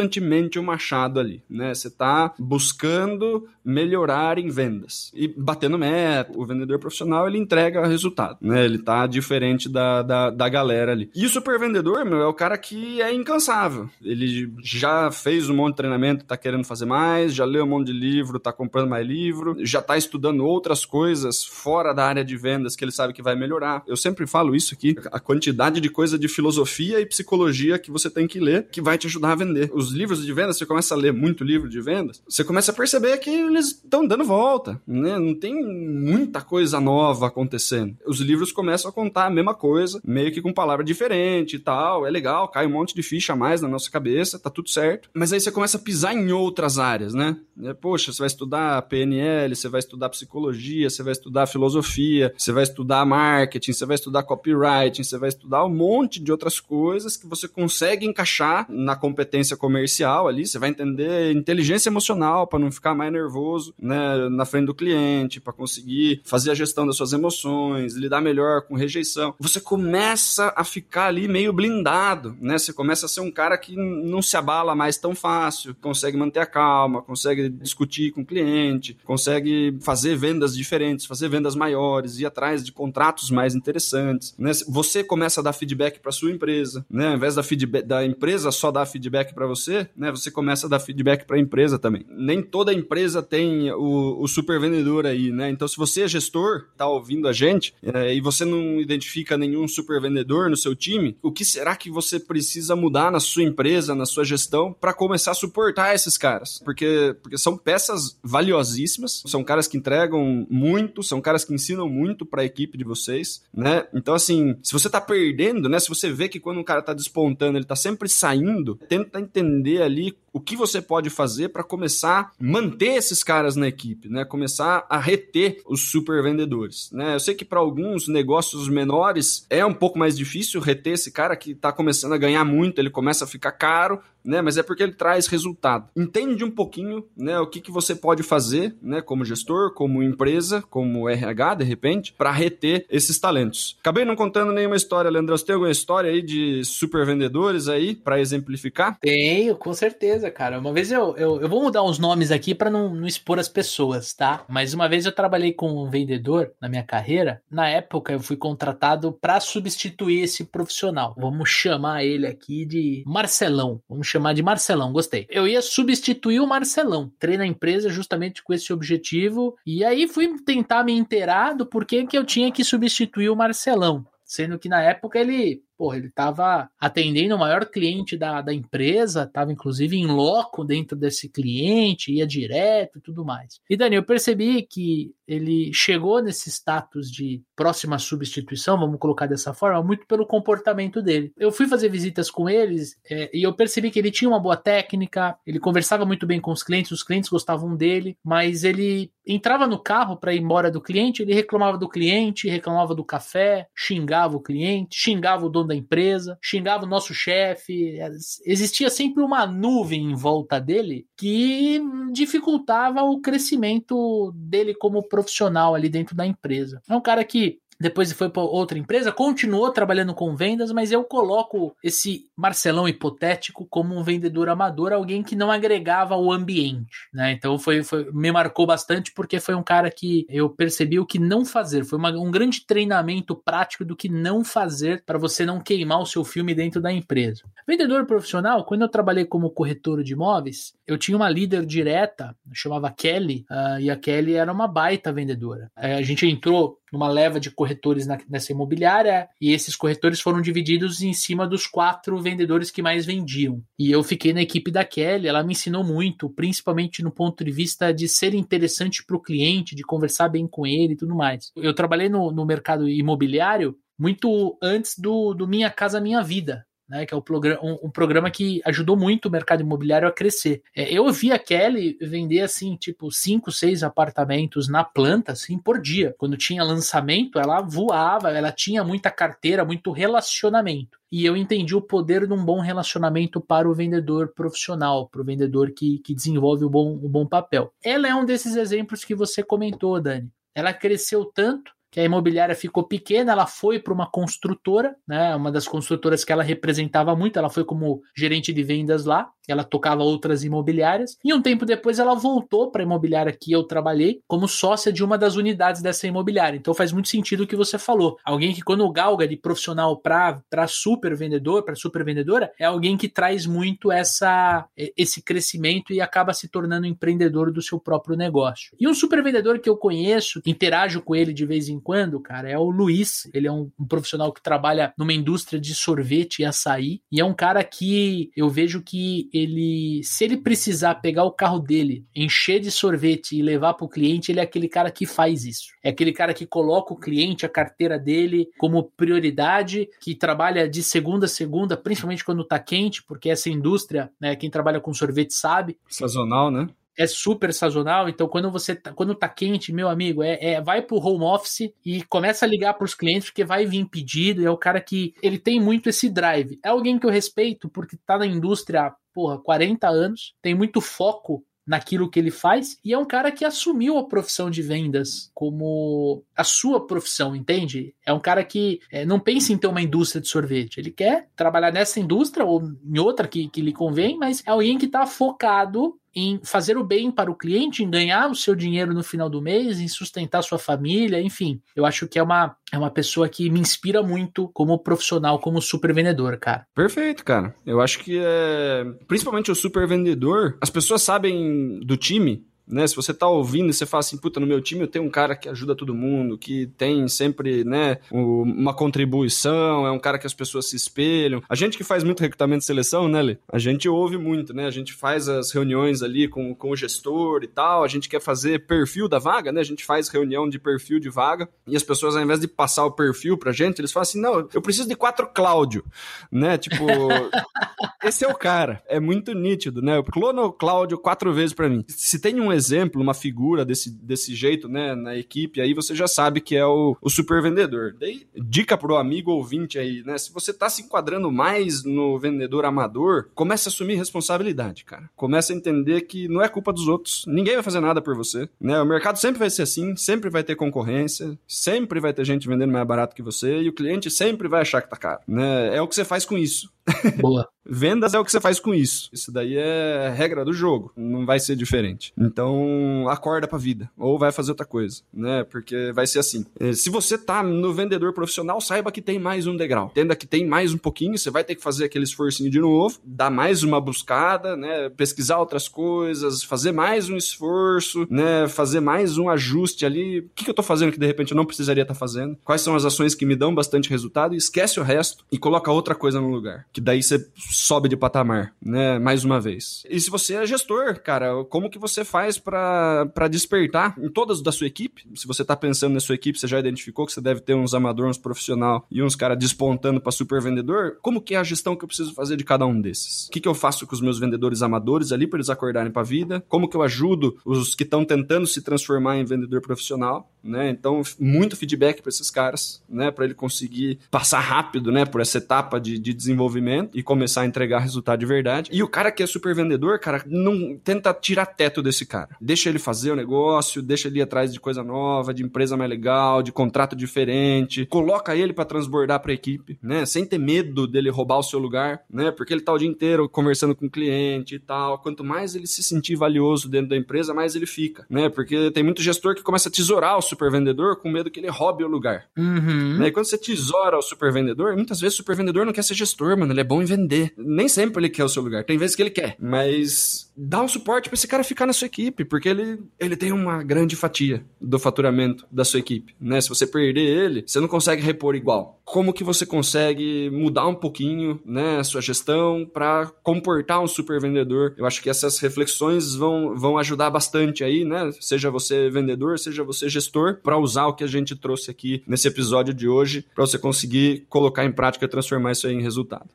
o 0.59 0.63
machado 0.63 1.21
ali, 1.21 1.43
né? 1.49 1.75
Você 1.75 1.89
está 1.89 2.33
buscando 2.39 3.49
melhorar 3.65 4.39
em 4.39 4.49
vendas 4.49 5.11
e 5.15 5.27
batendo 5.27 5.79
meta. 5.79 6.33
O 6.37 6.45
vendedor 6.45 6.79
profissional 6.79 7.27
ele 7.27 7.39
entrega 7.39 7.87
resultado, 7.87 8.39
né? 8.41 8.65
Ele 8.65 8.79
tá 8.79 9.07
diferente 9.07 9.69
da, 9.69 10.03
da, 10.03 10.31
da 10.31 10.49
galera 10.49 10.93
ali. 10.93 11.11
E 11.15 11.25
o 11.25 11.29
super 11.29 11.59
vendedor, 11.59 12.05
meu, 12.05 12.21
é 12.21 12.27
o 12.27 12.35
cara 12.35 12.59
que 12.59 13.01
é 13.01 13.13
incansável. 13.13 13.89
Ele 14.03 14.53
já 14.63 15.11
fez 15.11 15.49
um 15.49 15.57
monte 15.57 15.71
de 15.71 15.77
treinamento, 15.79 16.25
tá 16.25 16.37
querendo 16.37 16.65
fazer 16.65 16.85
mais, 16.85 17.35
já 17.35 17.45
leu 17.45 17.65
um 17.65 17.69
monte 17.69 17.87
de 17.87 17.93
livro, 17.93 18.39
tá 18.39 18.53
comprando 18.53 18.89
mais 18.89 19.07
livro, 19.07 19.57
já 19.61 19.81
tá 19.81 19.97
estudando 19.97 20.45
outras 20.45 20.85
coisas 20.85 21.45
fora 21.45 21.93
da 21.93 22.05
área 22.05 22.25
de 22.25 22.37
vendas 22.37 22.77
que 22.77 22.85
ele 22.85 22.93
sabe 22.93 23.13
que 23.13 23.23
vai 23.23 23.35
melhorar. 23.35 23.83
Eu 23.87 23.97
sempre 23.97 24.27
falo 24.27 24.55
isso 24.55 24.75
aqui, 24.75 24.95
a 25.11 25.19
quantidade 25.19 25.81
de 25.81 25.89
coisa 25.89 26.19
de 26.19 26.29
filosofia 26.29 27.01
e 27.01 27.07
psicologia 27.07 27.79
que 27.79 27.91
você 27.91 28.11
tem 28.11 28.27
que 28.27 28.39
ler 28.39 28.69
que 28.71 28.81
vai 28.81 28.99
te 28.99 29.07
ajudar 29.07 29.33
a 29.33 29.37
vender. 29.37 29.71
Os 29.73 29.84
livros 29.91 30.25
de 30.25 30.33
vendas, 30.33 30.57
você 30.57 30.67
começa 30.67 30.95
a 30.95 30.99
ler 30.99 31.13
muito 31.13 31.45
livro 31.45 31.69
de 31.69 31.81
vendas, 31.81 32.23
você 32.29 32.45
começa 32.45 32.71
a 32.71 32.75
perceber 32.75 33.17
que 33.19 33.31
eles 33.31 33.69
estão 33.69 34.07
dando 34.07 34.25
volta, 34.25 34.81
né? 34.87 35.19
Não 35.19 35.35
tem 35.35 35.55
muita 35.55 36.41
coisa 36.41 36.81
nova 36.81 37.27
acontecendo. 37.27 37.97
Os 38.07 38.21
livros 38.21 38.53
começam 38.53 38.91
a 38.91 38.93
contar 38.93 39.27
a 39.27 39.31
mesma 39.31 39.55
coisa, 39.55 40.01
meio 40.05 40.33
que 40.33 40.43
com 40.43 40.53
palavra 40.53 40.85
diferente 40.85 41.57
e 41.57 41.59
tal. 41.59 42.07
É 42.07 42.11
legal, 42.11 42.49
cai 42.49 42.67
um 42.67 42.71
monte 42.71 42.95
de 42.95 43.03
ficha 43.03 43.33
a 43.33 43.37
mais 43.37 43.61
na 43.61 43.69
nossa 43.69 43.91
cabeça, 43.91 44.39
tá 44.39 44.51
tudo 44.51 44.69
certo. 44.69 45.09
Mas 45.13 45.33
aí 45.33 45.41
você 45.41 45.51
começa 45.51 45.77
a 45.77 45.81
pisar 45.81 46.15
em 46.15 46.33
outras 46.33 46.79
áreas, 46.79 47.15
né? 47.15 47.37
É, 47.63 47.73
poxa, 47.73 48.13
você 48.13 48.19
vai 48.19 48.27
estudar 48.27 48.83
PNL, 48.83 49.55
você 49.55 49.69
vai 49.69 49.79
estudar 49.79 50.09
psicologia, 50.09 50.91
você 50.91 51.03
vai 51.03 51.13
estudar 51.13 51.47
filosofia, 51.47 52.35
você 52.37 52.53
vai 52.53 52.65
estudar 52.65 53.05
marketing, 53.05 53.73
você 53.73 53.87
vai 53.87 53.95
estudar 53.95 54.23
copywriting, 54.23 55.05
você 55.05 55.19
vai 55.19 55.29
estudar 55.29 55.65
um 55.65 55.69
monte 55.69 56.21
de 56.21 56.33
outras 56.33 56.59
coisas 56.59 57.17
que 57.17 57.27
você 57.27 57.47
consegue 57.47 58.07
encaixar 58.07 58.67
na 58.69 58.97
competência 58.97 59.57
comercial 59.57 59.74
comercial 59.75 60.29
ali, 60.29 60.47
você 60.47 60.59
vai 60.59 60.69
entender 60.69 61.33
inteligência 61.33 61.89
emocional 61.89 62.47
para 62.47 62.59
não 62.59 62.71
ficar 62.71 62.95
mais 62.95 63.13
nervoso, 63.13 63.75
né, 63.79 64.29
na 64.29 64.45
frente 64.45 64.67
do 64.67 64.75
cliente, 64.75 65.41
para 65.41 65.53
conseguir 65.53 66.21
fazer 66.25 66.53
a 66.53 66.55
gestão 66.55 66.87
das 66.87 66.97
suas 66.97 67.13
emoções, 67.13 67.95
lidar 67.95 68.21
melhor 68.21 68.63
com 68.63 68.77
rejeição. 68.77 69.35
Você 69.41 69.61
começa 69.61 70.53
a 70.57 70.63
ficar 70.63 71.07
ali 71.07 71.27
meio 71.27 71.53
blindado, 71.53 72.37
né? 72.41 72.57
Você 72.57 72.73
começa 72.73 73.07
a 73.07 73.09
ser 73.09 73.21
um 73.21 73.31
cara 73.31 73.59
que 73.59 73.75
não 73.77 74.23
se 74.23 74.37
abala 74.37 74.75
mais 74.75 74.97
tão 74.97 75.15
fácil, 75.15 75.75
consegue 75.81 76.17
manter 76.17 76.41
a 76.41 76.47
calma, 76.47 77.03
consegue 77.03 77.49
discutir 77.49 78.13
com 78.13 78.21
o 78.21 78.27
cliente, 78.27 78.97
consegue 79.05 79.77
fazer 79.81 80.17
vendas 80.17 80.57
diferentes, 80.57 81.07
fazer 81.07 81.29
vendas 81.29 81.55
maiores, 81.57 82.19
ir 82.19 82.27
atrás 82.27 82.63
de 82.63 82.71
contratos 82.71 83.31
mais 83.31 83.55
interessantes, 83.55 84.35
né? 84.39 84.53
Você 84.69 85.03
começa 85.03 85.41
a 85.41 85.45
dar 85.45 85.53
feedback 85.53 85.99
para 85.99 86.13
sua 86.13 86.31
empresa, 86.31 86.85
né? 86.89 87.09
Ao 87.09 87.15
invés 87.15 87.35
da, 87.35 87.43
da 87.85 88.05
empresa 88.07 88.53
só 88.53 88.71
dar 88.71 88.87
feedback 88.87 89.35
para 89.35 89.47
você, 89.55 89.89
né? 89.97 90.11
Você 90.11 90.31
começa 90.31 90.67
a 90.67 90.71
dar 90.71 90.81
feedback 90.81 91.25
para 91.25 91.37
a 91.37 91.41
empresa 91.41 91.79
também. 91.79 92.05
Nem 92.09 92.43
toda 92.43 92.73
empresa 92.73 93.23
tem 93.23 93.71
o, 93.73 94.23
o 94.23 94.29
super 94.29 94.61
vendedor 94.61 95.07
aí, 95.07 95.31
né? 95.31 95.51
Então, 95.51 95.67
se 95.67 95.77
você 95.77 96.03
é 96.03 96.09
gestor, 96.09 96.67
tá 96.77 96.87
ouvindo 96.87 97.29
a 97.29 97.33
gente, 97.33 97.75
é, 97.83 98.15
e 98.15 98.21
você 98.21 98.45
não 98.45 98.81
identifica 98.81 99.37
nenhum 99.37 99.67
super 99.69 100.01
vendedor 100.01 100.51
no 100.51 100.57
seu 100.57 100.75
time, 100.75 101.17
o 101.23 101.33
que 101.33 101.45
será 101.45 101.77
que 101.77 101.91
você 101.91 102.19
precisa 102.19 102.77
mudar 102.77 103.11
na 103.11 103.21
sua 103.21 103.43
empresa, 103.43 103.95
na 103.95 104.07
sua 104.07 104.25
gestão, 104.25 104.75
para 104.79 104.93
começar 104.93 105.33
a 105.33 105.35
suportar 105.35 105.95
esses 105.95 106.17
caras? 106.19 106.61
Porque, 106.65 107.17
porque 107.23 107.39
são 107.39 107.57
peças 107.57 108.19
valiosíssimas, 108.23 109.23
são 109.27 109.45
caras 109.45 109.69
que 109.69 109.77
entregam 109.77 110.47
muito, 110.51 111.03
são 111.03 111.21
caras 111.21 111.45
que 111.45 111.55
ensinam 111.55 111.89
muito 111.89 112.27
para 112.27 112.43
a 112.43 112.45
equipe 112.45 112.77
de 112.77 112.85
vocês, 112.85 113.43
né? 113.53 113.87
Então, 113.95 114.15
assim, 114.15 114.57
se 114.63 114.73
você 114.73 114.89
tá 114.89 115.01
perdendo, 115.01 115.69
né? 115.69 115.79
Se 115.79 115.89
você 115.89 116.11
vê 116.11 116.29
que 116.29 116.41
quando 116.41 116.59
um 116.61 116.65
cara 116.65 116.83
tá 116.83 116.93
despontando, 116.93 117.59
ele 117.59 117.65
tá 117.65 117.77
sempre 117.77 118.09
saindo, 118.09 118.77
tenta 118.89 119.21
entender 119.21 119.44
ali 119.83 120.17
o 120.33 120.41
que 120.41 120.57
você 120.57 120.83
pode 120.83 121.11
fazer 121.11 121.51
para 121.51 121.63
começar 121.63 122.21
a 122.21 122.31
manter 122.41 122.95
esses 122.97 123.23
caras 123.23 123.55
na 123.55 123.69
equipe, 123.69 124.09
né? 124.09 124.25
Começar 124.25 124.85
a 124.91 124.99
reter 124.99 125.63
os 125.65 125.91
super 125.91 126.23
vendedores, 126.23 126.91
né? 126.93 127.15
Eu 127.15 127.21
sei 127.21 127.35
que 127.35 127.45
para 127.45 127.61
alguns 127.61 128.09
negócios 128.09 128.69
menores 128.69 129.47
é 129.49 129.65
um 129.65 129.73
pouco 129.73 129.97
mais 129.97 130.17
difícil 130.17 130.61
reter 130.61 130.95
esse 130.95 131.13
cara 131.13 131.37
que 131.37 131.53
está 131.53 131.73
começando 131.73 132.15
a 132.15 132.19
ganhar 132.19 132.45
muito, 132.45 132.81
ele 132.81 132.91
começa 132.91 133.25
a 133.25 133.29
ficar 133.29 133.53
caro, 133.53 134.01
né? 134.25 134.41
Mas 134.41 134.57
é 134.57 134.63
porque 134.63 134.83
ele 134.83 134.93
traz 134.93 135.27
resultado. 135.27 135.89
Entende 135.97 136.45
um 136.45 136.51
pouquinho, 136.51 137.05
né? 137.17 137.39
O 137.39 137.47
que, 137.47 137.61
que 137.61 137.71
você 137.71 137.95
pode 137.95 138.23
fazer, 138.23 138.75
né? 138.83 139.01
Como 139.01 139.25
gestor, 139.25 139.75
como 139.75 140.03
empresa, 140.03 140.63
como 140.63 141.09
RH, 141.09 141.57
de 141.57 141.65
repente, 141.65 142.13
para 142.13 142.31
reter 142.31 142.87
esses 142.89 143.19
talentos. 143.19 143.77
Acabei 143.81 144.05
não 144.05 144.17
contando 144.17 144.53
nenhuma 144.53 144.77
história, 144.77 145.11
Leandrão. 145.11 145.37
Você 145.37 145.45
tem 145.45 145.55
alguma 145.55 145.71
história 145.71 146.11
aí 146.11 146.23
de 146.23 146.65
super 146.65 147.05
vendedores 147.05 147.69
aí 147.69 147.95
para 147.95 148.21
exemplificar? 148.21 148.99
Tenho, 149.01 149.57
com 149.57 149.73
certeza, 149.75 150.31
cara. 150.31 150.59
Uma 150.59 150.73
vez 150.73 150.91
eu, 150.91 151.17
eu, 151.17 151.41
eu 151.41 151.49
vou 151.49 151.63
mudar 151.63 151.83
uns 151.83 151.99
nomes 151.99 152.31
aqui 152.31 152.55
para 152.55 152.71
não, 152.71 152.95
não 152.95 153.07
expor 153.07 153.39
as 153.39 153.49
pessoas, 153.49 154.15
tá? 154.15 154.45
Mas 154.49 154.73
uma 154.73 154.89
vez 154.89 155.05
eu 155.05 155.13
trabalhei 155.13 155.53
com 155.53 155.71
um 155.71 155.91
vendedor 155.91 156.53
na 156.61 156.69
minha 156.69 156.83
carreira. 156.83 157.43
Na 157.51 157.69
época 157.69 158.13
eu 158.13 158.21
fui 158.21 158.37
contratado 158.37 159.13
para 159.13 159.41
substituir 159.41 160.23
esse 160.23 160.45
profissional. 160.45 161.15
Vamos 161.19 161.49
chamar 161.49 162.05
ele 162.05 162.27
aqui 162.27 162.65
de 162.65 163.03
Marcelão. 163.07 163.81
Vamos 163.89 164.07
chamar 164.15 164.33
de 164.33 164.43
Marcelão, 164.43 164.93
gostei. 164.93 165.27
Eu 165.29 165.47
ia 165.47 165.61
substituir 165.61 166.41
o 166.41 166.47
Marcelão. 166.47 167.13
Entrei 167.17 167.37
na 167.37 167.47
empresa 167.47 167.89
justamente 167.89 168.43
com 168.43 168.55
esse 168.55 168.73
objetivo 168.73 169.57
e 169.67 169.85
aí 169.85 170.07
fui 170.07 170.39
tentar 170.45 170.85
me 170.85 170.93
inteirar 170.93 171.55
do 171.55 171.67
porquê 171.67 172.07
que 172.07 172.17
eu 172.17 172.25
tinha 172.25 172.53
que 172.53 172.65
substituir 172.65 173.29
o 173.29 173.37
Marcelão. 173.37 174.07
Sendo 174.25 174.59
que 174.59 174.69
na 174.69 174.81
época 174.81 175.19
ele 175.19 175.63
porra, 175.77 175.97
ele 175.97 176.09
estava 176.09 176.69
atendendo 176.79 177.35
o 177.35 177.39
maior 177.39 177.67
cliente 177.67 178.17
da, 178.17 178.41
da 178.41 178.53
empresa, 178.53 179.25
estava 179.25 179.53
inclusive 179.53 179.97
em 179.97 180.07
loco 180.07 180.65
dentro 180.65 180.97
desse 180.97 181.29
cliente, 181.29 182.13
ia 182.13 182.27
direto 182.27 182.99
e 182.99 183.01
tudo 183.01 183.25
mais. 183.25 183.61
E 183.69 183.77
Dani, 183.77 183.97
eu 183.97 184.05
percebi 184.05 184.63
que 184.63 185.15
ele 185.27 185.73
chegou 185.73 186.23
nesse 186.23 186.51
status 186.51 187.11
de 187.11 187.43
próxima 187.57 187.99
substituição, 187.99 188.79
vamos 188.79 188.99
colocar 188.99 189.27
dessa 189.27 189.55
forma, 189.55 189.83
muito 189.83 190.07
pelo 190.07 190.27
comportamento 190.27 191.01
dele. 191.03 191.33
Eu 191.37 191.51
fui 191.51 191.67
fazer 191.67 191.89
visitas 191.89 192.31
com 192.31 192.49
eles 192.49 192.99
é, 193.11 193.31
e 193.33 193.43
eu 193.43 193.53
percebi 193.55 193.91
que 193.91 193.99
ele 193.99 194.11
tinha 194.11 194.29
uma 194.29 194.41
boa 194.41 194.57
técnica, 194.57 195.37
ele 195.47 195.59
conversava 195.59 196.05
muito 196.05 196.27
bem 196.27 196.41
com 196.41 196.53
os 196.53 196.63
clientes, 196.63 196.93
os 196.93 197.03
clientes 197.03 197.31
gostavam 197.31 197.75
dele, 197.75 198.17
mas 198.23 198.65
ele 198.65 199.11
entrava 199.27 199.67
no 199.67 199.79
carro 199.79 200.17
para 200.17 200.35
ir 200.35 200.41
embora 200.41 200.71
do 200.71 200.81
cliente, 200.81 201.23
ele 201.23 201.35
reclamava 201.35 201.79
do 201.79 201.89
cliente, 201.89 202.49
reclamava 202.49 202.95
do 202.95 203.05
café, 203.05 203.69
xingava 203.75 204.37
o 204.37 204.41
cliente, 204.41 204.99
xingava 204.99 205.47
o 205.47 205.49
dono 205.49 205.64
da 205.67 205.75
empresa, 205.75 206.39
xingava 206.43 206.85
o 206.85 206.89
nosso 206.89 207.15
chefe. 207.15 207.99
Existia 208.45 208.91
sempre 208.91 209.23
uma 209.23 209.47
nuvem 209.47 210.11
em 210.11 210.15
volta 210.15 210.61
dele 210.61 211.07
que 211.17 211.81
dificultava 212.13 213.03
o 213.03 213.21
crescimento 213.21 214.33
dele 214.35 214.75
como 214.75 215.09
profissional 215.09 215.75
ali 215.75 215.89
dentro 215.89 216.15
da 216.15 216.27
empresa. 216.27 216.81
É 216.89 216.97
um 216.97 217.01
cara 217.01 217.25
que 217.25 217.59
depois 217.85 218.11
foi 218.13 218.31
para 218.31 218.43
outra 218.43 218.79
empresa, 218.79 219.13
continuou 219.13 219.71
trabalhando 219.71 220.15
com 220.15 220.35
vendas, 220.35 220.73
mas 220.73 220.91
eu 220.91 221.05
coloco 221.05 221.77
esse 221.85 222.31
Marcelão 222.35 222.89
hipotético 222.89 223.67
como 223.69 223.95
um 223.95 224.03
vendedor 224.03 224.49
amador, 224.49 224.91
alguém 224.91 225.23
que 225.23 225.37
não 225.37 225.53
agregava 225.53 226.17
o 226.17 226.33
ambiente, 226.33 227.09
né? 227.13 227.33
Então 227.33 227.59
foi, 227.59 227.83
foi 227.83 228.11
me 228.11 228.33
marcou 228.33 228.67
bastante 228.67 229.13
porque 229.13 229.39
foi 229.39 229.55
um 229.55 229.63
cara 229.63 229.91
que 229.91 230.25
eu 230.31 230.49
percebi 230.49 230.99
o 230.99 231.05
que 231.05 231.19
não 231.19 231.45
fazer, 231.45 231.85
foi 231.85 231.99
uma, 231.99 232.11
um 232.13 232.31
grande 232.31 232.65
treinamento 232.67 233.37
prático 233.37 233.85
do 233.85 233.95
que 233.95 234.09
não 234.09 234.43
fazer 234.43 235.03
para 235.05 235.19
você 235.19 235.45
não 235.45 235.61
queimar 235.61 236.01
o 236.01 236.07
seu 236.07 236.25
filme 236.25 236.55
dentro 236.55 236.81
da 236.81 236.91
empresa. 236.91 237.43
Vendedor 237.69 238.07
profissional, 238.07 238.65
quando 238.65 238.81
eu 238.81 238.89
trabalhei 238.89 239.27
como 239.27 239.51
corretor 239.51 240.03
de 240.03 240.15
imóveis, 240.15 240.73
eu 240.87 240.97
tinha 240.97 241.17
uma 241.17 241.29
líder 241.29 241.67
direta, 241.67 242.35
chamava 242.51 242.91
Kelly, 242.91 243.45
uh, 243.51 243.79
e 243.79 243.91
a 243.91 243.97
Kelly 243.97 244.35
era 244.35 244.51
uma 244.51 244.67
baita 244.67 245.13
vendedora. 245.13 245.71
Uh, 245.77 245.99
a 245.99 246.03
gente 246.03 246.27
entrou 246.27 246.79
numa 246.95 247.09
leva 247.09 247.39
de 247.39 247.51
corretores 247.51 248.07
na, 248.07 248.17
nessa 248.31 248.53
imobiliária 248.53 249.29
e 249.41 249.53
esses 249.53 249.77
corretores 249.77 250.21
foram 250.21 250.41
divididos 250.41 251.03
em 251.03 251.13
cima 251.13 251.47
dos 251.47 251.67
quatro 251.67 252.17
vendedores 252.23 252.71
que 252.71 252.81
mais 252.81 253.05
vendiam. 253.05 253.61
E 253.79 253.91
eu 253.91 254.03
fiquei 254.03 254.33
na 254.33 254.41
equipe 254.41 254.71
da 254.71 254.85
Kelly, 254.85 255.29
ela 255.29 255.43
me 255.43 255.53
ensinou 255.53 255.85
muito, 255.85 256.31
principalmente 256.31 257.03
no 257.03 257.11
ponto 257.11 257.45
de 257.45 257.51
vista 257.51 257.93
de 257.93 258.09
ser 258.09 258.33
interessante 258.33 259.05
para 259.05 259.17
o 259.17 259.23
cliente, 259.23 259.75
de 259.75 259.83
conversar 259.83 260.29
bem 260.29 260.47
com 260.47 260.67
ele 260.67 260.95
e 260.95 260.97
tudo 260.97 261.15
mais. 261.15 261.51
Eu 261.57 261.75
trabalhei 261.75 262.09
no, 262.09 262.31
no 262.31 262.47
mercado 262.47 262.89
imobiliário 262.89 263.77
muito 263.99 264.57
antes 264.63 264.99
do, 264.99 265.35
do 265.35 265.47
Minha 265.47 265.71
Casa 265.71 266.01
Minha 266.01 266.23
Vida 266.23 266.65
né, 266.89 267.07
que 267.07 267.15
é 267.15 267.17
um, 267.17 267.79
um, 267.83 267.91
programa 267.91 268.31
que 268.31 268.61
ajudou 268.65 268.97
muito 268.97 269.27
o 269.27 269.31
mercado 269.31 269.63
imobiliário 269.63 270.07
a 270.07 270.13
crescer. 270.13 270.63
É, 270.75 270.93
eu 270.93 271.11
vi 271.13 271.33
a 271.33 271.39
Kelly 271.39 271.97
vender 272.01 272.41
assim, 272.41 272.77
tipo, 272.77 273.11
cinco, 273.11 273.51
seis 273.51 273.83
apartamentos 273.83 274.69
na 274.69 274.85
planta, 274.85 275.33
assim, 275.33 275.59
por 275.59 275.81
dia. 275.81 276.15
Quando 276.19 276.37
tinha 276.37 276.63
lançamento, 276.63 277.39
ela 277.39 277.61
voava, 277.61 278.31
ela 278.31 278.53
tinha 278.53 278.85
muita 278.85 279.11
carteira, 279.11 279.65
muito 279.65 279.91
relacionamento. 279.91 280.99
E 281.11 281.25
eu 281.25 281.37
entendi 281.37 281.75
o 281.75 281.81
poder 281.81 282.27
de 282.27 282.33
um 282.33 282.45
bom 282.45 282.61
relacionamento 282.61 283.41
para 283.41 283.69
o 283.69 283.75
vendedor 283.75 284.33
profissional, 284.35 285.09
para 285.09 285.21
o 285.21 285.25
vendedor 285.25 285.71
que, 285.71 285.99
que 286.01 286.15
desenvolve 286.15 286.65
o 286.65 286.71
bom, 286.71 286.95
o 286.95 287.09
bom 287.09 287.27
papel. 287.27 287.73
Ela 287.83 288.09
é 288.09 288.15
um 288.15 288.25
desses 288.25 288.57
exemplos 288.57 289.05
que 289.05 289.15
você 289.15 289.43
comentou, 289.43 290.01
Dani. 290.01 290.31
Ela 290.55 290.73
cresceu 290.73 291.25
tanto 291.25 291.73
que 291.95 292.01
a 292.01 292.05
imobiliária 292.05 292.57
ficou 292.57 292.83
pequena, 292.83 293.31
ela 293.31 293.47
foi 293.47 293.79
para 293.79 293.95
uma 293.95 294.11
construtora, 294.11 294.97
né, 295.07 295.33
uma 295.37 295.53
das 295.53 295.69
construtoras 295.69 296.25
que 296.25 296.33
ela 296.33 296.43
representava 296.43 297.15
muito, 297.15 297.39
ela 297.39 297.49
foi 297.49 297.65
como 297.65 298.03
gerente 298.17 298.53
de 298.53 298.65
vendas 298.65 299.05
lá, 299.05 299.31
ela 299.49 299.65
tocava 299.65 300.03
outras 300.03 300.45
imobiliárias, 300.45 301.17
e 301.25 301.33
um 301.33 301.43
tempo 301.43 301.65
depois 301.65 301.99
ela 301.99 302.15
voltou 302.15 302.71
para 302.71 302.83
a 302.83 302.85
imobiliária 302.85 303.37
que 303.39 303.53
eu 303.53 303.65
trabalhei 303.65 304.21
como 304.27 304.49
sócia 304.49 304.93
de 304.93 305.05
uma 305.05 305.19
das 305.19 305.37
unidades 305.37 305.83
dessa 305.83 306.07
imobiliária. 306.07 306.57
Então 306.57 306.75
faz 306.75 306.93
muito 306.93 307.09
sentido 307.09 307.45
o 307.45 307.47
que 307.47 307.57
você 307.57 307.79
falou. 307.79 308.19
Alguém 308.25 308.55
que 308.55 308.63
quando 308.63 308.91
galga 308.91 309.27
de 309.27 309.37
profissional 309.37 309.97
para 309.97 310.43
super 310.69 311.17
vendedor, 311.17 311.65
para 311.65 311.75
super 311.75 312.05
vendedora, 312.05 312.53
é 312.59 312.65
alguém 312.65 312.97
que 312.97 313.09
traz 313.09 313.47
muito 313.47 313.91
essa 313.91 314.67
esse 314.97 315.23
crescimento 315.23 315.93
e 315.93 316.01
acaba 316.01 316.33
se 316.33 316.49
tornando 316.49 316.87
empreendedor 316.87 317.53
do 317.53 317.63
seu 317.63 317.79
próprio 317.79 318.17
negócio. 318.17 318.75
E 318.79 318.89
um 318.89 318.95
super 318.95 319.23
vendedor 319.23 319.59
que 319.59 319.69
eu 319.69 319.77
conheço, 319.77 320.41
interajo 320.47 321.01
com 321.01 321.15
ele 321.15 321.33
de 321.33 321.45
vez 321.45 321.69
em 321.69 321.81
quando, 321.81 322.21
cara, 322.21 322.49
é 322.49 322.59
o 322.59 322.71
Luiz. 322.71 323.29
Ele 323.33 323.47
é 323.47 323.53
um, 323.53 323.71
um, 323.79 323.87
profissional 323.87 324.33
que 324.33 324.43
trabalha 324.43 324.93
numa 324.97 325.13
indústria 325.13 325.61
de 325.61 325.75
sorvete 325.75 326.41
e 326.41 326.45
açaí. 326.45 327.01
E 327.11 327.21
é 327.21 327.25
um 327.25 327.35
cara 327.35 327.63
que 327.63 328.31
eu 328.37 328.49
vejo 328.49 328.83
que 328.83 329.29
ele, 329.35 330.01
se 330.05 330.25
ele 330.25 330.37
precisar 330.37 330.95
pegar 330.95 331.25
o 331.25 331.33
carro 331.33 331.59
dele, 331.59 332.07
encher 332.15 332.61
de 332.61 332.71
sorvete 332.71 333.37
e 333.37 333.43
levar 333.43 333.75
para 333.75 333.85
o 333.85 333.89
cliente, 333.89 334.31
ele 334.31 334.39
é 334.39 334.45
aquele 334.45 334.69
cara 334.69 334.93
que 334.93 335.05
faz 335.05 335.45
isso. 335.45 335.73
É 335.83 335.91
aquele 335.91 336.13
cara 336.13 336.33
que 336.33 336.47
coloca 336.47 336.95
o 336.95 336.97
cliente, 336.97 337.45
a 337.45 337.49
carteira 337.49 337.99
dele 337.99 338.49
como 338.57 338.85
prioridade, 338.97 339.89
que 340.01 340.15
trabalha 340.15 340.69
de 340.69 340.85
segunda 340.85 341.27
a 341.27 341.29
segunda, 341.29 341.77
principalmente 341.77 342.25
quando 342.25 342.45
tá 342.45 342.61
quente, 342.61 343.03
porque 343.03 343.29
essa 343.29 343.51
indústria, 343.51 344.09
né, 344.21 344.37
quem 344.37 344.49
trabalha 344.49 344.81
com 344.81 344.95
sorvete 344.95 345.35
sabe. 345.35 345.77
Sazonal, 345.89 346.51
né? 346.51 346.69
é 346.97 347.07
super 347.07 347.53
sazonal, 347.53 348.09
então 348.09 348.29
quando 348.29 348.51
você 348.51 348.75
tá, 348.75 348.93
quando 348.93 349.15
tá 349.15 349.29
quente, 349.29 349.73
meu 349.73 349.89
amigo, 349.89 350.23
é, 350.23 350.39
é 350.41 350.61
vai 350.61 350.81
pro 350.81 351.05
home 351.05 351.25
office 351.25 351.73
e 351.85 352.03
começa 352.05 352.45
a 352.45 352.49
ligar 352.49 352.75
para 352.75 352.85
os 352.85 352.95
clientes 352.95 353.31
porque 353.31 353.45
vai 353.45 353.67
vir 353.67 353.85
pedido, 353.87 354.47
é 354.47 354.51
o 354.51 354.57
cara 354.57 354.81
que 354.81 355.15
ele 355.23 355.39
tem 355.39 355.61
muito 355.61 355.89
esse 355.89 356.09
drive. 356.09 356.59
É 356.63 356.69
alguém 356.69 356.99
que 356.99 357.07
eu 357.07 357.11
respeito 357.11 357.69
porque 357.69 357.97
tá 358.07 358.17
na 358.17 358.27
indústria 358.27 358.95
porra, 359.15 359.39
40 359.39 359.89
anos, 359.89 360.35
tem 360.43 360.55
muito 360.55 360.81
foco 360.81 361.45
naquilo 361.67 362.11
que 362.11 362.19
ele 362.19 362.31
faz 362.31 362.79
e 362.85 362.93
é 362.93 362.99
um 362.99 363.07
cara 363.07 363.33
que 363.33 363.45
assumiu 363.45 363.97
a 363.97 364.07
profissão 364.07 364.51
de 364.51 364.61
vendas 364.61 365.31
como 365.33 366.23
a 366.37 366.45
sua 366.45 366.87
profissão, 366.87 367.35
entende? 367.35 367.95
É 368.05 368.13
um 368.13 368.21
cara 368.21 368.45
que 368.45 368.81
é, 368.91 369.07
não 369.07 369.19
pensa 369.19 369.53
em 369.53 369.57
ter 369.57 369.67
uma 369.67 369.81
indústria 369.81 370.21
de 370.21 370.29
sorvete, 370.29 370.79
ele 370.79 370.91
quer 370.91 371.29
trabalhar 371.35 371.73
nessa 371.73 371.99
indústria 371.99 372.45
ou 372.45 372.63
em 372.63 372.99
outra 372.99 373.27
que, 373.27 373.49
que 373.49 373.63
lhe 373.63 373.73
convém, 373.73 374.19
mas 374.19 374.43
é 374.47 374.51
alguém 374.51 374.77
que 374.77 374.87
está 374.87 375.07
focado 375.07 375.99
em 376.15 376.41
fazer 376.45 376.77
o 376.77 376.85
bem 376.85 377.11
para 377.11 377.31
o 377.31 377.35
cliente, 377.35 377.83
em 377.83 377.91
ganhar 377.91 378.31
o 378.31 378.35
seu 378.35 378.55
dinheiro 378.55 378.95
no 378.95 379.03
final 379.03 379.29
do 379.29 379.43
mês, 379.43 379.81
em 379.81 379.89
sustentar 379.89 380.43
sua 380.43 380.59
família, 380.59 381.21
enfim. 381.21 381.61
Eu 381.75 381.85
acho 381.85 382.07
que 382.07 382.19
é 382.19 382.23
uma, 382.23 382.57
é 382.73 382.79
uma 382.79 382.91
pessoa 382.91 383.29
que 383.29 383.51
me 383.51 383.61
inspira 383.61 384.03
muito 384.03 384.49
como 384.49 384.79
profissional, 384.79 385.39
como 385.39 385.61
super 385.61 385.93
vendedor, 385.93 386.37
cara. 386.39 386.67
Perfeito, 386.75 387.25
cara. 387.25 387.55
Eu 387.67 387.81
acho 387.81 387.99
que 387.99 388.19
é. 388.23 388.85
Principalmente 389.07 389.51
o 389.51 389.55
super 389.55 389.87
vendedor, 389.87 390.57
as 390.61 390.71
pessoas 390.71 391.03
sabem 391.03 391.81
do 391.81 391.97
time 391.97 392.45
né? 392.67 392.87
Se 392.87 392.97
você 392.97 393.13
tá 393.13 393.29
ouvindo 393.29 393.71
e 393.71 393.75
você 393.75 393.87
fala 393.87 394.01
assim, 394.01 394.17
puta, 394.17 394.41
no 394.41 394.47
meu 394.47 394.61
time 394.61 394.83
eu 394.83 394.89
tenho 394.89 395.05
um 395.05 395.11
cara 395.11 395.37
que 395.37 395.49
ajuda 395.49 395.75
todo 395.75 395.95
mundo, 395.95 396.39
que 396.39 396.67
tem 396.79 397.07
sempre, 397.09 397.65
né, 397.65 397.99
uma 398.11 398.75
contribuição, 398.75 399.87
é 399.87 399.91
um 399.91 399.99
cara 399.99 400.19
que 400.19 400.27
as 400.27 400.35
pessoas 400.35 400.69
se 400.69 400.77
espelham. 400.77 401.43
A 401.49 401.55
gente 401.55 401.77
que 401.77 401.85
faz 401.85 402.03
muito 402.03 402.21
recrutamento 402.21 402.61
de 402.61 402.67
seleção, 402.67 403.09
né, 403.09 403.23
Lê? 403.23 403.39
A 403.53 403.59
gente 403.59 403.89
ouve 403.89 404.17
muito, 404.17 404.55
né? 404.55 404.67
A 404.67 404.71
gente 404.71 404.93
faz 404.93 405.29
as 405.29 405.53
reuniões 405.53 406.03
ali 406.03 406.29
com, 406.29 406.55
com 406.55 406.71
o 406.71 406.77
gestor 406.77 407.43
e 407.43 407.49
tal, 407.49 407.85
a 407.85 407.89
gente 407.89 408.09
quer 408.09 408.21
fazer 408.21 408.67
perfil 408.67 409.09
da 409.09 409.19
vaga, 409.19 409.53
né? 409.53 409.61
A 409.61 409.65
gente 409.65 409.85
faz 409.85 410.09
reunião 410.09 410.49
de 410.49 410.59
perfil 410.59 410.99
de 410.99 411.11
vaga 411.11 411.49
e 411.67 411.77
as 411.77 411.83
pessoas, 411.83 412.17
ao 412.17 412.23
invés 412.23 412.41
de 412.41 412.49
passar 412.49 412.85
o 412.85 412.93
perfil 412.93 413.37
pra 413.37 413.53
gente, 413.53 413.81
eles 413.81 413.93
falam 413.93 414.03
assim, 414.03 414.21
não, 414.21 414.49
eu 414.53 414.63
preciso 414.63 414.89
de 414.89 414.95
quatro 414.95 415.29
Cláudio, 415.35 415.85
né? 416.31 416.57
Tipo, 416.57 416.87
esse 418.05 418.25
é 418.25 418.29
o 418.29 418.35
cara. 418.35 418.83
É 418.87 419.01
muito 419.01 419.35
nítido, 419.35 419.83
né? 419.83 419.97
Eu 419.97 420.05
clono 420.05 420.45
o 420.45 420.53
Cláudio 420.53 420.99
quatro 420.99 421.33
vezes 421.33 421.53
para 421.53 421.69
mim. 421.69 421.85
Se 421.89 422.19
tem 422.19 422.41
um 422.41 422.53
exemplo, 422.55 423.03
uma 423.03 423.15
figura 423.15 423.65
desse, 423.65 423.91
desse 423.91 424.35
jeito, 424.35 424.69
né, 424.69 424.95
na 424.95 425.17
equipe, 425.17 425.61
aí 425.61 425.75
você 425.75 425.95
já 425.95 426.07
sabe 426.07 426.41
que 426.41 426.57
é 426.57 426.65
o, 426.65 426.97
o 427.01 427.11
super 427.11 427.43
vendedor. 427.43 427.95
Daí, 427.99 428.27
dica 428.35 428.77
pro 428.77 428.97
amigo 428.97 429.31
ouvinte 429.31 429.79
aí, 429.79 430.03
né, 430.05 430.17
se 430.17 430.33
você 430.33 430.53
tá 430.53 430.69
se 430.69 430.83
enquadrando 430.83 431.31
mais 431.31 431.85
no 431.85 432.19
vendedor 432.19 432.65
amador, 432.65 433.29
comece 433.35 433.69
a 433.69 433.71
assumir 433.71 433.97
responsabilidade, 433.97 434.85
cara. 434.85 435.11
Comece 435.17 435.53
a 435.53 435.57
entender 435.57 436.03
que 436.03 436.29
não 436.29 436.43
é 436.43 436.49
culpa 436.49 436.73
dos 436.73 436.89
outros, 436.89 437.25
ninguém 437.27 437.55
vai 437.55 437.63
fazer 437.63 437.81
nada 437.81 438.01
por 438.01 438.17
você, 438.17 438.49
né, 438.61 438.81
o 438.81 438.87
mercado 438.87 439.19
sempre 439.19 439.39
vai 439.39 439.51
ser 439.51 439.63
assim, 439.63 439.97
sempre 439.97 440.31
vai 440.31 440.43
ter 440.43 440.57
concorrência, 440.57 441.39
sempre 441.47 442.01
vai 442.01 442.13
ter 442.13 442.25
gente 442.25 442.49
vendendo 442.49 442.73
mais 442.73 442.87
barato 442.87 443.15
que 443.15 443.23
você 443.23 443.61
e 443.61 443.69
o 443.69 443.73
cliente 443.73 444.11
sempre 444.11 444.49
vai 444.49 444.63
achar 444.63 444.81
que 444.81 444.91
tá 444.91 444.97
caro, 444.97 445.21
né, 445.27 445.77
é 445.77 445.83
o 445.83 445.89
que 445.89 445.95
você 445.95 446.05
faz 446.05 446.25
com 446.25 446.39
isso. 446.39 446.74
Boa. 447.21 447.49
Vendas 447.67 448.13
é 448.13 448.19
o 448.19 448.25
que 448.25 448.31
você 448.31 448.41
faz 448.41 448.61
com 448.61 448.75
isso. 448.75 449.09
Isso 449.13 449.33
daí 449.33 449.57
é 449.57 450.13
regra 450.15 450.45
do 450.45 450.53
jogo. 450.53 450.93
Não 450.95 451.25
vai 451.25 451.41
ser 451.41 451.57
diferente. 451.57 452.13
Então, 452.19 453.07
acorda 453.09 453.49
pra 453.49 453.57
vida. 453.57 453.91
Ou 453.97 454.19
vai 454.19 454.31
fazer 454.31 454.51
outra 454.51 454.67
coisa, 454.67 455.01
né? 455.13 455.45
Porque 455.45 455.93
vai 455.93 456.07
ser 456.07 456.19
assim. 456.19 456.45
Eh, 456.61 456.75
se 456.75 456.91
você 456.91 457.17
tá 457.17 457.43
no 457.43 457.73
vendedor 457.73 458.13
profissional, 458.13 458.61
saiba 458.61 458.93
que 458.93 459.01
tem 459.01 459.19
mais 459.19 459.47
um 459.47 459.57
degrau. 459.57 459.89
Entenda 459.93 460.15
que 460.15 460.27
tem 460.27 460.47
mais 460.47 460.75
um 460.75 460.79
pouquinho. 460.79 461.17
Você 461.17 461.31
vai 461.31 461.43
ter 461.43 461.55
que 461.55 461.63
fazer 461.63 461.87
aquele 461.87 462.05
esforcinho 462.05 462.51
de 462.51 462.61
novo. 462.61 462.99
Dar 463.03 463.31
mais 463.31 463.63
uma 463.63 463.81
buscada, 463.81 464.57
né? 464.57 464.91
Pesquisar 464.91 465.39
outras 465.39 465.67
coisas. 465.67 466.43
Fazer 466.43 466.73
mais 466.73 467.09
um 467.09 467.17
esforço, 467.17 468.07
né? 468.11 468.47
Fazer 468.47 468.81
mais 468.81 469.17
um 469.17 469.31
ajuste 469.31 469.87
ali. 469.87 470.19
O 470.19 470.31
que, 470.35 470.51
eu 470.51 470.55
tô 470.55 470.63
fazendo 470.63 470.93
que 470.93 470.99
de 470.99 471.07
repente 471.07 471.33
eu 471.33 471.37
não 471.37 471.47
precisaria 471.47 471.83
estar 471.83 471.95
tá 471.95 471.99
fazendo? 471.99 472.37
Quais 472.45 472.61
são 472.61 472.77
as 472.77 472.85
ações 472.85 473.15
que 473.15 473.25
me 473.25 473.35
dão 473.35 473.55
bastante 473.55 473.89
resultado? 473.89 474.35
Esquece 474.35 474.79
o 474.79 474.83
resto 474.83 475.25
e 475.33 475.39
coloca 475.39 475.73
outra 475.73 475.95
coisa 475.95 476.21
no 476.21 476.29
lugar 476.29 476.67
que 476.75 476.81
daí 476.81 477.01
você 477.01 477.25
sobe 477.37 477.89
de 477.89 477.97
patamar, 477.97 478.53
né? 478.61 478.99
Mais 478.99 479.25
uma 479.25 479.41
vez. 479.41 479.85
E 479.89 480.01
se 480.01 480.11
você 480.11 480.35
é 480.35 480.45
gestor, 480.45 481.01
cara, 481.01 481.45
como 481.45 481.71
que 481.71 481.79
você 481.79 482.05
faz 482.05 482.37
para 482.37 483.29
despertar 483.31 483.95
em 483.97 484.09
todas 484.09 484.43
da 484.43 484.51
sua 484.51 484.67
equipe? 484.67 485.07
Se 485.15 485.25
você 485.25 485.45
tá 485.45 485.55
pensando 485.55 485.95
na 485.95 486.01
sua 486.01 486.17
equipe, 486.17 486.37
você 486.37 486.49
já 486.49 486.59
identificou 486.59 487.07
que 487.07 487.13
você 487.13 487.21
deve 487.21 487.41
ter 487.41 487.55
uns 487.55 487.75
amadores, 487.75 488.17
uns 488.17 488.19
profissional 488.19 488.85
e 488.91 489.01
uns 489.01 489.15
caras 489.15 489.39
despontando 489.39 490.01
para 490.01 490.11
super 490.11 490.43
vendedor? 490.43 490.99
Como 491.01 491.21
que 491.21 491.37
é 491.37 491.39
a 491.39 491.45
gestão 491.45 491.77
que 491.77 491.85
eu 491.85 491.89
preciso 491.89 492.13
fazer 492.13 492.37
de 492.37 492.43
cada 492.43 492.67
um 492.67 492.81
desses? 492.81 493.29
O 493.29 493.31
que, 493.31 493.41
que 493.41 493.49
eu 493.49 493.55
faço 493.55 493.87
com 493.87 493.95
os 493.95 494.01
meus 494.01 494.19
vendedores 494.19 494.61
amadores 494.61 495.13
ali 495.13 495.29
para 495.29 495.37
eles 495.37 495.51
acordarem 495.51 495.93
para 495.93 496.03
a 496.03 496.05
vida? 496.05 496.45
Como 496.49 496.69
que 496.69 496.77
eu 496.77 496.83
ajudo 496.83 497.39
os 497.45 497.77
que 497.77 497.85
estão 497.85 498.05
tentando 498.05 498.49
se 498.49 498.61
transformar 498.61 499.17
em 499.17 499.25
vendedor 499.25 499.61
profissional, 499.61 500.29
né? 500.43 500.71
Então, 500.71 501.03
muito 501.21 501.57
feedback 501.57 502.03
para 502.03 502.11
esses 502.11 502.31
caras, 502.31 502.83
né, 502.89 503.13
para 503.13 503.25
ele 503.25 503.35
conseguir 503.35 504.01
passar 504.11 504.41
rápido, 504.41 504.91
né, 504.91 505.05
por 505.05 505.21
essa 505.21 505.39
etapa 505.39 505.81
de, 505.81 505.99
de 505.99 506.13
desenvolvimento 506.13 506.64
e 506.95 507.03
começar 507.03 507.43
a 507.43 507.47
entregar 507.47 507.81
resultado 507.81 508.21
de 508.21 508.27
verdade. 508.27 508.71
E 508.73 508.83
o 508.83 508.89
cara 508.89 509.11
que 509.11 509.23
é 509.23 509.27
super 509.27 509.55
vendedor, 509.55 509.99
cara, 509.99 510.23
não 510.27 510.77
tenta 510.77 511.13
tirar 511.13 511.47
teto 511.47 511.83
desse 511.83 512.07
cara. 512.07 512.37
Deixa 512.41 512.69
ele 512.69 512.79
fazer 512.79 513.13
o 513.13 513.17
negócio, 513.17 513.83
deixa 513.83 514.09
ele 514.09 514.19
ir 514.19 514.23
atrás 514.23 514.53
de 514.53 514.61
coisa 514.61 514.83
nova, 514.83 515.35
de 515.35 515.43
empresa 515.43 515.77
mais 515.77 515.91
legal, 515.91 516.43
de 516.43 516.53
contrato 516.53 516.97
diferente. 516.97 517.87
Coloca 517.87 518.35
ele 518.35 518.53
para 518.53 518.65
transbordar 518.65 519.21
para 519.21 519.33
a 519.33 519.35
equipe, 519.35 519.79
né? 519.83 520.07
Sem 520.07 520.25
ter 520.25 520.39
medo 520.39 520.87
dele 520.87 521.11
roubar 521.11 521.39
o 521.39 521.43
seu 521.43 521.59
lugar, 521.59 522.01
né? 522.11 522.31
Porque 522.31 522.53
ele 522.53 522.61
tá 522.61 522.73
o 522.73 522.79
dia 522.79 522.89
inteiro 522.89 523.29
conversando 523.29 523.75
com 523.75 523.87
o 523.87 523.91
cliente 523.91 524.55
e 524.55 524.59
tal. 524.59 524.99
Quanto 524.99 525.23
mais 525.23 525.55
ele 525.55 525.67
se 525.67 525.83
sentir 525.83 526.17
valioso 526.17 526.69
dentro 526.69 526.91
da 526.91 526.97
empresa, 526.97 527.35
mais 527.35 527.55
ele 527.55 527.67
fica, 527.67 528.07
né? 528.09 528.29
Porque 528.29 528.71
tem 528.71 528.83
muito 528.83 529.03
gestor 529.03 529.35
que 529.35 529.43
começa 529.43 529.69
a 529.69 529.73
tesourar 529.73 530.17
o 530.17 530.23
super 530.23 530.51
vendedor 530.51 530.97
com 530.97 531.11
medo 531.11 531.31
que 531.31 531.41
ele 531.41 531.49
roube 531.49 531.85
o 531.85 531.89
lugar. 531.89 532.27
Uhum. 532.37 532.99
Né? 532.99 533.09
E 533.09 533.13
quando 533.13 533.27
você 533.27 533.37
tesoura 533.37 533.99
o 533.99 534.03
super 534.03 534.33
vendedor, 534.33 534.75
muitas 534.75 535.01
vezes 535.01 535.15
o 535.15 535.17
super 535.19 535.37
vendedor 535.37 535.67
não 535.67 535.73
quer 535.73 535.83
ser 535.83 535.95
gestor, 535.95 536.37
mano 536.39 536.54
ele 536.55 536.61
é 536.61 536.65
bom 536.65 536.81
em 536.83 536.87
vender. 536.87 537.33
Nem 537.37 537.69
sempre 537.69 538.01
ele 538.01 538.11
quer 538.11 538.25
o 538.25 538.29
seu 538.29 538.43
lugar, 538.43 538.65
tem 538.65 538.79
vezes 538.79 538.97
que 538.97 539.03
ele 539.03 539.11
quer, 539.11 539.37
mas 539.39 540.33
dá 540.37 540.61
um 540.61 540.69
suporte 540.69 541.09
para 541.09 541.15
esse 541.15 541.29
cara 541.29 541.45
ficar 541.45 541.67
na 541.67 541.73
sua 541.73 541.87
equipe, 541.87 542.25
porque 542.25 542.49
ele, 542.49 542.81
ele 542.99 543.17
tem 543.17 543.33
uma 543.33 543.63
grande 543.63 543.95
fatia 543.97 544.45
do 544.61 544.79
faturamento 544.79 545.47
da 545.51 545.65
sua 545.65 545.81
equipe, 545.81 546.15
né? 546.21 546.41
Se 546.41 546.49
você 546.49 546.67
perder 546.67 547.01
ele, 547.01 547.45
você 547.47 547.61
não 547.61 547.69
consegue 547.69 548.03
repor 548.03 548.35
igual. 548.35 548.81
Como 548.85 549.13
que 549.13 549.25
você 549.25 549.47
consegue 549.47 550.31
mudar 550.31 550.67
um 550.67 550.75
pouquinho, 550.75 551.41
né, 551.45 551.79
a 551.79 551.85
sua 551.85 552.01
gestão 552.01 552.69
para 552.73 553.07
comportar 553.23 553.83
um 553.83 553.87
super 553.87 554.21
vendedor? 554.21 554.75
Eu 554.77 554.87
acho 554.87 555.03
que 555.03 555.11
essas 555.11 555.39
reflexões 555.39 556.15
vão, 556.15 556.55
vão 556.57 556.79
ajudar 556.79 557.11
bastante 557.11 557.65
aí, 557.65 557.85
né? 557.85 558.11
Seja 558.21 558.51
você 558.51 558.91
vendedor, 558.91 559.39
seja 559.39 559.65
você 559.65 559.89
gestor, 559.89 560.41
para 560.43 560.59
usar 560.59 560.87
o 560.87 560.95
que 560.95 561.05
a 561.05 561.09
gente 561.09 561.35
trouxe 561.35 561.71
aqui 561.71 562.03
nesse 562.07 562.29
episódio 562.29 562.75
de 562.75 562.89
hoje, 562.89 563.25
para 563.35 563.47
você 563.47 563.59
conseguir 563.59 564.27
colocar 564.29 564.65
em 564.65 564.73
prática 564.73 565.05
e 565.05 565.09
transformar 565.09 565.53
isso 565.53 565.67
aí 565.67 565.75
em 565.75 565.83
resultado. 565.83 566.29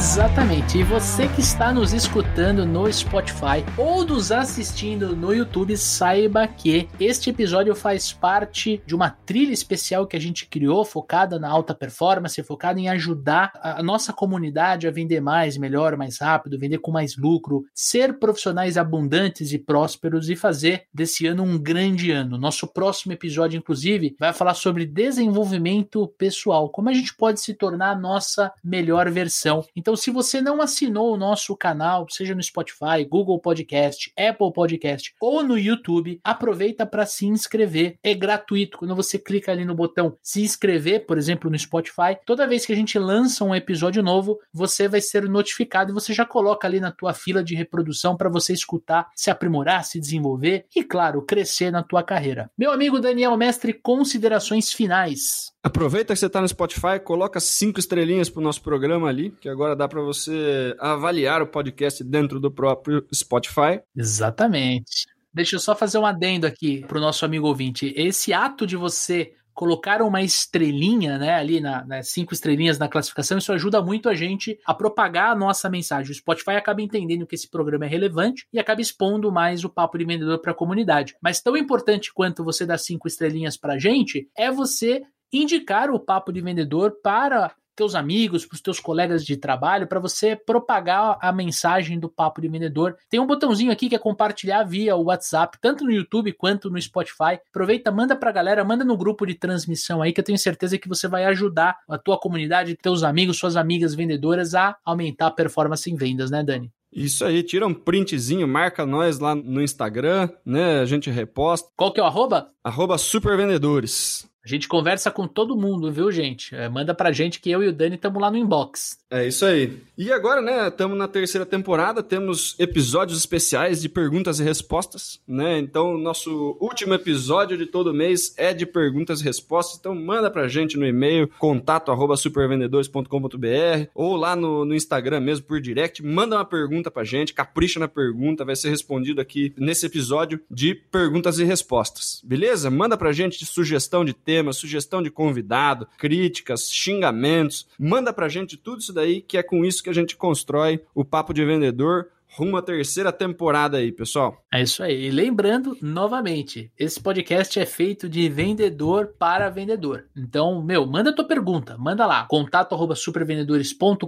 Exatamente. 0.00 0.78
E 0.78 0.84
você 0.84 1.26
que 1.26 1.40
está 1.40 1.72
nos 1.72 1.92
escutando 1.92 2.64
no 2.64 2.90
Spotify 2.90 3.64
ou 3.76 4.04
nos 4.04 4.30
assistindo 4.30 5.16
no 5.16 5.34
YouTube, 5.34 5.76
saiba 5.76 6.46
que 6.46 6.88
este 7.00 7.30
episódio 7.30 7.74
faz 7.74 8.12
parte 8.12 8.80
de 8.86 8.94
uma 8.94 9.10
trilha 9.10 9.52
especial 9.52 10.06
que 10.06 10.16
a 10.16 10.20
gente 10.20 10.46
criou, 10.46 10.84
focada 10.84 11.36
na 11.36 11.50
alta 11.50 11.74
performance, 11.74 12.40
focada 12.44 12.78
em 12.78 12.88
ajudar 12.88 13.50
a 13.60 13.82
nossa 13.82 14.12
comunidade 14.12 14.86
a 14.86 14.90
vender 14.92 15.20
mais, 15.20 15.56
melhor, 15.56 15.96
mais 15.96 16.20
rápido, 16.20 16.60
vender 16.60 16.78
com 16.78 16.92
mais 16.92 17.16
lucro, 17.16 17.64
ser 17.74 18.20
profissionais 18.20 18.78
abundantes 18.78 19.52
e 19.52 19.58
prósperos 19.58 20.30
e 20.30 20.36
fazer 20.36 20.84
desse 20.94 21.26
ano 21.26 21.42
um 21.42 21.58
grande 21.58 22.12
ano. 22.12 22.38
Nosso 22.38 22.68
próximo 22.68 23.14
episódio, 23.14 23.58
inclusive, 23.58 24.14
vai 24.16 24.32
falar 24.32 24.54
sobre 24.54 24.86
desenvolvimento 24.86 26.06
pessoal, 26.16 26.70
como 26.70 26.88
a 26.88 26.94
gente 26.94 27.16
pode 27.16 27.40
se 27.40 27.52
tornar 27.52 27.90
a 27.90 27.98
nossa 27.98 28.52
melhor 28.62 29.10
versão. 29.10 29.64
Então, 29.74 29.87
então, 29.88 29.96
se 29.96 30.10
você 30.10 30.42
não 30.42 30.60
assinou 30.60 31.14
o 31.14 31.16
nosso 31.16 31.56
canal, 31.56 32.06
seja 32.10 32.34
no 32.34 32.42
Spotify, 32.42 33.06
Google 33.08 33.40
Podcast, 33.40 34.12
Apple 34.18 34.52
Podcast 34.52 35.14
ou 35.18 35.42
no 35.42 35.58
YouTube, 35.58 36.20
aproveita 36.22 36.84
para 36.84 37.06
se 37.06 37.24
inscrever. 37.24 37.96
É 38.02 38.12
gratuito. 38.12 38.76
Quando 38.76 38.94
você 38.94 39.18
clica 39.18 39.50
ali 39.50 39.64
no 39.64 39.74
botão 39.74 40.14
se 40.22 40.42
inscrever, 40.42 41.06
por 41.06 41.16
exemplo, 41.16 41.50
no 41.50 41.58
Spotify, 41.58 42.18
toda 42.26 42.46
vez 42.46 42.66
que 42.66 42.72
a 42.74 42.76
gente 42.76 42.98
lança 42.98 43.42
um 43.42 43.54
episódio 43.54 44.02
novo, 44.02 44.38
você 44.52 44.86
vai 44.86 45.00
ser 45.00 45.22
notificado 45.26 45.90
e 45.90 45.94
você 45.94 46.12
já 46.12 46.26
coloca 46.26 46.68
ali 46.68 46.80
na 46.80 46.92
tua 46.92 47.14
fila 47.14 47.42
de 47.42 47.54
reprodução 47.54 48.14
para 48.14 48.28
você 48.28 48.52
escutar, 48.52 49.08
se 49.16 49.30
aprimorar, 49.30 49.86
se 49.86 49.98
desenvolver 49.98 50.66
e, 50.76 50.84
claro, 50.84 51.22
crescer 51.22 51.70
na 51.70 51.82
tua 51.82 52.02
carreira. 52.02 52.50
Meu 52.58 52.72
amigo 52.72 53.00
Daniel 53.00 53.34
Mestre, 53.38 53.72
considerações 53.72 54.70
finais. 54.70 55.50
Aproveita 55.68 56.14
que 56.14 56.18
você 56.18 56.24
está 56.24 56.40
no 56.40 56.48
Spotify, 56.48 56.98
coloca 57.04 57.38
cinco 57.38 57.78
estrelinhas 57.78 58.30
pro 58.30 58.40
nosso 58.40 58.62
programa 58.62 59.06
ali, 59.06 59.32
que 59.38 59.50
agora 59.50 59.76
dá 59.76 59.86
para 59.86 60.00
você 60.00 60.74
avaliar 60.80 61.42
o 61.42 61.46
podcast 61.46 62.02
dentro 62.02 62.40
do 62.40 62.50
próprio 62.50 63.06
Spotify. 63.14 63.78
Exatamente. 63.94 65.06
Deixa 65.32 65.56
eu 65.56 65.60
só 65.60 65.76
fazer 65.76 65.98
um 65.98 66.06
adendo 66.06 66.46
aqui 66.46 66.86
pro 66.88 66.98
nosso 66.98 67.22
amigo 67.22 67.46
ouvinte. 67.46 67.92
Esse 67.94 68.32
ato 68.32 68.66
de 68.66 68.76
você 68.76 69.34
colocar 69.52 70.00
uma 70.00 70.22
estrelinha, 70.22 71.18
né, 71.18 71.34
ali 71.34 71.60
na, 71.60 71.84
nas 71.84 72.08
cinco 72.08 72.32
estrelinhas 72.32 72.78
na 72.78 72.88
classificação, 72.88 73.36
isso 73.36 73.52
ajuda 73.52 73.82
muito 73.82 74.08
a 74.08 74.14
gente 74.14 74.58
a 74.64 74.72
propagar 74.72 75.32
a 75.32 75.36
nossa 75.36 75.68
mensagem. 75.68 76.12
O 76.12 76.14
Spotify 76.14 76.52
acaba 76.52 76.80
entendendo 76.80 77.26
que 77.26 77.34
esse 77.34 77.50
programa 77.50 77.84
é 77.84 77.88
relevante 77.88 78.46
e 78.50 78.58
acaba 78.58 78.80
expondo 78.80 79.30
mais 79.30 79.64
o 79.64 79.68
papo 79.68 79.98
de 79.98 80.06
vendedor 80.06 80.38
para 80.38 80.52
a 80.52 80.54
comunidade. 80.54 81.14
Mas 81.20 81.42
tão 81.42 81.58
importante 81.58 82.10
quanto 82.14 82.42
você 82.42 82.64
dar 82.64 82.78
cinco 82.78 83.06
estrelinhas 83.06 83.58
para 83.58 83.74
a 83.74 83.78
gente 83.78 84.30
é 84.34 84.50
você 84.50 85.02
indicar 85.32 85.90
o 85.90 86.00
papo 86.00 86.32
de 86.32 86.40
vendedor 86.40 86.96
para 87.02 87.52
teus 87.78 87.94
amigos, 87.94 88.44
para 88.44 88.56
os 88.56 88.60
teus 88.60 88.80
colegas 88.80 89.24
de 89.24 89.36
trabalho, 89.36 89.86
para 89.86 90.00
você 90.00 90.34
propagar 90.34 91.16
a 91.22 91.32
mensagem 91.32 91.96
do 91.96 92.08
Papo 92.08 92.40
de 92.40 92.48
Vendedor. 92.48 92.96
Tem 93.08 93.20
um 93.20 93.26
botãozinho 93.26 93.70
aqui 93.70 93.88
que 93.88 93.94
é 93.94 93.98
compartilhar 93.98 94.64
via 94.64 94.96
WhatsApp, 94.96 95.56
tanto 95.60 95.84
no 95.84 95.92
YouTube 95.92 96.32
quanto 96.32 96.68
no 96.68 96.82
Spotify. 96.82 97.38
Aproveita, 97.48 97.92
manda 97.92 98.16
para 98.16 98.30
a 98.30 98.32
galera, 98.32 98.64
manda 98.64 98.84
no 98.84 98.96
grupo 98.96 99.24
de 99.24 99.34
transmissão 99.34 100.02
aí, 100.02 100.12
que 100.12 100.18
eu 100.18 100.24
tenho 100.24 100.36
certeza 100.36 100.76
que 100.76 100.88
você 100.88 101.06
vai 101.06 101.24
ajudar 101.26 101.76
a 101.88 101.96
tua 101.96 102.18
comunidade, 102.18 102.76
teus 102.82 103.04
amigos, 103.04 103.38
suas 103.38 103.54
amigas 103.54 103.94
vendedoras 103.94 104.56
a 104.56 104.76
aumentar 104.84 105.28
a 105.28 105.30
performance 105.30 105.88
em 105.88 105.94
vendas, 105.94 106.32
né, 106.32 106.42
Dani? 106.42 106.72
Isso 106.92 107.24
aí, 107.24 107.44
tira 107.44 107.64
um 107.64 107.74
printzinho, 107.74 108.48
marca 108.48 108.84
nós 108.84 109.20
lá 109.20 109.36
no 109.36 109.62
Instagram, 109.62 110.28
né? 110.44 110.80
A 110.80 110.84
gente 110.84 111.10
reposta. 111.10 111.68
Qual 111.76 111.92
que 111.92 112.00
é 112.00 112.02
o 112.02 112.06
arroba? 112.06 112.50
Arroba 112.64 112.98
supervendedores. 112.98 114.28
A 114.44 114.48
gente 114.48 114.68
conversa 114.68 115.10
com 115.10 115.26
todo 115.26 115.56
mundo, 115.56 115.90
viu, 115.92 116.12
gente? 116.12 116.54
É, 116.54 116.68
manda 116.68 116.94
pra 116.94 117.12
gente 117.12 117.40
que 117.40 117.50
eu 117.50 117.62
e 117.62 117.68
o 117.68 117.72
Dani 117.72 117.96
estamos 117.96 118.20
lá 118.20 118.30
no 118.30 118.36
inbox. 118.36 118.98
É 119.10 119.26
isso 119.26 119.44
aí. 119.44 119.78
E 119.96 120.12
agora, 120.12 120.40
né, 120.40 120.68
estamos 120.68 120.96
na 120.96 121.08
terceira 121.08 121.44
temporada, 121.44 122.02
temos 122.02 122.54
episódios 122.58 123.18
especiais 123.18 123.82
de 123.82 123.88
perguntas 123.88 124.38
e 124.38 124.44
respostas, 124.44 125.20
né? 125.26 125.58
Então, 125.58 125.98
nosso 125.98 126.56
último 126.60 126.94
episódio 126.94 127.58
de 127.58 127.66
todo 127.66 127.92
mês 127.92 128.32
é 128.36 128.54
de 128.54 128.64
perguntas 128.64 129.20
e 129.20 129.24
respostas. 129.24 129.76
Então, 129.78 129.94
manda 129.94 130.30
pra 130.30 130.46
gente 130.46 130.76
no 130.76 130.86
e-mail 130.86 131.28
contato@supervendedores.com.br 131.38 133.88
ou 133.94 134.16
lá 134.16 134.36
no, 134.36 134.64
no 134.64 134.74
Instagram 134.74 135.20
mesmo 135.20 135.46
por 135.46 135.60
direct, 135.60 136.02
manda 136.02 136.36
uma 136.36 136.44
pergunta 136.44 136.90
pra 136.90 137.04
gente, 137.04 137.34
capricha 137.34 137.80
na 137.80 137.88
pergunta, 137.88 138.44
vai 138.44 138.56
ser 138.56 138.70
respondido 138.70 139.20
aqui 139.20 139.52
nesse 139.56 139.86
episódio 139.86 140.40
de 140.50 140.74
perguntas 140.74 141.38
e 141.38 141.44
respostas. 141.44 142.20
Beleza? 142.24 142.70
Manda 142.70 142.96
pra 142.96 143.12
gente 143.12 143.38
de 143.38 143.46
sugestão 143.46 144.04
de 144.04 144.12
tema, 144.28 144.52
sugestão 144.52 145.00
de 145.00 145.10
convidado, 145.10 145.88
críticas, 145.96 146.70
xingamentos. 146.70 147.66
Manda 147.78 148.12
pra 148.12 148.28
gente 148.28 148.58
tudo 148.58 148.80
isso 148.80 148.92
daí, 148.92 149.22
que 149.22 149.38
é 149.38 149.42
com 149.42 149.64
isso 149.64 149.82
que 149.82 149.88
a 149.88 149.94
gente 149.94 150.14
constrói 150.14 150.82
o 150.94 151.02
Papo 151.02 151.32
de 151.32 151.42
Vendedor 151.46 152.08
rumo 152.36 152.58
à 152.58 152.62
terceira 152.62 153.10
temporada 153.10 153.78
aí, 153.78 153.90
pessoal. 153.90 154.44
É 154.52 154.62
isso 154.62 154.82
aí. 154.82 155.06
E 155.06 155.10
lembrando, 155.10 155.78
novamente, 155.80 156.70
esse 156.78 157.00
podcast 157.00 157.58
é 157.58 157.64
feito 157.64 158.06
de 158.06 158.28
vendedor 158.28 159.14
para 159.18 159.48
vendedor. 159.48 160.04
Então, 160.14 160.62
meu, 160.62 160.86
manda 160.86 161.14
tua 161.14 161.26
pergunta, 161.26 161.78
manda 161.78 162.04
lá, 162.04 162.26
contato 162.28 162.74
arroba 162.74 162.94
supervendedores.com.br, 162.94 164.04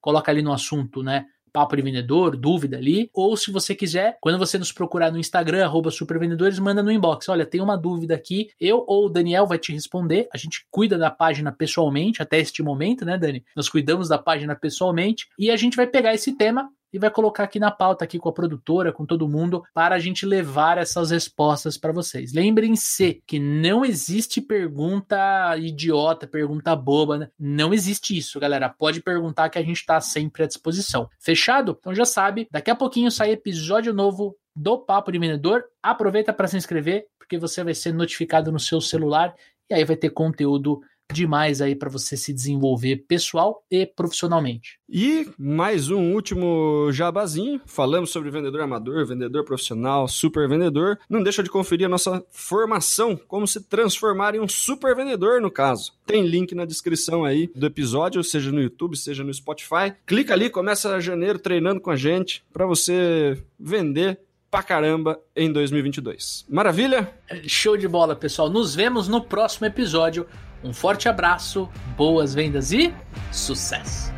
coloca 0.00 0.32
ali 0.32 0.40
no 0.40 0.54
assunto, 0.54 1.02
né? 1.02 1.26
Papo 1.52 1.76
de 1.76 1.82
vendedor, 1.82 2.36
dúvida 2.36 2.76
ali, 2.76 3.10
ou 3.12 3.36
se 3.36 3.50
você 3.50 3.74
quiser, 3.74 4.16
quando 4.20 4.38
você 4.38 4.58
nos 4.58 4.72
procurar 4.72 5.10
no 5.10 5.18
Instagram, 5.18 5.64
arroba 5.64 5.90
supervendedores, 5.90 6.58
manda 6.58 6.82
no 6.82 6.90
inbox. 6.90 7.28
Olha, 7.28 7.46
tem 7.46 7.60
uma 7.60 7.76
dúvida 7.76 8.14
aqui, 8.14 8.48
eu 8.60 8.84
ou 8.86 9.06
o 9.06 9.08
Daniel 9.08 9.46
vai 9.46 9.58
te 9.58 9.72
responder. 9.72 10.28
A 10.32 10.38
gente 10.38 10.66
cuida 10.70 10.98
da 10.98 11.10
página 11.10 11.52
pessoalmente 11.52 12.22
até 12.22 12.38
este 12.38 12.62
momento, 12.62 13.04
né, 13.04 13.18
Dani? 13.18 13.44
Nós 13.54 13.68
cuidamos 13.68 14.08
da 14.08 14.18
página 14.18 14.54
pessoalmente 14.54 15.26
e 15.38 15.50
a 15.50 15.56
gente 15.56 15.76
vai 15.76 15.86
pegar 15.86 16.14
esse 16.14 16.36
tema 16.36 16.70
e 16.92 16.98
vai 16.98 17.10
colocar 17.10 17.44
aqui 17.44 17.58
na 17.58 17.70
pauta 17.70 18.04
aqui 18.04 18.18
com 18.18 18.28
a 18.28 18.32
produtora, 18.32 18.92
com 18.92 19.04
todo 19.04 19.28
mundo, 19.28 19.62
para 19.74 19.94
a 19.94 19.98
gente 19.98 20.24
levar 20.24 20.78
essas 20.78 21.10
respostas 21.10 21.76
para 21.76 21.92
vocês. 21.92 22.32
Lembrem-se 22.32 23.22
que 23.26 23.38
não 23.38 23.84
existe 23.84 24.40
pergunta 24.40 25.56
idiota, 25.58 26.26
pergunta 26.26 26.74
boba, 26.74 27.18
né? 27.18 27.28
não 27.38 27.72
existe 27.72 28.16
isso, 28.16 28.40
galera. 28.40 28.68
Pode 28.68 29.02
perguntar 29.02 29.48
que 29.48 29.58
a 29.58 29.62
gente 29.62 29.78
está 29.78 30.00
sempre 30.00 30.44
à 30.44 30.46
disposição. 30.46 31.08
Fechado? 31.18 31.76
Então 31.78 31.94
já 31.94 32.04
sabe, 32.04 32.48
daqui 32.50 32.70
a 32.70 32.74
pouquinho 32.74 33.10
sai 33.10 33.32
episódio 33.32 33.92
novo 33.92 34.36
do 34.54 34.78
Papo 34.78 35.12
de 35.12 35.18
Vendedor. 35.18 35.64
Aproveita 35.82 36.32
para 36.32 36.48
se 36.48 36.56
inscrever, 36.56 37.06
porque 37.18 37.38
você 37.38 37.62
vai 37.62 37.74
ser 37.74 37.92
notificado 37.92 38.50
no 38.50 38.58
seu 38.58 38.80
celular 38.80 39.34
e 39.70 39.74
aí 39.74 39.84
vai 39.84 39.96
ter 39.96 40.10
conteúdo 40.10 40.80
demais 41.12 41.62
aí 41.62 41.74
para 41.74 41.88
você 41.88 42.16
se 42.16 42.32
desenvolver 42.32 43.04
pessoal 43.08 43.64
e 43.70 43.86
profissionalmente. 43.86 44.78
E 44.88 45.26
mais 45.38 45.90
um 45.90 46.12
último 46.12 46.90
jabazinho, 46.92 47.60
falamos 47.66 48.10
sobre 48.10 48.30
vendedor 48.30 48.60
amador, 48.60 49.06
vendedor 49.06 49.44
profissional, 49.44 50.06
super 50.06 50.48
vendedor. 50.48 50.98
Não 51.08 51.22
deixa 51.22 51.42
de 51.42 51.50
conferir 51.50 51.86
a 51.86 51.90
nossa 51.90 52.24
formação, 52.30 53.16
como 53.16 53.46
se 53.46 53.62
transformar 53.62 54.34
em 54.34 54.40
um 54.40 54.48
super 54.48 54.94
vendedor 54.94 55.40
no 55.40 55.50
caso. 55.50 55.92
Tem 56.06 56.26
link 56.26 56.54
na 56.54 56.64
descrição 56.64 57.24
aí 57.24 57.50
do 57.54 57.66
episódio, 57.66 58.22
seja 58.22 58.52
no 58.52 58.60
YouTube, 58.60 58.96
seja 58.96 59.24
no 59.24 59.32
Spotify. 59.32 59.94
Clica 60.06 60.34
ali, 60.34 60.50
começa 60.50 61.00
janeiro 61.00 61.38
treinando 61.38 61.80
com 61.80 61.90
a 61.90 61.96
gente 61.96 62.42
para 62.52 62.66
você 62.66 63.42
vender 63.58 64.18
pra 64.50 64.62
caramba 64.62 65.20
em 65.36 65.52
2022. 65.52 66.46
Maravilha? 66.48 67.12
Show 67.46 67.76
de 67.76 67.86
bola, 67.86 68.16
pessoal. 68.16 68.48
Nos 68.48 68.74
vemos 68.74 69.08
no 69.08 69.22
próximo 69.22 69.66
episódio. 69.66 70.26
Um 70.62 70.72
forte 70.72 71.08
abraço, 71.08 71.68
boas 71.96 72.34
vendas 72.34 72.72
e 72.72 72.92
sucesso! 73.30 74.17